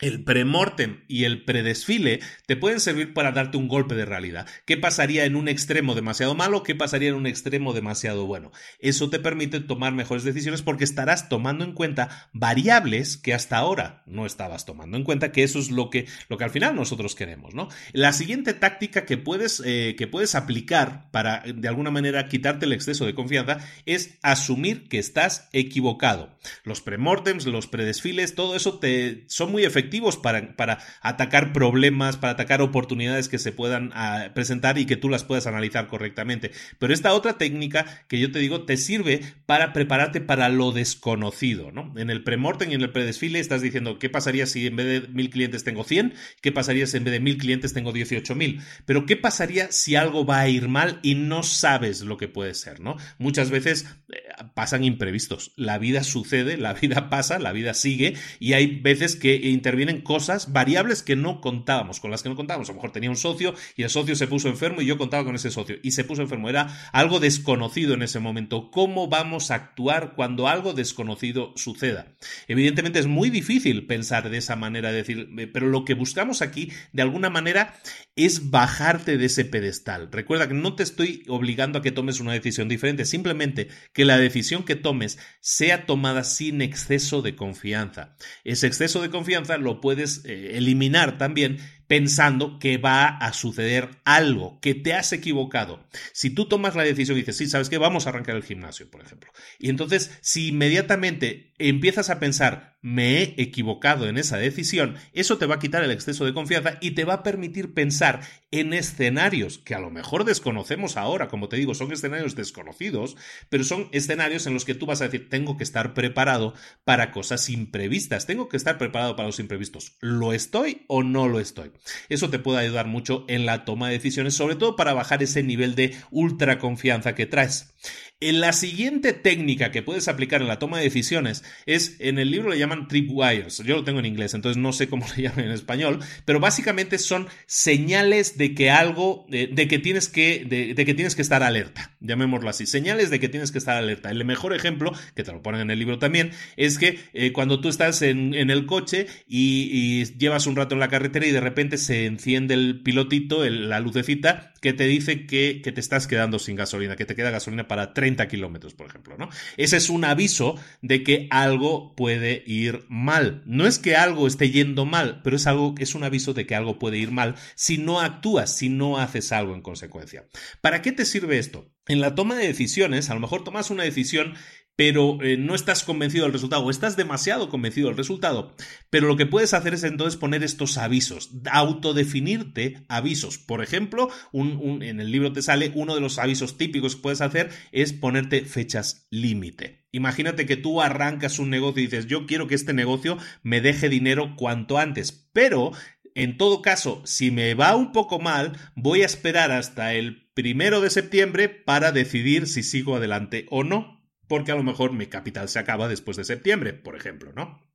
el 0.00 0.24
premortem 0.24 1.04
y 1.08 1.24
el 1.24 1.44
predesfile 1.44 2.20
te 2.46 2.56
pueden 2.56 2.80
servir 2.80 3.14
para 3.14 3.32
darte 3.32 3.56
un 3.56 3.68
golpe 3.68 3.94
de 3.94 4.04
realidad. 4.04 4.46
¿Qué 4.66 4.76
pasaría 4.76 5.24
en 5.24 5.36
un 5.36 5.48
extremo 5.48 5.94
demasiado 5.94 6.34
malo? 6.34 6.62
¿Qué 6.62 6.74
pasaría 6.74 7.08
en 7.08 7.14
un 7.14 7.26
extremo 7.26 7.72
demasiado 7.72 8.26
bueno? 8.26 8.52
Eso 8.78 9.08
te 9.08 9.18
permite 9.18 9.60
tomar 9.60 9.94
mejores 9.94 10.24
decisiones 10.24 10.60
porque 10.60 10.84
estarás 10.84 11.28
tomando 11.28 11.64
en 11.64 11.72
cuenta 11.72 12.28
variables 12.34 13.16
que 13.16 13.32
hasta 13.32 13.56
ahora 13.56 14.02
no 14.06 14.26
estabas 14.26 14.66
tomando 14.66 14.98
en 14.98 15.04
cuenta, 15.04 15.32
que 15.32 15.44
eso 15.44 15.58
es 15.58 15.70
lo 15.70 15.88
que, 15.88 16.06
lo 16.28 16.36
que 16.36 16.44
al 16.44 16.50
final 16.50 16.76
nosotros 16.76 17.14
queremos, 17.14 17.54
¿no? 17.54 17.68
La 17.92 18.12
siguiente 18.12 18.52
táctica 18.52 19.06
que 19.06 19.16
puedes, 19.16 19.62
eh, 19.64 19.94
que 19.96 20.06
puedes 20.06 20.34
aplicar 20.34 21.10
para 21.10 21.42
de 21.46 21.68
alguna 21.68 21.90
manera 21.90 22.28
quitarte 22.28 22.66
el 22.66 22.72
exceso 22.72 23.06
de 23.06 23.14
confianza 23.14 23.58
es 23.86 24.18
asumir 24.22 24.88
que 24.88 24.98
estás 24.98 25.48
equivocado. 25.52 26.36
Los 26.64 26.82
premortems, 26.82 27.46
los 27.46 27.66
predesfiles, 27.66 28.34
todo 28.34 28.56
eso 28.56 28.78
te, 28.78 29.24
son 29.28 29.52
muy 29.52 29.64
efectivos 29.64 29.85
efectivos 29.86 30.16
para, 30.16 30.56
para 30.56 30.78
atacar 31.00 31.52
problemas, 31.52 32.16
para 32.16 32.32
atacar 32.32 32.60
oportunidades 32.60 33.28
que 33.28 33.38
se 33.38 33.52
puedan 33.52 33.92
ah, 33.94 34.30
presentar 34.34 34.78
y 34.78 34.86
que 34.86 34.96
tú 34.96 35.08
las 35.08 35.22
puedas 35.22 35.46
analizar 35.46 35.86
correctamente. 35.86 36.50
Pero 36.78 36.92
esta 36.92 37.14
otra 37.14 37.38
técnica 37.38 37.86
que 38.08 38.18
yo 38.18 38.32
te 38.32 38.40
digo 38.40 38.64
te 38.64 38.76
sirve 38.76 39.20
para 39.46 39.72
prepararte 39.72 40.20
para 40.20 40.48
lo 40.48 40.72
desconocido, 40.72 41.70
¿no? 41.70 41.94
En 41.96 42.10
el 42.10 42.24
premortem 42.24 42.70
y 42.72 42.74
en 42.74 42.82
el 42.82 42.90
predesfile 42.90 43.38
estás 43.38 43.62
diciendo, 43.62 43.98
¿qué 44.00 44.10
pasaría 44.10 44.46
si 44.46 44.66
en 44.66 44.76
vez 44.76 44.86
de 44.86 45.08
mil 45.08 45.30
clientes 45.30 45.62
tengo 45.62 45.84
100? 45.84 46.14
¿Qué 46.40 46.50
pasaría 46.50 46.86
si 46.86 46.96
en 46.96 47.04
vez 47.04 47.12
de 47.12 47.20
mil 47.20 47.38
clientes 47.38 47.72
tengo 47.72 47.92
18.000? 47.92 48.60
Pero 48.86 49.06
¿qué 49.06 49.16
pasaría 49.16 49.70
si 49.70 49.94
algo 49.94 50.26
va 50.26 50.40
a 50.40 50.48
ir 50.48 50.68
mal 50.68 50.98
y 51.02 51.14
no 51.14 51.44
sabes 51.44 52.00
lo 52.00 52.16
que 52.16 52.26
puede 52.26 52.54
ser, 52.54 52.80
¿no? 52.80 52.96
Muchas 53.18 53.50
veces 53.50 53.86
eh, 54.12 54.16
pasan 54.54 54.82
imprevistos. 54.82 55.52
La 55.56 55.78
vida 55.78 56.02
sucede, 56.02 56.56
la 56.56 56.74
vida 56.74 57.08
pasa, 57.08 57.38
la 57.38 57.52
vida 57.52 57.72
sigue 57.74 58.14
y 58.40 58.54
hay 58.54 58.80
veces 58.80 59.16
que 59.16 59.36
intervienen 59.76 60.02
cosas, 60.02 60.52
variables 60.52 61.02
que 61.02 61.16
no 61.16 61.40
contábamos, 61.40 62.00
con 62.00 62.10
las 62.10 62.22
que 62.22 62.28
no 62.28 62.36
contábamos. 62.36 62.68
A 62.68 62.72
lo 62.72 62.76
mejor 62.76 62.92
tenía 62.92 63.10
un 63.10 63.16
socio 63.16 63.54
y 63.76 63.82
el 63.82 63.90
socio 63.90 64.16
se 64.16 64.26
puso 64.26 64.48
enfermo 64.48 64.80
y 64.80 64.86
yo 64.86 64.96
contaba 64.96 65.24
con 65.24 65.34
ese 65.34 65.50
socio 65.50 65.76
y 65.82 65.90
se 65.90 66.04
puso 66.04 66.22
enfermo. 66.22 66.48
Era 66.48 66.90
algo 66.92 67.20
desconocido 67.20 67.94
en 67.94 68.02
ese 68.02 68.18
momento. 68.18 68.70
¿Cómo 68.70 69.08
vamos 69.08 69.50
a 69.50 69.56
actuar 69.56 70.14
cuando 70.14 70.48
algo 70.48 70.72
desconocido 70.72 71.52
suceda? 71.56 72.14
Evidentemente 72.48 72.98
es 72.98 73.06
muy 73.06 73.28
difícil 73.28 73.86
pensar 73.86 74.30
de 74.30 74.38
esa 74.38 74.56
manera, 74.56 74.92
decir, 74.92 75.28
pero 75.52 75.68
lo 75.68 75.84
que 75.84 75.94
buscamos 75.94 76.40
aquí, 76.40 76.72
de 76.92 77.02
alguna 77.02 77.28
manera, 77.28 77.74
es 78.16 78.50
bajarte 78.50 79.18
de 79.18 79.26
ese 79.26 79.44
pedestal. 79.44 80.08
Recuerda 80.10 80.48
que 80.48 80.54
no 80.54 80.74
te 80.74 80.82
estoy 80.82 81.22
obligando 81.28 81.78
a 81.78 81.82
que 81.82 81.92
tomes 81.92 82.20
una 82.20 82.32
decisión 82.32 82.68
diferente, 82.68 83.04
simplemente 83.04 83.68
que 83.92 84.06
la 84.06 84.16
decisión 84.16 84.64
que 84.64 84.76
tomes 84.76 85.18
sea 85.40 85.84
tomada 85.84 86.24
sin 86.24 86.62
exceso 86.62 87.20
de 87.20 87.36
confianza. 87.36 88.16
Ese 88.44 88.66
exceso 88.66 89.02
de 89.02 89.10
confianza 89.10 89.58
lo 89.66 89.82
puedes 89.82 90.24
eh, 90.24 90.56
eliminar 90.56 91.18
también 91.18 91.58
pensando 91.86 92.58
que 92.58 92.78
va 92.78 93.06
a 93.06 93.32
suceder 93.32 93.90
algo, 94.04 94.58
que 94.60 94.74
te 94.74 94.94
has 94.94 95.12
equivocado. 95.12 95.86
Si 96.12 96.30
tú 96.30 96.46
tomas 96.46 96.74
la 96.74 96.82
decisión 96.82 97.16
y 97.16 97.20
dices, 97.20 97.36
sí, 97.36 97.46
sabes 97.46 97.68
que 97.68 97.78
vamos 97.78 98.06
a 98.06 98.10
arrancar 98.10 98.36
el 98.36 98.42
gimnasio, 98.42 98.90
por 98.90 99.02
ejemplo. 99.02 99.32
Y 99.58 99.70
entonces, 99.70 100.10
si 100.20 100.48
inmediatamente 100.48 101.52
empiezas 101.58 102.10
a 102.10 102.18
pensar, 102.18 102.76
me 102.82 103.18
he 103.18 103.34
equivocado 103.38 104.08
en 104.08 104.16
esa 104.16 104.36
decisión, 104.36 104.96
eso 105.12 105.38
te 105.38 105.46
va 105.46 105.56
a 105.56 105.58
quitar 105.58 105.82
el 105.82 105.90
exceso 105.90 106.24
de 106.24 106.34
confianza 106.34 106.78
y 106.80 106.92
te 106.92 107.04
va 107.04 107.14
a 107.14 107.22
permitir 107.22 107.74
pensar 107.74 108.20
en 108.50 108.72
escenarios 108.72 109.58
que 109.58 109.74
a 109.74 109.80
lo 109.80 109.90
mejor 109.90 110.24
desconocemos 110.24 110.96
ahora, 110.96 111.28
como 111.28 111.48
te 111.48 111.56
digo, 111.56 111.74
son 111.74 111.92
escenarios 111.92 112.36
desconocidos, 112.36 113.16
pero 113.48 113.64
son 113.64 113.88
escenarios 113.92 114.46
en 114.46 114.54
los 114.54 114.64
que 114.64 114.74
tú 114.74 114.86
vas 114.86 115.00
a 115.00 115.04
decir, 115.04 115.28
tengo 115.28 115.56
que 115.56 115.64
estar 115.64 115.94
preparado 115.94 116.54
para 116.84 117.10
cosas 117.10 117.48
imprevistas, 117.48 118.26
tengo 118.26 118.48
que 118.48 118.56
estar 118.56 118.78
preparado 118.78 119.16
para 119.16 119.28
los 119.28 119.40
imprevistos. 119.40 119.96
¿Lo 120.00 120.32
estoy 120.32 120.84
o 120.86 121.02
no 121.02 121.28
lo 121.28 121.40
estoy? 121.40 121.72
Eso 122.08 122.30
te 122.30 122.38
puede 122.38 122.60
ayudar 122.60 122.86
mucho 122.86 123.24
en 123.28 123.46
la 123.46 123.64
toma 123.64 123.88
de 123.88 123.94
decisiones, 123.94 124.34
sobre 124.34 124.56
todo 124.56 124.76
para 124.76 124.94
bajar 124.94 125.22
ese 125.22 125.42
nivel 125.42 125.74
de 125.74 125.96
ultra 126.10 126.58
confianza 126.58 127.14
que 127.14 127.26
traes. 127.26 127.74
En 128.18 128.40
la 128.40 128.54
siguiente 128.54 129.12
técnica 129.12 129.70
que 129.70 129.82
puedes 129.82 130.08
aplicar 130.08 130.40
en 130.40 130.48
la 130.48 130.58
toma 130.58 130.78
de 130.78 130.84
decisiones 130.84 131.44
es, 131.66 131.96
en 131.98 132.18
el 132.18 132.30
libro 132.30 132.48
le 132.48 132.58
llaman 132.58 132.88
tripwires, 132.88 133.58
yo 133.58 133.76
lo 133.76 133.84
tengo 133.84 133.98
en 133.98 134.06
inglés, 134.06 134.32
entonces 134.32 134.56
no 134.56 134.72
sé 134.72 134.88
cómo 134.88 135.04
le 135.16 135.24
llaman 135.24 135.44
en 135.44 135.50
español, 135.50 135.98
pero 136.24 136.40
básicamente 136.40 136.96
son 136.96 137.28
señales 137.44 138.38
de 138.38 138.54
que 138.54 138.70
algo, 138.70 139.26
de, 139.28 139.68
que 139.68 139.78
tienes 139.78 140.08
que, 140.08 140.46
de, 140.48 140.74
que 140.74 140.94
tienes 140.94 141.14
que 141.14 141.20
estar 141.20 141.42
alerta, 141.42 141.94
llamémoslo 142.00 142.48
así, 142.48 142.64
señales 142.64 143.10
de 143.10 143.20
que 143.20 143.28
tienes 143.28 143.52
que 143.52 143.58
estar 143.58 143.76
alerta. 143.76 144.10
El 144.10 144.24
mejor 144.24 144.54
ejemplo, 144.54 144.94
que 145.14 145.22
te 145.22 145.32
lo 145.32 145.42
ponen 145.42 145.60
en 145.60 145.70
el 145.70 145.78
libro 145.78 145.98
también, 145.98 146.30
es 146.56 146.78
que 146.78 146.98
eh, 147.12 147.32
cuando 147.32 147.60
tú 147.60 147.68
estás 147.68 148.00
en, 148.00 148.32
el 148.32 148.64
coche 148.64 149.08
y, 149.26 150.06
llevas 150.16 150.46
un 150.46 150.56
rato 150.56 150.74
en 150.74 150.80
la 150.80 150.88
carretera 150.88 151.26
y 151.26 151.32
de 151.32 151.40
repente 151.40 151.76
se 151.76 152.06
enciende 152.06 152.54
el 152.54 152.80
pilotito, 152.82 153.44
la 153.44 153.78
lucecita, 153.80 154.54
que 154.66 154.72
te 154.72 154.88
dice 154.88 155.26
que, 155.26 155.60
que 155.62 155.70
te 155.70 155.78
estás 155.78 156.08
quedando 156.08 156.40
sin 156.40 156.56
gasolina, 156.56 156.96
que 156.96 157.04
te 157.04 157.14
queda 157.14 157.30
gasolina 157.30 157.68
para 157.68 157.94
30 157.94 158.26
kilómetros, 158.26 158.74
por 158.74 158.88
ejemplo, 158.88 159.16
¿no? 159.16 159.28
Ese 159.56 159.76
es 159.76 159.90
un 159.90 160.04
aviso 160.04 160.56
de 160.82 161.04
que 161.04 161.28
algo 161.30 161.94
puede 161.94 162.42
ir 162.48 162.84
mal. 162.88 163.44
No 163.46 163.64
es 163.64 163.78
que 163.78 163.94
algo 163.94 164.26
esté 164.26 164.50
yendo 164.50 164.84
mal, 164.84 165.20
pero 165.22 165.36
es 165.36 165.46
algo, 165.46 165.76
es 165.78 165.94
un 165.94 166.02
aviso 166.02 166.34
de 166.34 166.46
que 166.46 166.56
algo 166.56 166.80
puede 166.80 166.98
ir 166.98 167.12
mal 167.12 167.36
si 167.54 167.78
no 167.78 168.00
actúas, 168.00 168.56
si 168.56 168.68
no 168.68 168.98
haces 168.98 169.30
algo 169.30 169.54
en 169.54 169.62
consecuencia. 169.62 170.26
¿Para 170.60 170.82
qué 170.82 170.90
te 170.90 171.04
sirve 171.04 171.38
esto? 171.38 171.72
En 171.86 172.00
la 172.00 172.16
toma 172.16 172.34
de 172.34 172.48
decisiones, 172.48 173.08
a 173.08 173.14
lo 173.14 173.20
mejor 173.20 173.44
tomas 173.44 173.70
una 173.70 173.84
decisión 173.84 174.34
pero 174.76 175.18
eh, 175.22 175.38
no 175.38 175.54
estás 175.54 175.82
convencido 175.82 176.24
del 176.24 176.34
resultado 176.34 176.62
o 176.62 176.70
estás 176.70 176.96
demasiado 176.96 177.48
convencido 177.48 177.88
del 177.88 177.96
resultado. 177.96 178.54
Pero 178.90 179.08
lo 179.08 179.16
que 179.16 179.26
puedes 179.26 179.54
hacer 179.54 179.74
es 179.74 179.82
entonces 179.82 180.18
poner 180.18 180.44
estos 180.44 180.76
avisos, 180.76 181.30
autodefinirte 181.50 182.84
avisos. 182.88 183.38
Por 183.38 183.62
ejemplo, 183.62 184.10
en 184.32 185.00
el 185.00 185.10
libro 185.10 185.32
te 185.32 185.42
sale 185.42 185.72
uno 185.74 185.94
de 185.94 186.02
los 186.02 186.18
avisos 186.18 186.58
típicos 186.58 186.94
que 186.94 187.02
puedes 187.02 187.22
hacer 187.22 187.50
es 187.72 187.94
ponerte 187.94 188.44
fechas 188.44 189.06
límite. 189.10 189.86
Imagínate 189.92 190.44
que 190.44 190.56
tú 190.56 190.82
arrancas 190.82 191.38
un 191.38 191.48
negocio 191.48 191.82
y 191.82 191.86
dices, 191.86 192.06
yo 192.06 192.26
quiero 192.26 192.46
que 192.46 192.54
este 192.54 192.74
negocio 192.74 193.16
me 193.42 193.62
deje 193.62 193.88
dinero 193.88 194.34
cuanto 194.36 194.76
antes, 194.76 195.30
pero 195.32 195.72
en 196.14 196.36
todo 196.36 196.60
caso, 196.60 197.00
si 197.04 197.30
me 197.30 197.54
va 197.54 197.76
un 197.76 197.92
poco 197.92 198.18
mal, 198.18 198.58
voy 198.74 199.02
a 199.02 199.06
esperar 199.06 199.52
hasta 199.52 199.94
el 199.94 200.28
primero 200.34 200.82
de 200.82 200.90
septiembre 200.90 201.48
para 201.48 201.92
decidir 201.92 202.46
si 202.46 202.62
sigo 202.62 202.96
adelante 202.96 203.46
o 203.48 203.64
no 203.64 203.95
porque 204.28 204.52
a 204.52 204.56
lo 204.56 204.62
mejor 204.62 204.92
mi 204.92 205.06
capital 205.06 205.48
se 205.48 205.58
acaba 205.58 205.88
después 205.88 206.16
de 206.16 206.24
septiembre, 206.24 206.72
por 206.72 206.96
ejemplo, 206.96 207.32
¿no? 207.34 207.65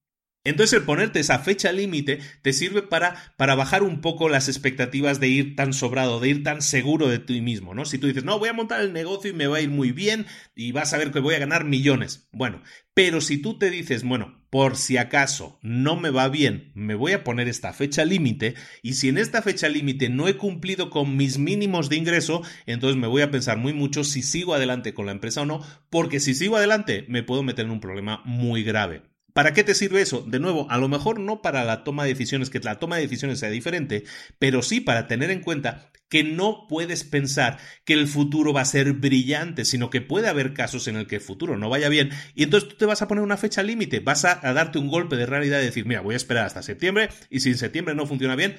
Entonces 0.44 0.80
el 0.80 0.86
ponerte 0.86 1.20
esa 1.20 1.38
fecha 1.38 1.72
límite 1.72 2.20
te 2.42 2.52
sirve 2.52 2.82
para, 2.82 3.16
para, 3.38 3.54
bajar 3.54 3.84
un 3.84 4.02
poco 4.02 4.28
las 4.28 4.50
expectativas 4.50 5.20
de 5.20 5.28
ir 5.28 5.56
tan 5.56 5.72
sobrado, 5.72 6.20
de 6.20 6.30
ir 6.30 6.44
tan 6.44 6.64
seguro 6.64 7.08
de 7.10 7.20
ti 7.20 7.42
mismo, 7.42 7.76
¿no? 7.76 7.86
Si 7.86 8.00
tú 8.00 8.08
dices, 8.08 8.24
no, 8.24 8.39
voy 8.39 8.50
a 8.50 8.54
montar 8.54 8.82
el 8.82 8.92
negocio 8.92 9.30
y 9.30 9.34
me 9.34 9.46
va 9.46 9.58
a 9.58 9.62
ir 9.62 9.70
muy 9.70 9.92
bien 9.92 10.26
y 10.56 10.72
vas 10.72 10.94
a 10.94 10.98
ver 10.98 11.12
que 11.12 11.20
voy 11.20 11.36
a 11.36 11.39
ganar 11.39 11.64
millones. 11.66 12.28
Bueno, 12.32 12.64
pero 12.96 13.22
si 13.22 13.38
tú 13.38 13.60
te 13.60 13.70
dices, 13.70 14.04
bueno, 14.04 14.44
por 14.50 14.78
si 14.78 14.98
acaso 14.98 15.60
no 15.62 15.96
me 15.96 16.10
va 16.10 16.28
bien, 16.28 16.72
me 16.74 16.96
voy 16.96 17.12
a 17.12 17.24
poner 17.24 17.48
esta 17.48 17.72
fecha 17.72 18.04
límite 18.04 18.56
y 18.82 18.94
si 18.94 19.10
en 19.10 19.20
esta 19.20 19.44
fecha 19.44 19.70
límite 19.70 20.10
no 20.10 20.28
he 20.28 20.38
cumplido 20.38 20.89
con 20.89 21.18
mis 21.18 21.38
mínimos 21.38 21.88
de 21.88 21.98
ingreso, 21.98 22.42
entonces 22.66 22.98
me 22.98 23.08
voy 23.08 23.22
a 23.22 23.30
pensar 23.30 23.60
muy 23.60 23.74
mucho 23.74 24.04
si 24.04 24.24
sigo 24.24 24.56
adelante 24.56 24.96
con 24.96 25.06
la 25.06 25.12
empresa 25.12 25.44
o 25.44 25.46
no, 25.46 25.62
porque 25.92 26.20
si 26.20 26.34
sigo 26.34 26.58
adelante 26.58 27.06
me 27.08 27.22
puedo 27.22 27.44
meter 27.44 27.66
en 27.66 27.72
un 27.72 27.80
problema 27.80 28.24
muy 28.26 28.64
grave. 28.64 29.11
¿Para 29.34 29.53
qué 29.53 29.63
te 29.63 29.75
sirve 29.75 30.01
eso? 30.01 30.21
De 30.21 30.39
nuevo, 30.39 30.69
a 30.69 30.77
lo 30.77 30.89
mejor 30.89 31.19
no 31.19 31.41
para 31.41 31.63
la 31.63 31.84
toma 31.84 32.03
de 32.03 32.09
decisiones, 32.09 32.49
que 32.49 32.59
la 32.59 32.79
toma 32.79 32.97
de 32.97 33.03
decisiones 33.03 33.39
sea 33.39 33.49
diferente, 33.49 34.03
pero 34.39 34.61
sí 34.61 34.82
para 34.82 35.07
tener 35.07 35.32
en 35.32 35.41
cuenta 35.41 35.91
que 36.12 36.26
no 36.26 36.68
puedes 36.68 37.05
pensar 37.05 37.57
que 37.86 37.93
el 37.93 38.05
futuro 38.05 38.51
va 38.51 38.62
a 38.62 38.66
ser 38.66 38.91
brillante, 38.91 39.64
sino 39.64 39.89
que 39.89 40.01
puede 40.01 40.28
haber 40.28 40.53
casos 40.53 40.89
en 40.89 40.97
el 40.97 41.07
que 41.07 41.16
el 41.16 41.22
futuro 41.22 41.57
no 41.57 41.70
vaya 41.70 41.88
bien 41.88 42.12
y 42.36 42.43
entonces 42.43 42.70
tú 42.70 42.76
te 42.76 42.86
vas 42.86 43.01
a 43.01 43.07
poner 43.07 43.24
una 43.24 43.38
fecha 43.38 43.64
límite, 43.64 44.01
vas 44.01 44.26
a, 44.26 44.36
darte 44.53 44.78
un 44.78 44.89
golpe 44.89 45.16
de 45.16 45.26
realidad 45.26 45.62
y 45.62 45.66
decir, 45.66 45.86
mira, 45.86 46.01
voy 46.01 46.14
a 46.14 46.18
esperar 46.18 46.45
hasta 46.45 46.62
septiembre 46.64 47.09
y 47.30 47.39
si 47.39 47.49
en 47.49 47.57
septiembre 47.57 47.95
no 47.95 48.05
funciona 48.05 48.36
bien, 48.36 48.57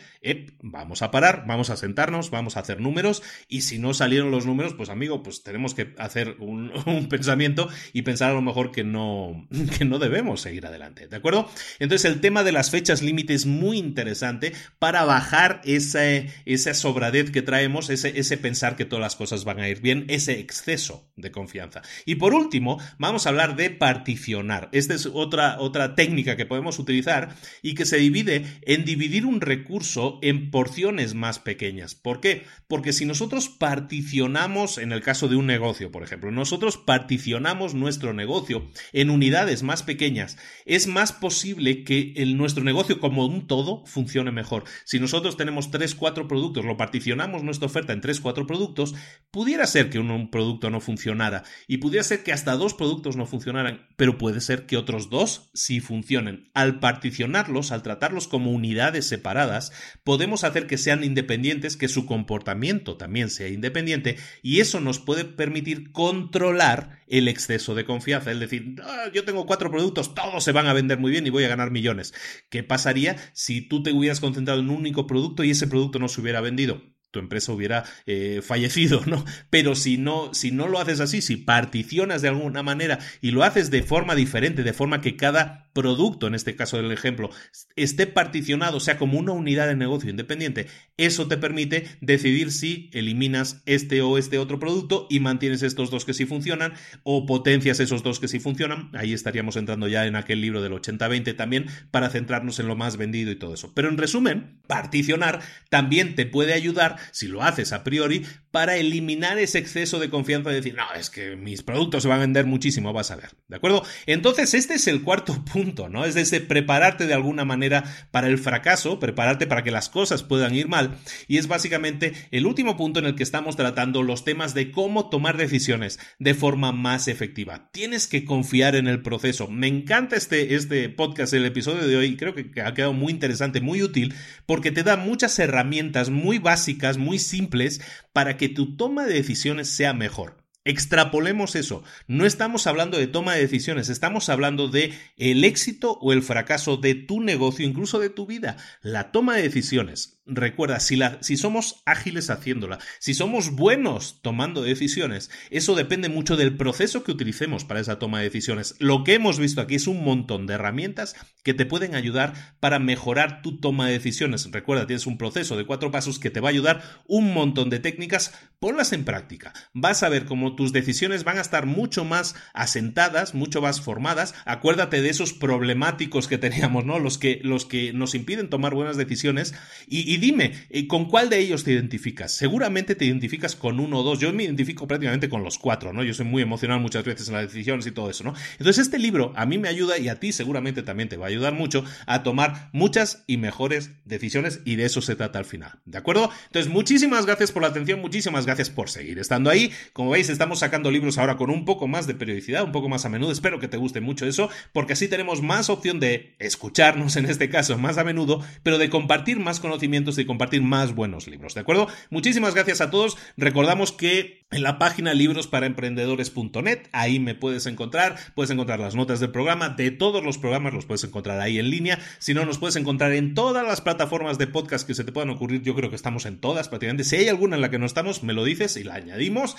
vamos 0.63 1.03
a 1.03 1.11
parar, 1.11 1.45
vamos 1.47 1.69
a 1.69 1.77
sentarnos, 1.77 2.31
vamos 2.31 2.57
a 2.57 2.61
hacer 2.61 2.81
números 2.81 3.23
y 3.49 3.61
si 3.61 3.79
no 3.79 3.93
salieron 3.93 4.31
los 4.31 4.47
números, 4.47 4.73
pues 4.73 4.89
amigo, 4.89 5.23
pues 5.23 5.43
tenemos 5.43 5.75
que 5.75 5.95
hacer 5.99 6.37
un, 6.39 6.73
pensamiento 7.11 7.69
y 7.93 8.01
pensar 8.01 8.31
a 8.31 8.35
lo 8.35 8.41
mejor 8.41 8.73
que 8.73 8.83
no, 8.83 9.47
que 9.79 9.85
no 9.85 9.99
debemos 9.99 10.41
seguir 10.41 10.65
adelante, 10.65 11.07
¿de 11.07 11.17
acuerdo? 11.17 11.51
Entonces 11.81 12.11
el 12.11 12.23
tema 12.23 12.45
de 12.45 12.53
las 12.53 12.71
fechas 12.71 13.03
límite 13.03 13.35
es 13.35 13.45
muy 13.45 13.77
interesante 13.77 14.55
para 14.79 15.05
bajar 15.05 15.61
esa, 15.65 16.03
esa 16.47 16.73
sobradez 16.73 17.31
que 17.31 17.42
traemos, 17.43 17.91
ese, 17.91 18.19
ese 18.19 18.39
pensar 18.39 18.77
que 18.77 18.85
todas 18.85 19.03
las 19.03 19.17
cosas 19.17 19.45
van 19.45 19.61
a 19.61 19.69
ir 19.69 19.81
bien, 19.81 20.07
ese 20.09 20.39
exceso 20.41 21.11
de 21.17 21.31
confianza. 21.31 21.83
Y 22.07 22.17
por 22.17 22.35
último, 22.35 22.81
vamos 22.99 23.27
a 23.27 23.31
hablar 23.31 23.57
de 23.57 23.71
particionar. 23.71 24.69
Esta 24.73 24.95
es 24.95 25.07
otra, 25.07 25.61
otra 25.61 25.95
técnica 25.95 26.37
que 26.37 26.47
podemos 26.47 26.79
utilizar 26.79 27.37
y 27.63 27.75
que 27.75 27.85
se 27.85 27.99
divide 27.99 28.45
en 28.63 28.85
dividir 28.85 29.27
un 29.27 29.41
recurso 29.41 30.19
en 30.23 30.51
porciones 30.51 31.15
más 31.15 31.39
pequeñas. 31.39 31.95
¿Por 31.95 32.21
qué? 32.21 32.45
Porque 32.69 32.93
si 32.93 33.05
nosotros 33.05 33.49
particionamos, 33.49 34.79
en 34.79 34.93
el 34.93 35.03
caso 35.03 35.29
de 35.29 35.37
un 35.37 35.47
negocio, 35.47 35.91
por 35.91 36.03
ejemplo, 36.03 36.31
nosotros 36.31 36.77
particionamos 36.77 37.75
nuestro 37.75 38.13
negocio 38.13 38.69
en 38.93 39.11
unidades 39.11 39.63
más 39.63 39.83
pequeñas, 39.83 40.39
es 40.65 40.87
más 40.87 41.13
posible 41.13 41.85
que 41.85 42.13
el, 42.17 42.37
nuestro 42.37 42.65
negocio 42.65 43.01
como 43.01 43.27
un 43.27 43.47
todo 43.47 43.85
funcione 43.87 44.33
mejor. 44.33 44.65
Si 44.85 45.01
nosotros 45.01 45.37
tenemos 45.37 45.71
tres, 45.71 45.95
cuatro 45.95 46.29
productos, 46.29 46.65
lo 46.65 46.77
particionamos 46.77 47.32
nuestra 47.43 47.67
oferta 47.67 47.93
en 47.93 48.01
3, 48.01 48.21
4 48.21 48.47
productos, 48.47 48.95
pudiera 49.31 49.67
ser 49.67 49.89
que 49.89 49.99
un, 49.99 50.31
producto 50.31 50.69
no 50.69 50.81
funcionara 50.81 51.45
y 51.67 51.79
pudiera 51.79 52.05
ser 52.05 52.23
que 52.23 52.33
hasta 52.33 52.57
dos 52.57 52.75
productos 52.75 53.17
no 53.17 53.25
funcionaran, 53.25 53.89
pero 53.97 54.19
puede 54.19 54.41
ser 54.41 54.67
que 54.67 54.77
otros 54.77 55.09
dos 55.09 55.51
sí 55.55 55.81
funcionen. 55.81 56.51
Al 56.53 56.81
particionarlos, 56.81 57.73
al 57.73 57.83
tratarlos 57.83 58.29
como 58.29 58.51
unidades 58.51 59.07
separadas, 59.07 59.73
podemos 60.05 60.45
hacer 60.45 60.67
que 60.67 60.77
sean 60.77 61.05
independientes, 61.05 61.77
que 61.79 61.89
su 61.89 62.05
comportamiento 62.05 62.97
también 62.99 63.31
sea 63.31 63.49
independiente 63.49 64.19
y 64.43 64.61
eso 64.61 64.81
nos 64.81 64.99
puede 64.99 65.25
permitir 65.25 65.93
controlar 65.93 67.03
el 67.07 67.29
exceso 67.29 67.75
de 67.75 67.85
confianza, 67.85 68.33
es 68.33 68.41
decir, 68.41 68.77
ah, 68.83 69.11
yo 69.13 69.25
tengo 69.25 69.47
cuatro 69.47 69.71
productos, 69.71 70.15
todos 70.15 70.43
se 70.43 70.53
van 70.53 70.67
a 70.67 70.73
vender 70.73 70.99
muy 70.99 71.11
bien 71.11 71.27
y 71.27 71.31
voy 71.31 71.45
a 71.45 71.49
ganar 71.49 71.71
millones. 71.71 72.15
¿Qué 72.49 72.63
pasaría 72.63 73.17
si 73.35 73.61
tú 73.61 73.83
te 73.83 73.93
hubieras 73.93 74.21
concentrado 74.21 74.61
en 74.61 74.71
un 74.71 74.77
único 74.77 75.07
producto 75.07 75.45
y 75.45 75.51
ese 75.51 75.67
producto 75.67 75.99
no 75.99 76.09
se 76.09 76.21
hubiera 76.21 76.41
vendido? 76.41 76.83
Tu 77.13 77.21
empresa 77.21 77.53
hubiera 77.53 77.85
eh, 78.07 78.41
fallecido, 78.43 79.03
¿no? 79.07 79.25
Pero 79.51 79.77
si 79.77 79.99
no, 79.99 80.35
si 80.35 80.51
no 80.51 80.67
lo 80.67 80.81
haces 80.81 80.99
así, 80.99 81.23
si 81.23 81.37
particionas 81.37 82.23
de 82.23 82.29
alguna 82.29 82.65
manera 82.65 82.99
y 83.21 83.31
lo 83.31 83.45
haces 83.45 83.71
de 83.71 83.83
forma 83.83 84.17
diferente, 84.17 84.65
de 84.65 84.73
forma 84.73 85.01
que 85.01 85.17
cada 85.17 85.69
producto, 85.73 86.27
en 86.27 86.35
este 86.35 86.57
caso 86.57 86.77
del 86.77 86.93
ejemplo, 86.93 87.31
esté 87.77 88.07
particionado, 88.07 88.81
sea 88.81 88.99
como 88.99 89.19
una 89.19 89.33
unidad 89.33 89.67
de 89.67 89.77
negocio 89.77 90.11
independiente, 90.11 90.67
eso 90.97 91.29
te 91.29 91.37
permite 91.37 91.87
decidir 92.01 92.53
si 92.53 92.91
eliminas 92.93 93.63
este 93.67 94.03
o 94.03 94.19
este 94.19 94.39
otro 94.39 94.59
producto 94.59 95.07
y 95.11 95.21
mantienes 95.21 95.63
estos 95.63 95.91
dos 95.91 96.05
que 96.05 96.15
sí 96.15 96.27
funcionan 96.27 96.75
o 97.03 97.27
potencias 97.27 97.81
esos 97.81 98.03
dos 98.03 98.21
que 98.21 98.29
sí 98.29 98.41
funcionan. 98.41 98.91
Ahí 98.95 99.13
estaríamos 99.13 99.57
entrando 99.57 99.89
ya 99.89 100.07
en 100.07 100.17
aquel 100.17 100.41
libro 100.41 100.63
del 100.63 100.73
80-20 100.73 101.37
también 101.37 101.67
para 101.91 102.11
centrarnos 102.11 102.59
en 102.59 102.69
lo 102.69 102.77
más 102.77 102.97
vendido 102.97 103.31
y 103.31 103.37
todo 103.37 103.55
eso. 103.55 103.73
Pero 103.75 103.89
en 103.89 103.99
resumen, 103.99 104.61
particionar 104.67 105.41
también 105.71 106.15
te 106.15 106.27
puede 106.27 106.53
ayudar 106.53 106.97
si 107.11 107.29
lo 107.29 107.43
haces 107.43 107.73
a 107.73 107.85
priori, 107.85 108.25
para 108.53 108.77
eliminar 108.77 109.39
ese 109.39 109.59
exceso 109.59 109.99
de 109.99 110.11
confianza 110.11 110.51
de 110.51 110.57
decir, 110.57 110.75
no, 110.75 110.85
es 110.95 111.09
que 111.09 111.37
mis 111.37 111.63
productos 111.63 112.03
se 112.03 112.09
van 112.09 112.19
a 112.19 112.21
vender 112.21 112.45
muchísimo, 112.45 112.93
vas 112.93 113.11
a 113.11 113.17
ver, 113.17 113.31
¿de 113.49 113.57
acuerdo? 113.57 113.83
Entonces, 114.05 114.53
este 114.53 114.75
es 114.75 114.87
el 114.87 115.03
cuarto 115.03 115.43
punto, 115.53 115.89
¿no? 115.89 116.05
Es 116.05 116.15
de 116.31 116.41
prepararte 116.41 117.07
de 117.07 117.15
alguna 117.15 117.47
manera 117.47 117.83
para 118.11 118.29
el 118.29 118.39
fracaso, 118.39 119.01
prepararte 119.01 119.47
para 119.47 119.65
que 119.65 119.71
las 119.71 119.89
cosas 119.89 120.23
puedan 120.23 120.55
ir 120.55 120.69
mal, 120.69 120.99
y 121.29 121.39
es 121.39 121.49
básicamente 121.49 122.13
el 122.31 122.47
último 122.47 122.77
punto 122.77 123.01
en 123.01 123.07
el 123.07 123.15
que 123.15 123.23
estamos 123.23 123.57
tratando 123.57 124.03
los 124.03 124.25
temas 124.25 124.53
de 124.53 124.71
cómo 124.71 125.09
tomar 125.09 125.39
decisiones 125.39 125.99
de 126.19 126.35
forma 126.35 126.73
más 126.73 127.09
efectiva. 127.09 127.71
Tienes 127.73 128.07
que 128.07 128.27
confiar 128.27 128.77
en 128.77 128.87
el 128.87 129.01
proceso. 129.01 129.49
Me 129.49 129.67
encanta 129.67 130.15
este, 130.15 130.55
este 130.55 130.91
podcast, 130.91 131.33
el 131.33 131.47
episodio 131.47 131.89
de 131.89 131.97
hoy, 131.97 132.17
creo 132.19 132.35
que 132.35 132.61
ha 132.61 132.75
quedado 132.75 132.93
muy 132.93 133.13
interesante, 133.13 133.63
muy 133.63 133.83
útil, 133.83 134.15
porque 134.45 134.71
te 134.71 134.83
da 134.83 134.99
muchas 134.99 135.39
herramientas 135.39 136.11
muy 136.11 136.39
básicas, 136.39 136.99
muy 136.99 137.19
simples, 137.19 137.81
para 138.13 138.37
que 138.37 138.42
tu 138.49 138.77
toma 138.77 139.05
de 139.05 139.15
decisiones 139.15 139.69
sea 139.69 139.93
mejor. 139.93 140.43
Extrapolemos 140.65 141.57
eso. 141.57 141.83
No 142.07 142.25
estamos 142.25 142.69
hablando 142.69 142.97
de 142.97 143.09
toma 143.09 143.35
de 143.35 143.41
decisiones, 143.41 143.89
estamos 143.89 144.29
hablando 144.29 144.69
de 144.69 144.95
el 145.17 145.43
éxito 145.43 145.99
o 146.01 146.13
el 146.13 146.23
fracaso 146.23 146.77
de 146.77 146.95
tu 146.95 147.21
negocio, 147.21 147.67
incluso 147.67 147.99
de 147.99 148.11
tu 148.11 148.27
vida. 148.27 148.57
La 148.81 149.11
toma 149.11 149.35
de 149.37 149.43
decisiones 149.43 150.22
recuerda, 150.27 150.81
si, 150.81 150.97
la, 150.97 151.19
si 151.21 151.37
somos 151.37 151.83
ágiles 151.85 152.31
haciéndola, 152.31 152.79
si 152.99 153.15
somos 153.15 153.51
buenos 153.51 154.21
tomando 154.23 154.63
decisiones, 154.63 155.31
eso 155.51 155.75
depende 155.75 156.09
mucho 156.09 156.37
del 156.37 156.57
proceso 156.57 157.03
que 157.03 157.13
utilicemos 157.13 157.65
para 157.65 157.81
esa 157.81 157.99
toma 157.99 158.19
de 158.19 158.25
decisiones. 158.25 158.77
Lo 158.79 159.05
que 159.05 159.15
hemos 159.15 159.39
visto 159.39 159.61
aquí 159.61 159.75
es 159.75 159.87
un 159.87 160.05
montón 160.05 160.47
de 160.47 160.55
herramientas 160.55 161.17
que 161.43 161.55
te 161.55 161.67
pueden 161.67 161.95
ayudar 161.95 162.57
para 162.61 162.79
mejorar 162.79 163.43
tu 163.43 163.59
toma 163.59 163.87
de 163.87 163.95
decisiones. 163.95 164.49
Recuerda, 164.51 164.87
tienes 164.87 165.07
un 165.07 165.19
proceso 165.19 165.57
de 165.57 165.67
cuatro 165.67 165.91
pasos 165.91 166.19
que 166.19 166.31
te 166.31 166.41
va 166.41 166.49
a 166.49 166.53
ayudar, 166.53 166.83
un 167.07 167.35
montón 167.35 167.71
de 167.71 167.81
técnicas, 167.81 168.33
ponlas 168.61 168.93
en 168.93 169.05
práctica. 169.05 169.53
Vas 169.75 170.03
a 170.03 170.09
ver 170.09 170.25
cómo 170.25 170.55
tus 170.55 170.73
decisiones 170.73 171.25
van 171.25 171.39
a 171.39 171.43
estar 171.43 171.67
mucho 171.67 172.05
más 172.05 172.37
asentadas, 172.55 173.35
mucho 173.35 173.61
más 173.61 173.81
formadas. 173.81 174.35
Acuérdate 174.45 175.03
de 175.03 175.11
esos 175.11 175.33
problemáticos 175.33 176.29
que 176.29 176.39
teníamos, 176.39 176.85
¿no? 176.85 176.99
Los 176.99 177.19
que, 177.19 177.41
los 177.43 177.67
que 177.67 177.93
nos 177.93 178.15
impiden 178.15 178.49
tomar 178.49 178.75
buenas 178.75 178.97
decisiones 178.97 179.55
y 179.89 180.12
y 180.13 180.19
dime, 180.19 180.53
eh, 180.69 180.87
¿con 180.87 181.07
cuál 181.07 181.31
de 181.31 181.39
ellos 181.39 181.65
te 181.65 181.73
identificas? 181.73 182.33
Seguramente 182.33 182.95
te 182.95 183.07
identificas 183.07 183.57
con 183.57 183.81
uno 183.81 184.01
o 184.01 184.03
dos. 184.03 184.19
Yo 184.19 184.31
me 184.35 184.45
identifico 184.45 184.87
prácticamente 184.87 185.31
con 185.31 185.43
los 185.43 185.57
cuatro, 185.57 185.95
¿no? 185.95 186.05
Yo 186.05 186.13
soy 186.13 186.27
muy 186.27 186.43
emocional 186.43 186.81
muchas 186.81 187.03
veces 187.03 187.29
en 187.29 187.35
las 187.35 187.45
decisiones 187.45 187.87
y 187.87 187.93
todo 187.93 188.11
eso, 188.11 188.23
¿no? 188.23 188.35
Entonces 188.59 188.77
este 188.77 188.99
libro 188.99 189.33
a 189.37 189.47
mí 189.47 189.57
me 189.57 189.69
ayuda 189.69 189.97
y 189.97 190.11
a 190.11 190.21
ti 190.21 190.33
seguramente 190.33 190.83
también 190.83 191.09
te 191.09 191.17
va 191.17 191.25
a 191.25 191.29
ayudar 191.31 191.55
mucho 191.55 191.83
a 192.05 192.23
tomar 192.23 192.69
muchas 192.75 193.25
y 193.27 193.39
mejores 193.39 193.93
decisiones 194.05 194.61
y 194.67 194.77
de 194.77 194.85
eso 194.85 195.01
se 195.01 195.17
trata 195.17 195.39
al 195.39 195.47
final, 195.47 195.81
¿de 195.87 195.97
acuerdo? 195.97 196.29
Entonces 196.49 196.71
muchísimas 196.71 197.25
gracias 197.25 197.51
por 197.51 197.63
la 197.63 197.69
atención, 197.69 198.03
muchísimas 198.03 198.45
gracias 198.45 198.69
por 198.69 198.91
seguir 198.91 199.19
estando 199.19 199.49
ahí. 199.49 199.73
Como 199.95 200.11
veis, 200.11 200.29
estamos 200.29 200.59
sacando 200.59 200.91
libros 200.91 201.17
ahora 201.17 201.39
con 201.39 201.49
un 201.49 201.65
poco 201.65 201.89
más 201.89 202.07
de 202.07 202.13
periodicidad, 202.15 202.65
un 202.65 202.73
poco 202.73 202.91
más 202.91 203.07
a 203.07 203.09
menudo. 203.09 203.33
Espero 203.33 203.61
que 203.61 203.69
te 203.69 203.79
guste 203.79 204.03
mucho 204.03 204.27
eso, 204.27 204.51
porque 204.75 204.93
así 204.93 205.09
tenemos 205.09 205.41
más 205.41 205.71
opción 205.71 206.01
de 206.01 206.35
escucharnos 206.39 207.17
en 207.17 207.25
este 207.25 207.49
caso 207.49 207.79
más 207.79 207.97
a 207.97 208.05
menudo, 208.05 208.45
pero 208.63 208.77
de 208.77 208.91
compartir 208.91 209.39
más 209.39 209.59
conocimiento 209.59 210.02
y 210.03 210.25
compartir 210.25 210.63
más 210.63 210.95
buenos 210.95 211.29
libros, 211.29 211.55
¿de 211.55 211.61
acuerdo? 211.61 211.89
Muchísimas 212.11 212.55
gracias 212.55 212.81
a 212.81 212.91
todos. 212.91 213.17
Recordamos 213.37 213.93
que 213.93 214.45
en 214.51 214.63
la 214.63 214.79
página 214.79 215.15
librosparaemprendedores.net, 215.15 216.89
ahí 216.93 217.21
me 217.21 217.35
puedes 217.35 217.67
encontrar, 217.67 218.17
puedes 218.35 218.51
encontrar 218.51 218.81
las 218.81 218.95
notas 218.95 219.21
del 219.21 219.31
programa, 219.31 219.71
de 219.71 219.91
todos 219.91 220.25
los 220.25 220.39
programas 220.39 220.75
los 220.75 220.87
puedes 220.87 221.05
encontrar 221.05 221.41
ahí 221.41 221.59
en 221.59 221.71
línea, 221.71 221.99
si 222.19 222.35
no 222.35 222.45
nos 222.45 222.59
puedes 222.59 222.77
encontrar 222.77 223.13
en 223.13 223.35
todas 223.35 223.67
las 223.67 223.81
plataformas 223.81 224.39
de 224.39 224.49
podcast 224.49 224.87
que 224.87 224.95
se 224.95 225.05
te 225.05 225.13
puedan 225.13 225.31
ocurrir, 225.31 225.63
yo 225.63 225.75
creo 225.75 225.89
que 225.89 225.97
estamos 225.97 226.27
en 226.27 226.39
todas 226.41 226.69
prácticamente, 226.69 227.05
si 227.05 227.17
hay 227.17 227.29
alguna 227.29 227.57
en 227.57 227.63
la 227.63 227.71
que 227.71 227.79
no 227.79 227.87
estamos, 227.87 228.23
me 228.23 228.33
lo 228.33 228.45
dices 228.45 228.77
y 228.77 228.85
la 228.85 228.95
añadimos. 228.95 229.57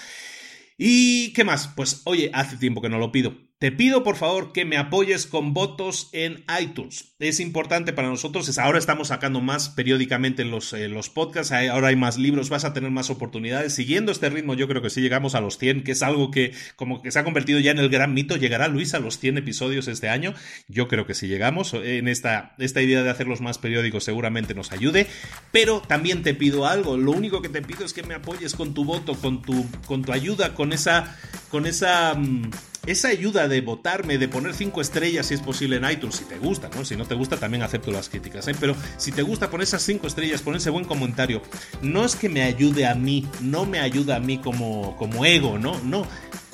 ¿Y 0.77 1.33
qué 1.33 1.43
más? 1.43 1.67
Pues 1.67 2.01
oye, 2.05 2.31
hace 2.33 2.57
tiempo 2.57 2.81
que 2.81 2.89
no 2.89 2.97
lo 2.97 3.11
pido. 3.11 3.37
Te 3.59 3.71
pido 3.71 4.03
por 4.03 4.17
favor 4.17 4.51
que 4.51 4.65
me 4.65 4.75
apoyes 4.75 5.25
con 5.25 5.53
votos 5.53 6.09
en 6.11 6.43
iTunes. 6.59 7.15
Es 7.19 7.39
importante 7.39 7.93
para 7.93 8.09
nosotros. 8.09 8.57
Ahora 8.57 8.77
estamos 8.77 9.07
sacando 9.07 9.39
más 9.39 9.69
periódicamente 9.69 10.43
los, 10.43 10.73
eh, 10.73 10.89
los 10.89 11.09
podcasts. 11.09 11.53
Ahora 11.53 11.87
hay 11.87 11.95
más 11.95 12.17
libros. 12.17 12.49
Vas 12.49 12.65
a 12.65 12.73
tener 12.73 12.91
más 12.91 13.09
oportunidades. 13.09 13.73
Siguiendo 13.73 14.11
este 14.11 14.29
ritmo, 14.29 14.53
yo 14.53 14.67
creo 14.67 14.81
que 14.81 14.89
sí 14.89 14.99
llegamos 14.99 15.33
a 15.33 15.39
los 15.39 15.57
100, 15.59 15.83
que 15.83 15.93
es 15.93 16.03
algo 16.03 16.29
que 16.29 16.53
como 16.75 17.01
que 17.01 17.11
se 17.11 17.19
ha 17.19 17.23
convertido 17.23 17.57
ya 17.59 17.71
en 17.71 17.79
el 17.79 17.87
gran 17.87 18.13
mito. 18.13 18.35
¿Llegará 18.35 18.67
Luis 18.67 18.93
a 18.95 18.99
los 18.99 19.17
100 19.19 19.37
episodios 19.37 19.87
este 19.87 20.09
año? 20.09 20.33
Yo 20.67 20.89
creo 20.89 21.05
que 21.05 21.13
sí 21.13 21.27
llegamos. 21.27 21.73
En 21.73 22.09
esta, 22.09 22.55
esta 22.57 22.81
idea 22.81 23.01
de 23.01 23.09
hacerlos 23.09 23.39
más 23.39 23.59
periódicos 23.59 24.03
seguramente 24.03 24.53
nos 24.53 24.73
ayude. 24.73 25.07
Pero 25.53 25.81
también 25.81 26.21
te 26.21 26.33
pido 26.33 26.67
algo. 26.67 26.97
Lo 26.97 27.11
único 27.11 27.41
que 27.41 27.47
te 27.47 27.61
pido 27.61 27.85
es 27.85 27.93
que 27.93 28.03
me 28.03 28.15
apoyes 28.15 28.55
con 28.55 28.73
tu 28.73 28.83
voto, 28.83 29.15
con 29.15 29.41
tu, 29.41 29.65
con 29.85 30.03
tu 30.03 30.11
ayuda, 30.11 30.53
con 30.53 30.73
esa, 30.73 31.17
con 31.49 31.65
esa, 31.65 32.13
mm, 32.15 32.51
esa 32.85 33.07
ayuda 33.07 33.47
de 33.47 33.61
votarme, 33.61 34.17
de 34.17 34.27
poner 34.27 34.53
cinco 34.53 34.81
estrellas 34.81 35.27
si 35.27 35.35
es 35.35 35.41
posible 35.41 35.77
en 35.77 35.89
iTunes, 35.89 36.15
si 36.15 36.25
te 36.25 36.37
gusta, 36.37 36.69
¿no? 36.75 36.83
Si 36.83 36.95
no 36.95 37.05
te 37.05 37.15
gusta, 37.15 37.37
también 37.37 37.63
acepto 37.63 37.91
las 37.91 38.09
críticas, 38.09 38.47
¿eh? 38.47 38.55
Pero 38.59 38.75
si 38.97 39.11
te 39.11 39.21
gusta, 39.21 39.49
poner 39.49 39.63
esas 39.63 39.83
cinco 39.83 40.07
estrellas, 40.07 40.41
poner 40.41 40.59
ese 40.59 40.69
buen 40.69 40.85
comentario. 40.85 41.41
No 41.81 42.03
es 42.03 42.15
que 42.15 42.29
me 42.29 42.43
ayude 42.43 42.85
a 42.85 42.95
mí, 42.95 43.27
no 43.41 43.65
me 43.65 43.79
ayuda 43.79 44.17
a 44.17 44.19
mí 44.19 44.37
como, 44.37 44.95
como 44.97 45.25
ego, 45.25 45.57
¿no? 45.57 45.79
No. 45.79 46.05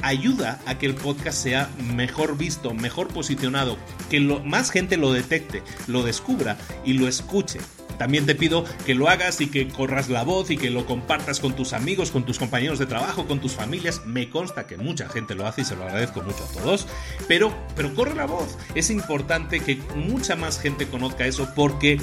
Ayuda 0.01 0.61
a 0.65 0.77
que 0.77 0.85
el 0.85 0.95
podcast 0.95 1.43
sea 1.43 1.69
mejor 1.95 2.37
visto, 2.37 2.73
mejor 2.73 3.09
posicionado, 3.09 3.77
que 4.09 4.21
más 4.21 4.71
gente 4.71 4.95
lo 4.95 5.11
detecte, 5.11 5.61
lo 5.87 6.03
descubra 6.03 6.57
y 6.85 6.93
lo 6.93 7.07
escuche. 7.07 7.59
También 7.99 8.25
te 8.25 8.33
pido 8.33 8.65
que 8.85 8.95
lo 8.95 9.09
hagas 9.09 9.41
y 9.41 9.47
que 9.47 9.67
corras 9.67 10.09
la 10.09 10.23
voz 10.23 10.49
y 10.49 10.57
que 10.57 10.69
lo 10.69 10.85
compartas 10.85 11.39
con 11.39 11.55
tus 11.55 11.73
amigos, 11.73 12.09
con 12.09 12.25
tus 12.25 12.39
compañeros 12.39 12.79
de 12.79 12.85
trabajo, 12.85 13.27
con 13.27 13.39
tus 13.39 13.51
familias. 13.51 14.01
Me 14.05 14.29
consta 14.29 14.65
que 14.65 14.77
mucha 14.77 15.07
gente 15.09 15.35
lo 15.35 15.45
hace 15.45 15.61
y 15.61 15.65
se 15.65 15.75
lo 15.75 15.83
agradezco 15.83 16.21
mucho 16.21 16.43
a 16.43 16.61
todos. 16.61 16.87
Pero, 17.27 17.53
pero 17.75 17.93
corre 17.93 18.15
la 18.15 18.25
voz. 18.25 18.57
Es 18.73 18.89
importante 18.89 19.59
que 19.59 19.75
mucha 19.95 20.35
más 20.35 20.59
gente 20.59 20.87
conozca 20.87 21.27
eso 21.27 21.49
porque 21.55 21.99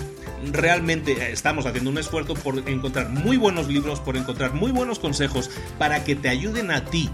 realmente 0.52 1.32
estamos 1.32 1.66
haciendo 1.66 1.90
un 1.90 1.98
esfuerzo 1.98 2.34
por 2.34 2.68
encontrar 2.68 3.08
muy 3.08 3.38
buenos 3.38 3.68
libros, 3.68 4.00
por 4.00 4.16
encontrar 4.16 4.52
muy 4.52 4.72
buenos 4.72 4.98
consejos 4.98 5.50
para 5.78 6.04
que 6.04 6.14
te 6.14 6.28
ayuden 6.28 6.70
a 6.70 6.84
ti 6.84 7.10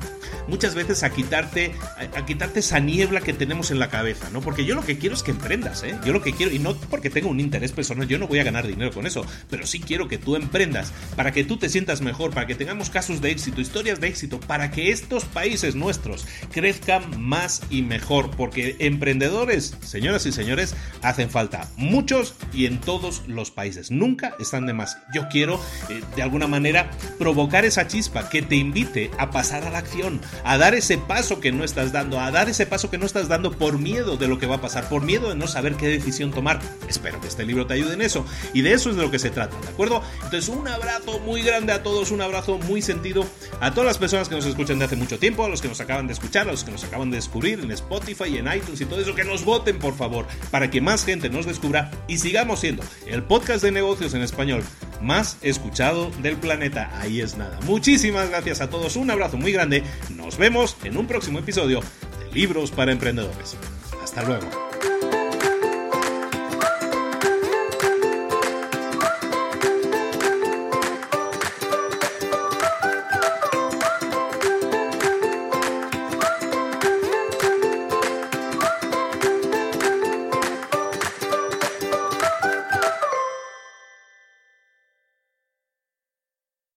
muchas 0.49 0.74
veces 0.74 1.03
a 1.03 1.11
quitarte 1.11 1.72
a, 1.97 2.24
quitarte 2.24 2.61
esa 2.61 2.80
niebla 2.80 3.20
que 3.20 3.33
tenemos 3.33 3.70
en 3.70 3.78
la 3.78 3.89
cabeza, 3.89 4.28
¿no? 4.30 4.41
Porque 4.41 4.64
yo 4.64 4.74
lo 4.74 4.83
que 4.83 4.99
quiero 4.99 5.14
es 5.14 5.22
que 5.22 5.30
emprendas, 5.30 5.83
¿eh? 5.85 5.99
Yo 6.05 6.12
lo 6.12 6.22
que 6.22 6.33
quiero 6.33 6.53
y 6.53 6.59
no 6.59 6.74
porque 6.74 7.11
tengo 7.11 7.28
un 7.28 7.41
interés 7.41 7.72
personal, 7.72 8.09
yo 8.09 8.18
no 8.18 8.26
voy 8.26 8.39
a 8.39 8.45
ganar 8.45 8.66
dinero 8.66 8.72
con 8.93 9.07
eso, 9.07 9.25
pero 9.51 9.66
sí 9.66 9.81
quiero 9.81 10.09
que 10.09 10.18
tú 10.18 10.37
emprendas, 10.37 10.93
para 11.16 11.33
que 11.33 11.45
tú 11.45 11.57
te 11.57 11.68
sientas 11.68 12.01
mejor, 12.01 12.33
para 12.33 12.47
que 12.47 12.55
tengamos 12.55 12.91
casos 12.91 13.20
de 13.20 13.31
éxito, 13.31 13.61
historias 13.61 14.01
de 14.01 14.09
éxito, 14.09 14.41
para 14.41 14.70
que 14.70 14.91
estos 14.91 15.25
países 15.25 15.75
nuestros 15.75 16.27
crezcan 16.53 17.20
más 17.20 17.62
y 17.70 17.83
mejor, 17.83 18.31
porque 18.31 18.77
emprendedores, 18.79 19.77
señoras 19.83 20.27
y 20.27 20.33
señores, 20.33 20.75
hacen 21.03 21.31
falta 21.31 21.68
muchos 21.77 22.35
y 22.53 22.66
en 22.66 22.81
todos 22.81 23.23
los 23.27 23.51
países, 23.51 23.91
nunca 23.91 24.35
están 24.41 24.66
de 24.66 24.73
más. 24.73 24.99
Yo 25.14 25.29
quiero, 25.29 25.61
eh, 25.89 26.03
de 26.16 26.23
alguna 26.23 26.47
manera, 26.47 26.91
provocar 27.18 27.64
esa 27.64 27.87
chispa 27.87 28.29
que 28.29 28.43
te 28.43 28.57
invite 28.57 29.11
a 29.18 29.31
pasar 29.31 29.64
a 29.64 29.70
la 29.70 29.79
acción, 29.79 30.20
a 30.45 30.59
dar 30.59 30.75
ese 30.75 30.99
paso 30.99 31.41
que 31.41 31.53
no 31.53 31.64
estás 31.64 31.93
dando, 31.93 32.20
a 32.20 32.31
dar 32.31 32.49
ese 32.49 32.66
paso 32.66 32.91
que 32.91 32.99
no 32.99 33.07
estás 33.07 33.29
dando 33.29 33.53
por 33.53 33.79
miedo 33.79 34.16
de 34.16 34.29
lo 34.29 34.39
que 34.39 34.47
va 34.47 34.57
a 34.57 34.61
pasar, 34.61 34.89
por 34.89 35.03
miedo 35.03 35.29
de 35.29 35.35
no 35.35 35.47
saber 35.47 35.75
qué 35.75 35.89
decisión 35.89 36.31
tomar. 36.31 36.61
Espero 36.89 37.20
que 37.20 37.29
este 37.29 37.45
libro 37.45 37.66
te 37.66 37.75
ayude 37.75 37.95
en 37.95 38.03
eso. 38.03 38.25
Y 38.55 38.62
Y 38.63 38.65
de 38.65 38.75
eso 38.75 38.91
es 38.91 38.97
de 38.97 39.03
lo 39.03 39.11
que 39.11 39.19
se 39.19 39.31
trata, 39.31 39.59
¿de 39.61 39.71
acuerdo? 39.71 40.01
Entonces, 40.23 40.49
un 40.49 40.69
abrazo 40.69 41.19
muy 41.19 41.43
grande 41.43 41.73
a 41.73 41.83
todos, 41.83 42.13
un 42.13 42.21
abrazo 42.21 42.59
muy 42.59 42.81
sentido 42.81 43.27
a 43.61 43.73
todas 43.73 43.89
las 43.89 43.99
personas 43.99 44.29
que 44.29 44.37
nos 44.37 44.47
escuchan 44.47 44.79
de 44.79 44.85
hace 44.85 44.95
mucho 44.95 45.19
tiempo, 45.19 45.45
a 45.45 45.49
los 45.49 45.61
que 45.61 45.67
nos 45.67 45.81
acaban 45.81 46.07
de 46.07 46.13
escuchar, 46.13 46.49
a 46.49 46.53
los 46.53 46.63
que 46.63 46.71
nos 46.71 46.85
acaban 46.85 47.11
de 47.11 47.17
descubrir 47.17 47.59
en 47.59 47.73
Spotify, 47.73 48.39
en 48.39 48.47
iTunes 48.47 48.81
y 48.81 48.85
todo 48.85 49.01
eso, 49.01 49.17
que 49.17 49.25
nos 49.25 49.45
voten, 49.45 49.81
por 49.81 49.97
favor, 49.97 50.29
para 50.53 50.71
que 50.71 50.81
más 50.81 51.05
gente 51.05 51.29
nos 51.29 51.45
descubra 51.45 51.91
y 52.07 52.19
sigamos 52.19 52.61
siendo 52.61 52.85
el 53.09 53.25
podcast 53.25 53.65
de 53.65 53.73
negocios 53.73 54.15
en 54.15 54.23
español 54.23 54.63
más 55.01 55.39
escuchado 55.43 56.13
del 56.23 56.37
planeta. 56.37 56.89
Ahí 57.01 57.21
es 57.21 57.37
nada. 57.37 57.59
Muchísimas 57.63 58.29
gracias 58.29 58.61
a 58.61 58.71
todos, 58.71 58.95
un 58.95 59.11
abrazo 59.11 59.39
muy 59.39 59.51
grande. 59.51 59.83
Nos 60.15 60.39
vemos 60.39 60.77
en 60.85 60.97
un 60.97 61.09
próximo 61.09 61.41
episodio 61.41 61.81
de 61.81 62.33
Libros 62.33 62.71
para 62.71 62.93
Emprendedores. 62.93 63.57
Hasta 64.01 64.23
luego. 64.23 64.72